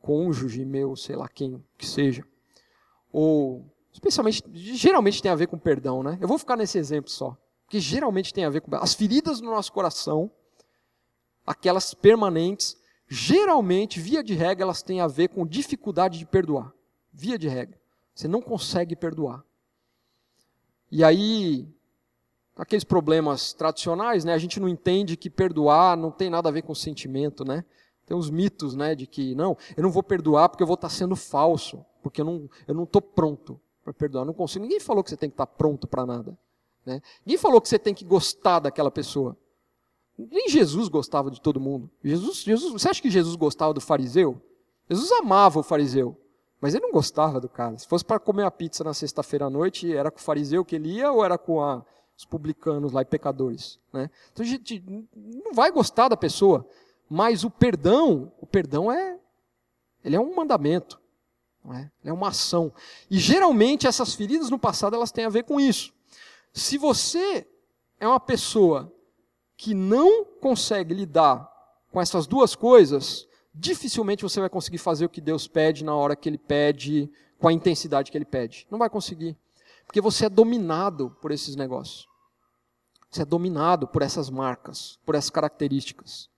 cônjuge 0.00 0.64
meu, 0.64 0.96
sei 0.96 1.16
lá 1.16 1.28
quem 1.28 1.62
que 1.76 1.86
seja. 1.86 2.24
Ou, 3.12 3.64
especialmente, 3.92 4.42
geralmente 4.52 5.22
tem 5.22 5.30
a 5.30 5.34
ver 5.34 5.46
com 5.46 5.58
perdão, 5.58 6.02
né? 6.02 6.18
Eu 6.20 6.28
vou 6.28 6.38
ficar 6.38 6.56
nesse 6.56 6.78
exemplo 6.78 7.10
só. 7.10 7.36
Porque 7.64 7.80
geralmente 7.80 8.32
tem 8.32 8.44
a 8.44 8.50
ver 8.50 8.60
com. 8.60 8.74
As 8.76 8.94
feridas 8.94 9.40
no 9.40 9.50
nosso 9.50 9.72
coração, 9.72 10.30
aquelas 11.46 11.94
permanentes, 11.94 12.76
geralmente, 13.08 14.00
via 14.00 14.22
de 14.22 14.34
regra, 14.34 14.64
elas 14.64 14.82
têm 14.82 15.00
a 15.00 15.06
ver 15.06 15.28
com 15.28 15.46
dificuldade 15.46 16.18
de 16.18 16.26
perdoar. 16.26 16.72
Via 17.12 17.38
de 17.38 17.48
regra. 17.48 17.78
Você 18.14 18.26
não 18.26 18.42
consegue 18.42 18.96
perdoar. 18.96 19.44
E 20.90 21.04
aí, 21.04 21.68
aqueles 22.56 22.84
problemas 22.84 23.52
tradicionais, 23.52 24.24
né? 24.24 24.32
A 24.32 24.38
gente 24.38 24.58
não 24.58 24.68
entende 24.68 25.16
que 25.16 25.28
perdoar 25.28 25.96
não 25.96 26.10
tem 26.10 26.30
nada 26.30 26.48
a 26.48 26.52
ver 26.52 26.62
com 26.62 26.74
sentimento, 26.74 27.44
né? 27.44 27.64
Tem 28.06 28.16
os 28.16 28.30
mitos, 28.30 28.74
né, 28.76 28.94
de 28.94 29.04
que 29.04 29.34
não, 29.34 29.56
eu 29.76 29.82
não 29.82 29.90
vou 29.90 30.02
perdoar 30.02 30.48
porque 30.48 30.62
eu 30.62 30.66
vou 30.66 30.74
estar 30.74 30.88
sendo 30.88 31.16
falso, 31.16 31.84
porque 32.02 32.20
eu 32.20 32.24
não 32.24 32.48
eu 32.66 32.72
não 32.72 32.84
estou 32.84 33.02
pronto 33.02 33.60
para 33.82 33.92
perdoar, 33.92 34.24
não 34.24 34.32
consigo. 34.32 34.62
Ninguém 34.62 34.78
falou 34.78 35.02
que 35.02 35.10
você 35.10 35.16
tem 35.16 35.28
que 35.28 35.34
estar 35.34 35.46
pronto 35.46 35.88
para 35.88 36.06
nada, 36.06 36.38
né? 36.84 37.02
Ninguém 37.24 37.36
falou 37.36 37.60
que 37.60 37.68
você 37.68 37.80
tem 37.80 37.92
que 37.92 38.04
gostar 38.04 38.60
daquela 38.60 38.92
pessoa. 38.92 39.36
Nem 40.18 40.48
Jesus 40.48 40.88
gostava 40.88 41.30
de 41.30 41.40
todo 41.40 41.60
mundo. 41.60 41.90
Jesus, 42.02 42.38
Jesus, 42.38 42.72
você 42.72 42.88
acha 42.88 43.02
que 43.02 43.10
Jesus 43.10 43.36
gostava 43.36 43.74
do 43.74 43.80
fariseu? 43.80 44.40
Jesus 44.88 45.10
amava 45.12 45.60
o 45.60 45.62
fariseu, 45.62 46.18
mas 46.60 46.74
ele 46.74 46.84
não 46.84 46.92
gostava 46.92 47.40
do 47.40 47.48
cara. 47.48 47.76
Se 47.76 47.86
fosse 47.86 48.04
para 48.04 48.18
comer 48.18 48.44
a 48.44 48.50
pizza 48.50 48.82
na 48.82 48.94
sexta-feira 48.94 49.46
à 49.46 49.50
noite, 49.50 49.94
era 49.94 50.10
com 50.10 50.18
o 50.18 50.22
fariseu 50.22 50.64
que 50.64 50.76
ele 50.76 50.90
ia 50.94 51.12
ou 51.12 51.24
era 51.24 51.36
com 51.36 51.60
a, 51.60 51.84
os 52.16 52.24
publicanos 52.24 52.92
lá 52.92 53.02
e 53.02 53.04
pecadores, 53.04 53.78
né? 53.92 54.08
Então 54.32 54.44
a 54.44 54.48
gente 54.48 54.82
não 55.14 55.52
vai 55.52 55.70
gostar 55.70 56.08
da 56.08 56.16
pessoa. 56.16 56.66
Mas 57.08 57.44
o 57.44 57.50
perdão, 57.50 58.32
o 58.40 58.46
perdão 58.46 58.90
é, 58.90 59.18
ele 60.02 60.16
é 60.16 60.20
um 60.20 60.34
mandamento, 60.34 61.00
não 61.64 61.74
é? 61.74 61.90
é 62.04 62.12
uma 62.12 62.28
ação. 62.28 62.72
E 63.10 63.18
geralmente 63.18 63.86
essas 63.86 64.14
feridas 64.14 64.50
no 64.50 64.58
passado 64.58 64.96
elas 64.96 65.12
têm 65.12 65.24
a 65.24 65.30
ver 65.30 65.44
com 65.44 65.60
isso. 65.60 65.92
Se 66.52 66.78
você 66.78 67.46
é 68.00 68.08
uma 68.08 68.18
pessoa 68.18 68.92
que 69.56 69.74
não 69.74 70.24
consegue 70.24 70.94
lidar 70.94 71.50
com 71.90 72.00
essas 72.00 72.26
duas 72.26 72.54
coisas, 72.54 73.26
dificilmente 73.54 74.22
você 74.22 74.40
vai 74.40 74.50
conseguir 74.50 74.78
fazer 74.78 75.06
o 75.06 75.08
que 75.08 75.20
Deus 75.20 75.48
pede 75.48 75.84
na 75.84 75.94
hora 75.94 76.14
que 76.14 76.28
Ele 76.28 76.38
pede, 76.38 77.10
com 77.38 77.48
a 77.48 77.52
intensidade 77.52 78.10
que 78.10 78.18
Ele 78.18 78.24
pede. 78.24 78.66
Não 78.70 78.78
vai 78.78 78.90
conseguir. 78.90 79.36
Porque 79.86 80.00
você 80.00 80.26
é 80.26 80.28
dominado 80.28 81.10
por 81.22 81.30
esses 81.32 81.56
negócios. 81.56 82.06
Você 83.10 83.22
é 83.22 83.24
dominado 83.24 83.86
por 83.86 84.02
essas 84.02 84.28
marcas, 84.28 84.98
por 85.06 85.14
essas 85.14 85.30
características. 85.30 86.28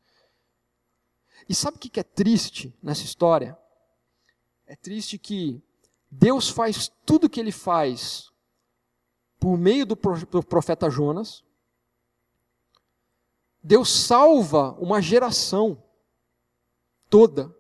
E 1.49 1.55
sabe 1.55 1.77
o 1.77 1.81
que 1.81 1.99
é 1.99 2.03
triste 2.03 2.77
nessa 2.83 3.05
história? 3.05 3.59
É 4.66 4.77
triste 4.77 5.19
que 5.19 5.62
Deus 6.11 6.49
faz 6.49 6.91
tudo 7.07 7.25
o 7.25 7.31
que 7.31 7.41
ele 7.41 7.53
faz 7.53 8.31
por 9.41 9.57
meio 9.57 9.87
do 9.87 9.97
profeta 9.97 10.91
Jonas. 10.91 11.43
Deus 13.69 13.91
salva 13.91 14.75
uma 14.81 14.99
geração 14.99 15.77
toda. 17.11 17.55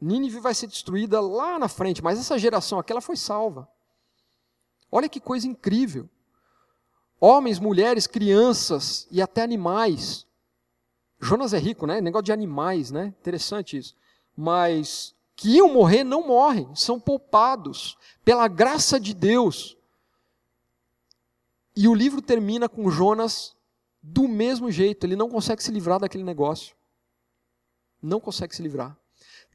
Nínive 0.00 0.38
vai 0.38 0.54
ser 0.54 0.68
destruída 0.68 1.20
lá 1.20 1.58
na 1.58 1.66
frente, 1.66 2.00
mas 2.00 2.16
essa 2.16 2.38
geração 2.38 2.78
aqui 2.78 2.92
ela 2.92 3.00
foi 3.00 3.16
salva. 3.16 3.68
Olha 4.88 5.08
que 5.08 5.18
coisa 5.18 5.48
incrível. 5.48 6.08
Homens, 7.18 7.58
mulheres, 7.58 8.06
crianças 8.06 9.08
e 9.10 9.20
até 9.20 9.42
animais. 9.42 10.24
Jonas 11.18 11.52
é 11.52 11.58
rico, 11.58 11.88
né? 11.88 12.00
Negócio 12.00 12.26
de 12.26 12.32
animais, 12.32 12.92
né? 12.92 13.06
Interessante 13.06 13.76
isso. 13.76 13.96
Mas 14.36 15.12
que 15.34 15.56
iam 15.56 15.72
morrer 15.72 16.04
não 16.04 16.24
morrem, 16.24 16.72
são 16.76 17.00
poupados 17.00 17.98
pela 18.24 18.46
graça 18.46 19.00
de 19.00 19.12
Deus. 19.12 19.76
E 21.74 21.88
o 21.88 21.94
livro 21.94 22.22
termina 22.22 22.68
com 22.68 22.88
Jonas 22.88 23.56
do 24.02 24.26
mesmo 24.26 24.70
jeito, 24.70 25.06
ele 25.06 25.14
não 25.14 25.28
consegue 25.28 25.62
se 25.62 25.70
livrar 25.70 26.00
daquele 26.00 26.24
negócio. 26.24 26.74
Não 28.02 28.18
consegue 28.18 28.54
se 28.56 28.62
livrar. 28.62 28.98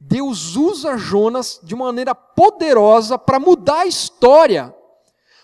Deus 0.00 0.56
usa 0.56 0.96
Jonas 0.96 1.60
de 1.62 1.74
uma 1.74 1.86
maneira 1.86 2.14
poderosa 2.14 3.18
para 3.18 3.38
mudar 3.38 3.80
a 3.80 3.86
história. 3.86 4.74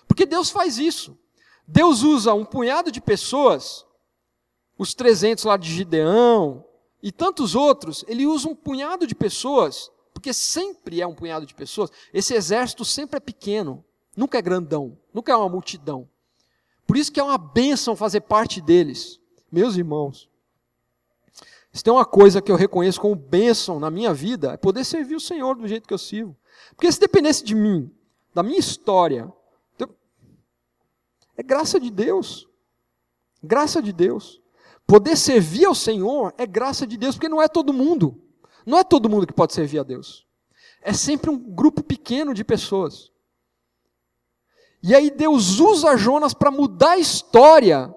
Porque 0.06 0.24
Deus 0.24 0.50
faz 0.50 0.78
isso. 0.78 1.18
Deus 1.66 2.02
usa 2.02 2.32
um 2.34 2.44
punhado 2.44 2.90
de 2.90 3.00
pessoas, 3.00 3.84
os 4.78 4.94
300 4.94 5.44
lá 5.44 5.56
de 5.56 5.70
Gideão 5.70 6.64
e 7.02 7.10
tantos 7.10 7.54
outros, 7.54 8.04
ele 8.06 8.26
usa 8.26 8.48
um 8.48 8.54
punhado 8.54 9.06
de 9.06 9.14
pessoas, 9.14 9.90
porque 10.12 10.32
sempre 10.32 11.00
é 11.00 11.06
um 11.06 11.14
punhado 11.14 11.46
de 11.46 11.54
pessoas. 11.54 11.90
Esse 12.12 12.34
exército 12.34 12.84
sempre 12.84 13.16
é 13.16 13.20
pequeno, 13.20 13.84
nunca 14.16 14.38
é 14.38 14.42
grandão, 14.42 14.98
nunca 15.12 15.32
é 15.32 15.36
uma 15.36 15.48
multidão. 15.48 16.08
Por 16.86 16.96
isso 16.96 17.12
que 17.12 17.20
é 17.20 17.24
uma 17.24 17.38
bênção 17.38 17.96
fazer 17.96 18.20
parte 18.22 18.60
deles. 18.60 19.20
Meus 19.50 19.76
irmãos, 19.76 20.28
se 21.72 21.82
tem 21.82 21.92
uma 21.92 22.04
coisa 22.04 22.42
que 22.42 22.52
eu 22.52 22.56
reconheço 22.56 23.00
como 23.00 23.14
bênção 23.14 23.80
na 23.80 23.90
minha 23.90 24.12
vida, 24.12 24.52
é 24.52 24.56
poder 24.56 24.84
servir 24.84 25.16
o 25.16 25.20
Senhor 25.20 25.56
do 25.56 25.66
jeito 25.66 25.88
que 25.88 25.94
eu 25.94 25.98
sirvo. 25.98 26.36
Porque 26.76 26.90
se 26.90 27.00
dependesse 27.00 27.44
de 27.44 27.54
mim, 27.54 27.90
da 28.32 28.42
minha 28.42 28.58
história, 28.58 29.32
é 31.36 31.42
graça 31.42 31.80
de 31.80 31.90
Deus. 31.90 32.48
Graça 33.42 33.82
de 33.82 33.92
Deus. 33.92 34.40
Poder 34.86 35.16
servir 35.16 35.64
ao 35.64 35.74
Senhor 35.74 36.34
é 36.38 36.46
graça 36.46 36.86
de 36.86 36.96
Deus, 36.96 37.16
porque 37.16 37.28
não 37.28 37.42
é 37.42 37.48
todo 37.48 37.72
mundo. 37.72 38.20
Não 38.64 38.78
é 38.78 38.84
todo 38.84 39.08
mundo 39.08 39.26
que 39.26 39.32
pode 39.32 39.52
servir 39.52 39.78
a 39.78 39.82
Deus. 39.82 40.26
É 40.80 40.92
sempre 40.92 41.30
um 41.30 41.38
grupo 41.38 41.82
pequeno 41.82 42.32
de 42.32 42.44
pessoas. 42.44 43.10
E 44.86 44.94
aí 44.94 45.10
Deus 45.10 45.60
usa 45.60 45.96
Jonas 45.96 46.34
para 46.34 46.50
mudar 46.50 46.90
a 46.90 46.98
história. 46.98 47.94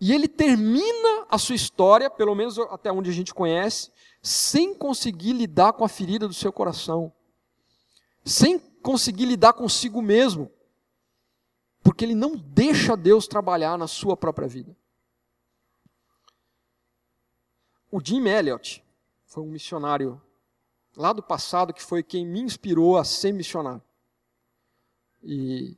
E 0.00 0.12
ele 0.12 0.26
termina 0.26 1.24
a 1.30 1.38
sua 1.38 1.54
história, 1.54 2.10
pelo 2.10 2.34
menos 2.34 2.58
até 2.58 2.90
onde 2.90 3.10
a 3.10 3.12
gente 3.12 3.32
conhece, 3.32 3.92
sem 4.20 4.74
conseguir 4.74 5.32
lidar 5.32 5.74
com 5.74 5.84
a 5.84 5.88
ferida 5.88 6.26
do 6.26 6.34
seu 6.34 6.52
coração. 6.52 7.12
Sem 8.24 8.58
conseguir 8.58 9.24
lidar 9.24 9.52
consigo 9.52 10.02
mesmo. 10.02 10.50
Porque 11.80 12.04
ele 12.04 12.16
não 12.16 12.34
deixa 12.34 12.96
Deus 12.96 13.28
trabalhar 13.28 13.78
na 13.78 13.86
sua 13.86 14.16
própria 14.16 14.48
vida. 14.48 14.76
O 17.88 18.00
Jim 18.04 18.26
Elliot 18.26 18.84
foi 19.26 19.44
um 19.44 19.48
missionário 19.48 20.20
lá 20.96 21.12
do 21.12 21.22
passado 21.22 21.72
que 21.72 21.82
foi 21.84 22.02
quem 22.02 22.26
me 22.26 22.40
inspirou 22.40 22.98
a 22.98 23.04
ser 23.04 23.30
missionário. 23.30 23.80
E, 25.22 25.76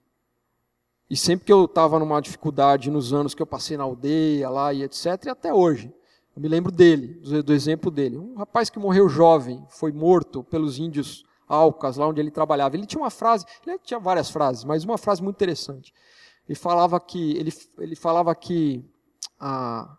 e 1.08 1.16
sempre 1.16 1.46
que 1.46 1.52
eu 1.52 1.64
estava 1.64 1.98
numa 1.98 2.20
dificuldade 2.20 2.90
nos 2.90 3.12
anos 3.12 3.34
que 3.34 3.42
eu 3.42 3.46
passei 3.46 3.76
na 3.76 3.84
aldeia 3.84 4.48
lá 4.48 4.72
e 4.72 4.82
etc, 4.82 5.24
e 5.26 5.28
até 5.28 5.52
hoje, 5.52 5.92
eu 6.34 6.42
me 6.42 6.48
lembro 6.48 6.72
dele, 6.72 7.20
do, 7.42 7.52
exemplo 7.52 7.90
dele. 7.90 8.18
Um 8.18 8.34
rapaz 8.34 8.68
que 8.68 8.78
morreu 8.78 9.08
jovem, 9.08 9.64
foi 9.68 9.92
morto 9.92 10.42
pelos 10.42 10.78
índios 10.78 11.24
Alcas, 11.46 11.96
lá 11.96 12.08
onde 12.08 12.20
ele 12.20 12.30
trabalhava. 12.30 12.74
Ele 12.74 12.86
tinha 12.86 13.00
uma 13.00 13.10
frase, 13.10 13.44
ele 13.66 13.78
tinha 13.78 14.00
várias 14.00 14.30
frases, 14.30 14.64
mas 14.64 14.82
uma 14.82 14.98
frase 14.98 15.22
muito 15.22 15.36
interessante. 15.36 15.92
Ele 16.48 16.56
falava 16.56 16.98
que, 16.98 17.36
ele, 17.36 17.52
ele 17.78 17.94
falava 17.94 18.34
que 18.34 18.84
ah, 19.38 19.96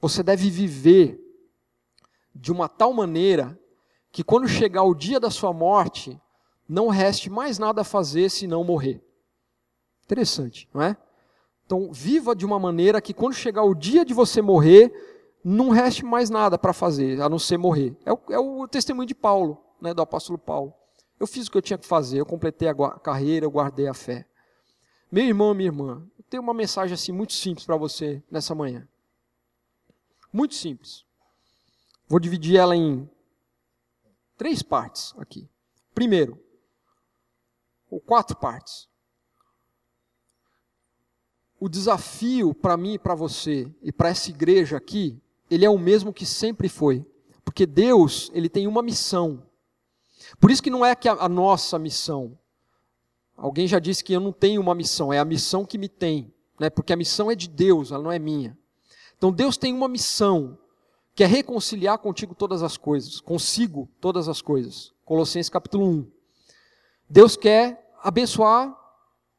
você 0.00 0.22
deve 0.22 0.48
viver 0.48 1.20
de 2.34 2.52
uma 2.52 2.68
tal 2.68 2.92
maneira 2.92 3.58
que 4.10 4.24
quando 4.24 4.48
chegar 4.48 4.82
o 4.82 4.94
dia 4.94 5.20
da 5.20 5.30
sua 5.30 5.52
morte, 5.52 6.18
não 6.68 6.88
reste 6.88 7.30
mais 7.30 7.58
nada 7.58 7.82
a 7.82 7.84
fazer 7.84 8.30
senão 8.30 8.64
morrer. 8.64 9.02
Interessante, 10.04 10.68
não 10.72 10.82
é? 10.82 10.96
Então, 11.64 11.92
viva 11.92 12.34
de 12.34 12.46
uma 12.46 12.58
maneira 12.58 13.00
que 13.00 13.12
quando 13.12 13.34
chegar 13.34 13.64
o 13.64 13.74
dia 13.74 14.04
de 14.04 14.14
você 14.14 14.40
morrer, 14.40 14.92
não 15.44 15.70
reste 15.70 16.04
mais 16.04 16.30
nada 16.30 16.56
para 16.56 16.72
fazer, 16.72 17.20
a 17.20 17.28
não 17.28 17.38
ser 17.38 17.56
morrer. 17.56 17.96
É 18.04 18.12
o, 18.12 18.20
é 18.30 18.38
o, 18.38 18.68
testemunho 18.68 19.06
de 19.06 19.14
Paulo, 19.14 19.60
né, 19.80 19.92
do 19.92 20.02
apóstolo 20.02 20.38
Paulo. 20.38 20.72
Eu 21.18 21.26
fiz 21.26 21.46
o 21.46 21.50
que 21.50 21.58
eu 21.58 21.62
tinha 21.62 21.78
que 21.78 21.86
fazer, 21.86 22.20
eu 22.20 22.26
completei 22.26 22.68
a 22.68 22.74
carreira, 22.98 23.46
eu 23.46 23.50
guardei 23.50 23.88
a 23.88 23.94
fé. 23.94 24.26
Meu 25.10 25.24
irmão, 25.24 25.54
minha 25.54 25.68
irmã, 25.68 26.06
eu 26.18 26.24
tenho 26.28 26.42
uma 26.42 26.54
mensagem 26.54 26.94
assim 26.94 27.12
muito 27.12 27.32
simples 27.32 27.66
para 27.66 27.76
você 27.76 28.22
nessa 28.30 28.54
manhã. 28.54 28.86
Muito 30.32 30.54
simples. 30.54 31.04
Vou 32.08 32.20
dividir 32.20 32.56
ela 32.56 32.76
em 32.76 33.08
três 34.36 34.62
partes 34.62 35.14
aqui. 35.16 35.48
Primeiro, 35.94 36.38
ou 37.90 38.00
quatro 38.00 38.36
partes. 38.36 38.88
O 41.58 41.68
desafio 41.68 42.54
para 42.54 42.76
mim 42.76 42.94
e 42.94 42.98
para 42.98 43.14
você 43.14 43.72
e 43.82 43.90
para 43.90 44.10
essa 44.10 44.30
igreja 44.30 44.76
aqui, 44.76 45.20
ele 45.50 45.64
é 45.64 45.70
o 45.70 45.78
mesmo 45.78 46.12
que 46.12 46.26
sempre 46.26 46.68
foi. 46.68 47.04
Porque 47.44 47.64
Deus, 47.64 48.30
ele 48.34 48.48
tem 48.48 48.66
uma 48.66 48.82
missão. 48.82 49.42
Por 50.38 50.50
isso 50.50 50.62
que 50.62 50.70
não 50.70 50.84
é 50.84 50.94
que 50.94 51.08
a, 51.08 51.12
a 51.12 51.28
nossa 51.28 51.78
missão. 51.78 52.38
Alguém 53.36 53.66
já 53.66 53.78
disse 53.78 54.02
que 54.02 54.12
eu 54.12 54.20
não 54.20 54.32
tenho 54.32 54.60
uma 54.60 54.74
missão, 54.74 55.12
é 55.12 55.18
a 55.18 55.24
missão 55.24 55.64
que 55.64 55.76
me 55.76 55.88
tem, 55.88 56.32
né? 56.58 56.70
Porque 56.70 56.92
a 56.92 56.96
missão 56.96 57.30
é 57.30 57.34
de 57.34 57.48
Deus, 57.48 57.90
ela 57.90 58.02
não 58.02 58.12
é 58.12 58.18
minha. 58.18 58.56
Então 59.16 59.30
Deus 59.30 59.56
tem 59.58 59.74
uma 59.74 59.88
missão, 59.88 60.58
que 61.14 61.22
é 61.22 61.26
reconciliar 61.26 61.98
contigo 61.98 62.34
todas 62.34 62.62
as 62.62 62.76
coisas, 62.76 63.20
consigo 63.20 63.88
todas 64.00 64.28
as 64.28 64.40
coisas. 64.40 64.92
Colossenses 65.04 65.50
capítulo 65.50 65.86
1. 65.86 66.15
Deus 67.08 67.36
quer 67.36 67.94
abençoar 68.02 68.76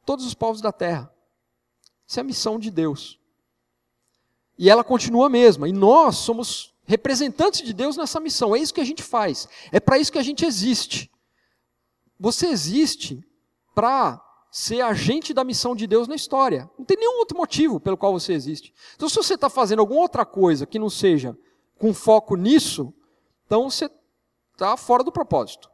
todos 0.05 0.25
os 0.25 0.33
povos 0.33 0.61
da 0.61 0.71
terra. 0.71 1.13
Essa 2.09 2.19
é 2.19 2.21
a 2.21 2.25
missão 2.25 2.57
de 2.57 2.71
Deus. 2.71 3.19
E 4.57 4.69
ela 4.69 4.83
continua 4.83 5.27
a 5.27 5.29
mesma. 5.29 5.67
E 5.67 5.73
nós 5.73 6.17
somos 6.17 6.73
representantes 6.85 7.61
de 7.61 7.73
Deus 7.73 7.97
nessa 7.97 8.19
missão. 8.19 8.55
É 8.55 8.59
isso 8.59 8.73
que 8.73 8.81
a 8.81 8.85
gente 8.85 9.03
faz. 9.03 9.47
É 9.71 9.79
para 9.79 9.99
isso 9.99 10.11
que 10.11 10.17
a 10.17 10.23
gente 10.23 10.45
existe. 10.45 11.11
Você 12.19 12.47
existe 12.47 13.21
para 13.75 14.23
ser 14.49 14.81
agente 14.81 15.33
da 15.33 15.43
missão 15.43 15.75
de 15.75 15.85
Deus 15.85 16.07
na 16.07 16.15
história. 16.15 16.69
Não 16.79 16.85
tem 16.85 16.97
nenhum 16.97 17.19
outro 17.19 17.37
motivo 17.37 17.79
pelo 17.79 17.97
qual 17.97 18.13
você 18.13 18.33
existe. 18.33 18.73
Então, 18.95 19.07
se 19.07 19.15
você 19.15 19.35
está 19.35 19.49
fazendo 19.49 19.79
alguma 19.79 20.01
outra 20.01 20.25
coisa 20.25 20.65
que 20.65 20.79
não 20.79 20.89
seja 20.89 21.37
com 21.77 21.93
foco 21.93 22.35
nisso, 22.35 22.93
então 23.45 23.69
você 23.69 23.89
está 24.53 24.75
fora 24.75 25.03
do 25.03 25.11
propósito. 25.11 25.69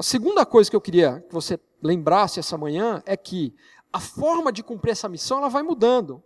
A 0.00 0.02
segunda 0.02 0.46
coisa 0.46 0.70
que 0.70 0.74
eu 0.74 0.80
queria 0.80 1.22
que 1.28 1.34
você 1.34 1.60
lembrasse 1.82 2.40
essa 2.40 2.56
manhã 2.56 3.02
é 3.04 3.18
que 3.18 3.54
a 3.92 4.00
forma 4.00 4.50
de 4.50 4.62
cumprir 4.62 4.92
essa 4.92 5.10
missão 5.10 5.36
ela 5.36 5.50
vai 5.50 5.62
mudando. 5.62 6.22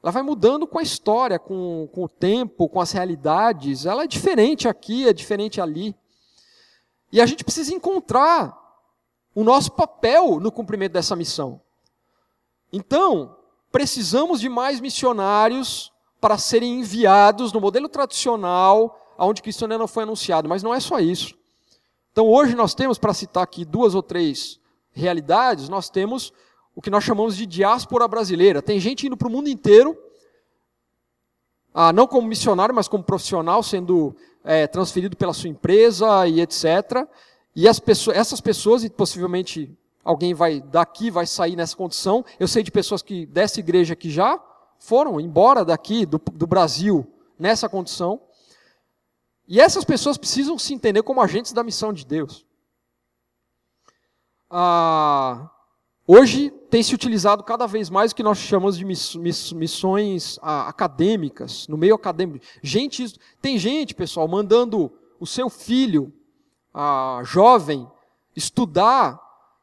Ela 0.00 0.12
vai 0.12 0.22
mudando 0.22 0.68
com 0.68 0.78
a 0.78 0.84
história, 0.84 1.36
com, 1.36 1.88
com 1.92 2.04
o 2.04 2.08
tempo, 2.08 2.68
com 2.68 2.80
as 2.80 2.92
realidades. 2.92 3.86
Ela 3.86 4.04
é 4.04 4.06
diferente 4.06 4.68
aqui, 4.68 5.08
é 5.08 5.12
diferente 5.12 5.60
ali. 5.60 5.96
E 7.10 7.20
a 7.20 7.26
gente 7.26 7.42
precisa 7.42 7.74
encontrar 7.74 8.56
o 9.34 9.42
nosso 9.42 9.72
papel 9.72 10.38
no 10.38 10.52
cumprimento 10.52 10.92
dessa 10.92 11.16
missão. 11.16 11.60
Então, 12.72 13.36
precisamos 13.72 14.38
de 14.38 14.48
mais 14.48 14.78
missionários 14.78 15.92
para 16.20 16.38
serem 16.38 16.78
enviados 16.78 17.52
no 17.52 17.60
modelo 17.60 17.88
tradicional, 17.88 18.96
onde 19.18 19.42
Cristo 19.42 19.64
ainda 19.64 19.76
não 19.76 19.88
foi 19.88 20.04
anunciado. 20.04 20.48
Mas 20.48 20.62
não 20.62 20.72
é 20.72 20.78
só 20.78 21.00
isso. 21.00 21.34
Então 22.16 22.26
hoje 22.30 22.54
nós 22.54 22.74
temos, 22.74 22.96
para 22.96 23.12
citar 23.12 23.42
aqui 23.42 23.62
duas 23.62 23.94
ou 23.94 24.02
três 24.02 24.58
realidades, 24.90 25.68
nós 25.68 25.90
temos 25.90 26.32
o 26.74 26.80
que 26.80 26.88
nós 26.88 27.04
chamamos 27.04 27.36
de 27.36 27.44
diáspora 27.44 28.08
brasileira. 28.08 28.62
Tem 28.62 28.80
gente 28.80 29.06
indo 29.06 29.18
para 29.18 29.28
o 29.28 29.30
mundo 29.30 29.50
inteiro, 29.50 29.94
ah, 31.74 31.92
não 31.92 32.06
como 32.06 32.26
missionário, 32.26 32.74
mas 32.74 32.88
como 32.88 33.04
profissional, 33.04 33.62
sendo 33.62 34.16
é, 34.42 34.66
transferido 34.66 35.14
pela 35.14 35.34
sua 35.34 35.50
empresa 35.50 36.26
e 36.26 36.40
etc. 36.40 37.06
E 37.54 37.66
pessoas, 37.82 38.16
essas 38.16 38.40
pessoas, 38.40 38.82
e 38.82 38.88
possivelmente 38.88 39.76
alguém 40.02 40.32
vai 40.32 40.62
daqui 40.62 41.10
vai 41.10 41.26
sair 41.26 41.54
nessa 41.54 41.76
condição. 41.76 42.24
Eu 42.40 42.48
sei 42.48 42.62
de 42.62 42.70
pessoas 42.70 43.02
que 43.02 43.26
dessa 43.26 43.60
igreja 43.60 43.94
que 43.94 44.08
já 44.08 44.42
foram 44.78 45.20
embora 45.20 45.66
daqui 45.66 46.06
do, 46.06 46.18
do 46.32 46.46
Brasil 46.46 47.06
nessa 47.38 47.68
condição. 47.68 48.22
E 49.48 49.60
essas 49.60 49.84
pessoas 49.84 50.16
precisam 50.16 50.58
se 50.58 50.74
entender 50.74 51.02
como 51.02 51.20
agentes 51.20 51.52
da 51.52 51.62
missão 51.62 51.92
de 51.92 52.04
Deus. 52.04 52.44
Ah, 54.50 55.50
hoje 56.06 56.50
tem 56.70 56.82
se 56.82 56.94
utilizado 56.94 57.44
cada 57.44 57.66
vez 57.66 57.88
mais 57.88 58.10
o 58.10 58.14
que 58.14 58.22
nós 58.22 58.38
chamamos 58.38 58.76
de 58.76 58.84
missões 58.84 60.38
ah, 60.42 60.68
acadêmicas, 60.68 61.68
no 61.68 61.76
meio 61.76 61.94
acadêmico. 61.94 62.44
Gente, 62.62 63.18
tem 63.40 63.58
gente, 63.58 63.94
pessoal, 63.94 64.26
mandando 64.26 64.92
o 65.20 65.26
seu 65.26 65.48
filho, 65.48 66.12
ah, 66.74 67.20
jovem, 67.24 67.88
estudar 68.34 69.20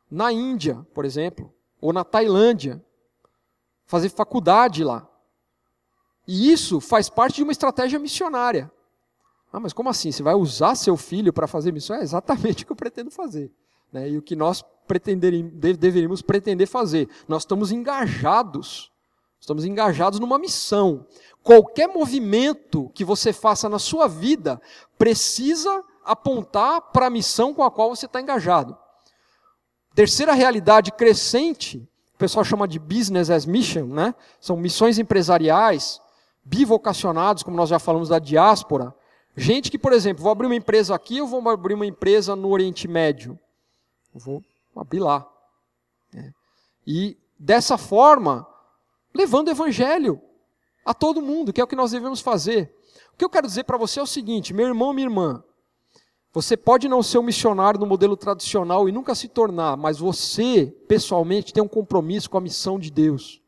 na 0.09 0.31
Índia, 0.31 0.85
por 0.93 1.03
exemplo, 1.03 1.53
ou 1.81 1.91
na 1.91 2.03
Tailândia, 2.05 2.83
fazer 3.85 4.09
faculdade 4.09 4.83
lá. 4.83 5.07
E 6.25 6.51
isso 6.51 6.79
faz 6.79 7.09
parte 7.09 7.35
de 7.35 7.43
uma 7.43 7.51
estratégia 7.51 7.99
missionária. 7.99 8.71
Ah, 9.53 9.59
mas 9.59 9.71
como 9.71 9.87
assim? 9.87 10.11
Você 10.11 10.23
vai 10.23 10.33
usar 10.33 10.73
seu 10.73 10.97
filho 10.97 11.31
para 11.31 11.45
fazer 11.45 11.71
missão? 11.71 11.95
É 11.95 12.01
exatamente 12.01 12.63
o 12.63 12.65
que 12.65 12.71
eu 12.71 12.75
pretendo 12.75 13.11
fazer. 13.11 13.51
Né? 13.91 14.09
E 14.09 14.17
o 14.17 14.21
que 14.21 14.35
nós 14.35 14.65
deveríamos 15.77 16.23
pretender 16.23 16.67
fazer. 16.67 17.07
Nós 17.27 17.43
estamos 17.43 17.71
engajados. 17.71 18.91
Estamos 19.39 19.63
engajados 19.63 20.19
numa 20.19 20.39
missão. 20.39 21.05
Qualquer 21.43 21.87
movimento 21.87 22.89
que 22.95 23.05
você 23.05 23.31
faça 23.31 23.69
na 23.69 23.77
sua 23.77 24.07
vida 24.07 24.59
precisa 24.97 25.83
apontar 26.03 26.81
para 26.91 27.07
a 27.07 27.09
missão 27.09 27.53
com 27.53 27.63
a 27.63 27.69
qual 27.69 27.95
você 27.95 28.07
está 28.07 28.19
engajado. 28.19 28.75
Terceira 29.93 30.33
realidade 30.33 30.91
crescente, 30.91 31.77
o 32.15 32.17
pessoal 32.17 32.43
chama 32.43 32.67
de 32.67 32.79
business 32.79 33.29
as 33.29 33.45
mission, 33.45 33.85
né? 33.85 34.15
São 34.39 34.57
missões 34.57 34.97
empresariais, 34.97 36.01
bivocacionados, 36.43 37.43
como 37.43 37.55
nós 37.55 37.69
já 37.69 37.77
falamos 37.77 38.09
da 38.09 38.17
diáspora. 38.17 38.93
Gente 39.35 39.71
que, 39.71 39.79
por 39.79 39.93
exemplo, 39.93 40.23
vou 40.23 40.31
abrir 40.31 40.45
uma 40.45 40.55
empresa 40.55 40.93
aqui, 40.93 41.17
eu 41.17 41.27
vou 41.27 41.47
abrir 41.49 41.73
uma 41.73 41.85
empresa 41.85 42.35
no 42.35 42.49
Oriente 42.49 42.87
Médio. 42.87 43.39
Eu 44.13 44.19
vou 44.19 44.43
abrir 44.75 44.99
lá. 44.99 45.27
Né? 46.13 46.31
E 46.85 47.17
dessa 47.39 47.77
forma, 47.77 48.47
levando 49.13 49.47
o 49.47 49.51
evangelho 49.51 50.21
a 50.85 50.93
todo 50.93 51.21
mundo, 51.21 51.51
que 51.51 51.61
é 51.61 51.63
o 51.63 51.67
que 51.67 51.75
nós 51.75 51.91
devemos 51.91 52.19
fazer. 52.19 52.75
O 53.13 53.17
que 53.17 53.25
eu 53.25 53.29
quero 53.29 53.47
dizer 53.47 53.63
para 53.63 53.77
você 53.77 53.99
é 53.99 54.03
o 54.03 54.07
seguinte, 54.07 54.53
meu 54.53 54.67
irmão, 54.67 54.93
minha 54.93 55.07
irmã, 55.07 55.43
você 56.33 56.57
pode 56.57 56.89
não 56.89 57.03
ser 57.03 57.19
um 57.19 57.23
missionário 57.23 57.79
no 57.79 57.85
modelo 57.85 58.17
tradicional 58.17 58.89
e 58.89 58.91
nunca 58.91 59.13
se 59.13 59.27
tornar, 59.27 59.77
mas 59.77 59.99
você, 59.99 60.65
pessoalmente, 60.87 61.53
tem 61.53 61.61
um 61.61 61.67
compromisso 61.67 62.29
com 62.29 62.37
a 62.37 62.41
missão 62.41 62.79
de 62.79 62.89
Deus. 62.89 63.39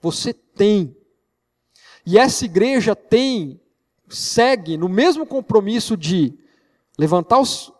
Você 0.00 0.32
tem. 0.32 0.96
E 2.06 2.18
essa 2.18 2.44
igreja 2.44 2.94
tem, 2.94 3.60
segue 4.12 4.76
no 4.76 4.88
mesmo 4.88 5.26
compromisso 5.26 5.96
de 5.96 6.38
levantar 6.98 7.40
os, 7.40 7.72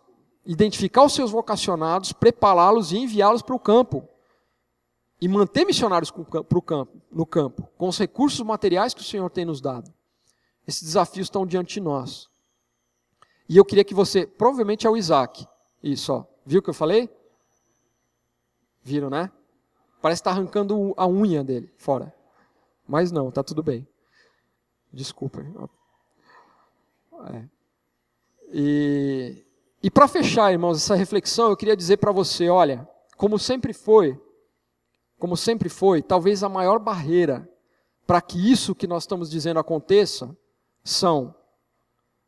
identificar 0.45 1.03
os 1.03 1.13
seus 1.13 1.31
vocacionados, 1.31 2.11
prepará-los 2.11 2.91
e 2.91 2.97
enviá-los 2.97 3.41
para 3.41 3.55
o 3.55 3.59
campo. 3.59 4.07
E 5.21 5.27
manter 5.27 5.65
missionários 5.65 6.11
para 6.11 6.57
o 6.57 6.61
campo, 6.61 7.01
no 7.09 7.25
campo, 7.25 7.69
com 7.77 7.87
os 7.87 7.97
recursos 7.97 8.41
materiais 8.45 8.93
que 8.93 8.99
o 8.99 9.05
Senhor 9.05 9.29
tem 9.29 9.45
nos 9.45 9.61
dado. 9.61 9.93
Esses 10.67 10.83
desafios 10.83 11.27
estão 11.27 11.45
diante 11.45 11.75
de 11.75 11.81
nós. 11.81 12.29
E 13.47 13.55
eu 13.55 13.63
queria 13.63 13.85
que 13.85 13.93
você, 13.93 14.25
provavelmente 14.25 14.85
é 14.85 14.89
o 14.89 14.97
Isaac. 14.97 15.47
Isso, 15.81 16.11
ó. 16.11 16.25
Viu 16.45 16.59
o 16.59 16.63
que 16.63 16.69
eu 16.69 16.73
falei? 16.73 17.09
Viram, 18.81 19.09
né? 19.09 19.31
Parece 20.01 20.19
estar 20.19 20.31
tá 20.31 20.37
arrancando 20.37 20.93
a 20.97 21.07
unha 21.07 21.43
dele 21.43 21.73
fora. 21.77 22.13
Mas 22.85 23.11
não, 23.11 23.31
tá 23.31 23.41
tudo 23.41 23.63
bem. 23.63 23.87
Desculpa. 24.91 25.41
É. 27.31 27.43
E, 28.51 29.45
e 29.81 29.91
para 29.91 30.07
fechar, 30.07 30.51
irmãos, 30.51 30.77
essa 30.77 30.95
reflexão, 30.95 31.49
eu 31.49 31.57
queria 31.57 31.75
dizer 31.75 31.97
para 31.97 32.11
você, 32.11 32.49
olha, 32.49 32.87
como 33.17 33.39
sempre 33.39 33.73
foi, 33.73 34.19
como 35.17 35.37
sempre 35.37 35.69
foi, 35.69 36.01
talvez 36.01 36.43
a 36.43 36.49
maior 36.49 36.79
barreira 36.79 37.49
para 38.05 38.21
que 38.21 38.51
isso 38.51 38.75
que 38.75 38.87
nós 38.87 39.03
estamos 39.03 39.29
dizendo 39.29 39.59
aconteça 39.59 40.35
são 40.83 41.33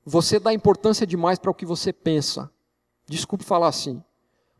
você 0.05 0.39
dá 0.39 0.53
importância 0.53 1.05
demais 1.05 1.39
para 1.39 1.49
o 1.49 1.53
que 1.53 1.65
você 1.65 1.91
pensa. 1.91 2.49
Desculpe 3.07 3.43
falar 3.43 3.67
assim, 3.67 4.03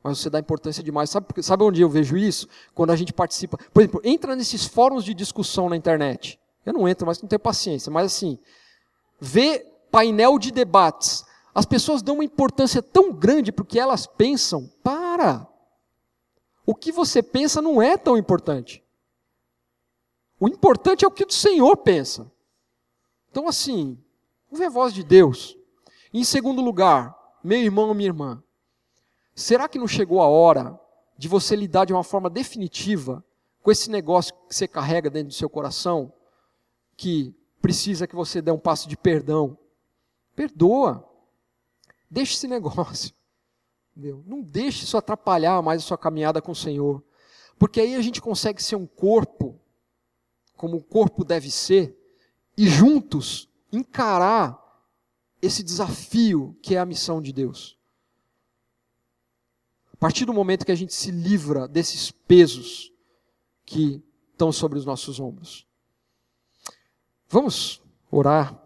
mas 0.03 0.17
você 0.17 0.29
dá 0.29 0.39
importância 0.39 0.83
demais. 0.83 1.09
Sabe, 1.09 1.27
sabe 1.43 1.63
onde 1.63 1.81
eu 1.81 1.89
vejo 1.89 2.17
isso? 2.17 2.47
Quando 2.73 2.91
a 2.91 2.95
gente 2.95 3.13
participa. 3.13 3.57
Por 3.71 3.81
exemplo, 3.81 4.01
entra 4.03 4.35
nesses 4.35 4.65
fóruns 4.65 5.05
de 5.05 5.13
discussão 5.13 5.69
na 5.69 5.75
internet. 5.75 6.39
Eu 6.65 6.73
não 6.73 6.87
entro, 6.89 7.05
mas 7.05 7.21
não 7.21 7.29
tenho 7.29 7.39
paciência. 7.39 7.91
Mas 7.91 8.07
assim, 8.07 8.39
vê 9.19 9.65
painel 9.95 10.37
de 10.37 10.51
debates. 10.51 11.23
As 11.53 11.65
pessoas 11.65 12.01
dão 12.01 12.15
uma 12.15 12.23
importância 12.25 12.81
tão 12.81 13.13
grande 13.13 13.51
para 13.51 13.63
o 13.63 13.65
que 13.65 13.79
elas 13.79 14.05
pensam. 14.05 14.69
Para! 14.83 15.47
O 16.65 16.75
que 16.75 16.91
você 16.91 17.23
pensa 17.23 17.61
não 17.61 17.81
é 17.81 17.95
tão 17.95 18.17
importante. 18.17 18.83
O 20.39 20.49
importante 20.49 21.05
é 21.05 21.07
o 21.07 21.11
que 21.11 21.23
o 21.23 21.31
Senhor 21.31 21.77
pensa. 21.77 22.29
Então, 23.29 23.47
assim, 23.47 23.97
Ouve 24.55 24.63
a 24.63 24.69
voz 24.69 24.93
de 24.93 25.03
Deus. 25.03 25.57
Em 26.13 26.23
segundo 26.23 26.61
lugar, 26.61 27.13
meu 27.43 27.59
irmão 27.59 27.89
ou 27.89 27.93
minha 27.93 28.07
irmã, 28.07 28.41
será 29.35 29.67
que 29.67 29.77
não 29.77 29.85
chegou 29.85 30.21
a 30.21 30.29
hora 30.29 30.79
de 31.17 31.27
você 31.27 31.57
lidar 31.57 31.83
de 31.83 31.91
uma 31.91 32.05
forma 32.05 32.29
definitiva 32.29 33.21
com 33.61 33.69
esse 33.69 33.89
negócio 33.89 34.33
que 34.47 34.55
você 34.55 34.65
carrega 34.65 35.09
dentro 35.09 35.27
do 35.27 35.33
seu 35.33 35.49
coração, 35.49 36.13
que 36.95 37.35
precisa 37.61 38.07
que 38.07 38.15
você 38.15 38.41
dê 38.41 38.49
um 38.49 38.57
passo 38.57 38.87
de 38.87 38.95
perdão? 38.95 39.57
Perdoa. 40.35 41.07
Deixe 42.09 42.33
esse 42.33 42.47
negócio. 42.49 43.13
Entendeu? 43.95 44.23
Não 44.27 44.41
deixe 44.41 44.83
isso 44.83 44.97
atrapalhar 44.97 45.61
mais 45.61 45.81
a 45.81 45.85
sua 45.85 45.97
caminhada 45.97 46.41
com 46.41 46.51
o 46.51 46.55
Senhor. 46.55 47.03
Porque 47.57 47.79
aí 47.79 47.95
a 47.95 48.01
gente 48.01 48.21
consegue 48.21 48.61
ser 48.61 48.75
um 48.75 48.85
corpo, 48.85 49.59
como 50.57 50.77
o 50.77 50.83
corpo 50.83 51.23
deve 51.23 51.49
ser, 51.49 51.97
e 52.57 52.67
juntos 52.67 53.49
encarar 53.71 54.61
esse 55.41 55.63
desafio 55.63 56.57
que 56.61 56.75
é 56.75 56.79
a 56.79 56.85
missão 56.85 57.21
de 57.21 57.31
Deus. 57.31 57.77
A 59.93 59.97
partir 59.97 60.25
do 60.25 60.33
momento 60.33 60.65
que 60.65 60.71
a 60.71 60.75
gente 60.75 60.93
se 60.93 61.11
livra 61.11 61.67
desses 61.67 62.11
pesos 62.11 62.91
que 63.65 64.03
estão 64.31 64.51
sobre 64.51 64.77
os 64.77 64.85
nossos 64.85 65.19
ombros. 65.19 65.65
Vamos 67.29 67.81
orar. 68.11 68.61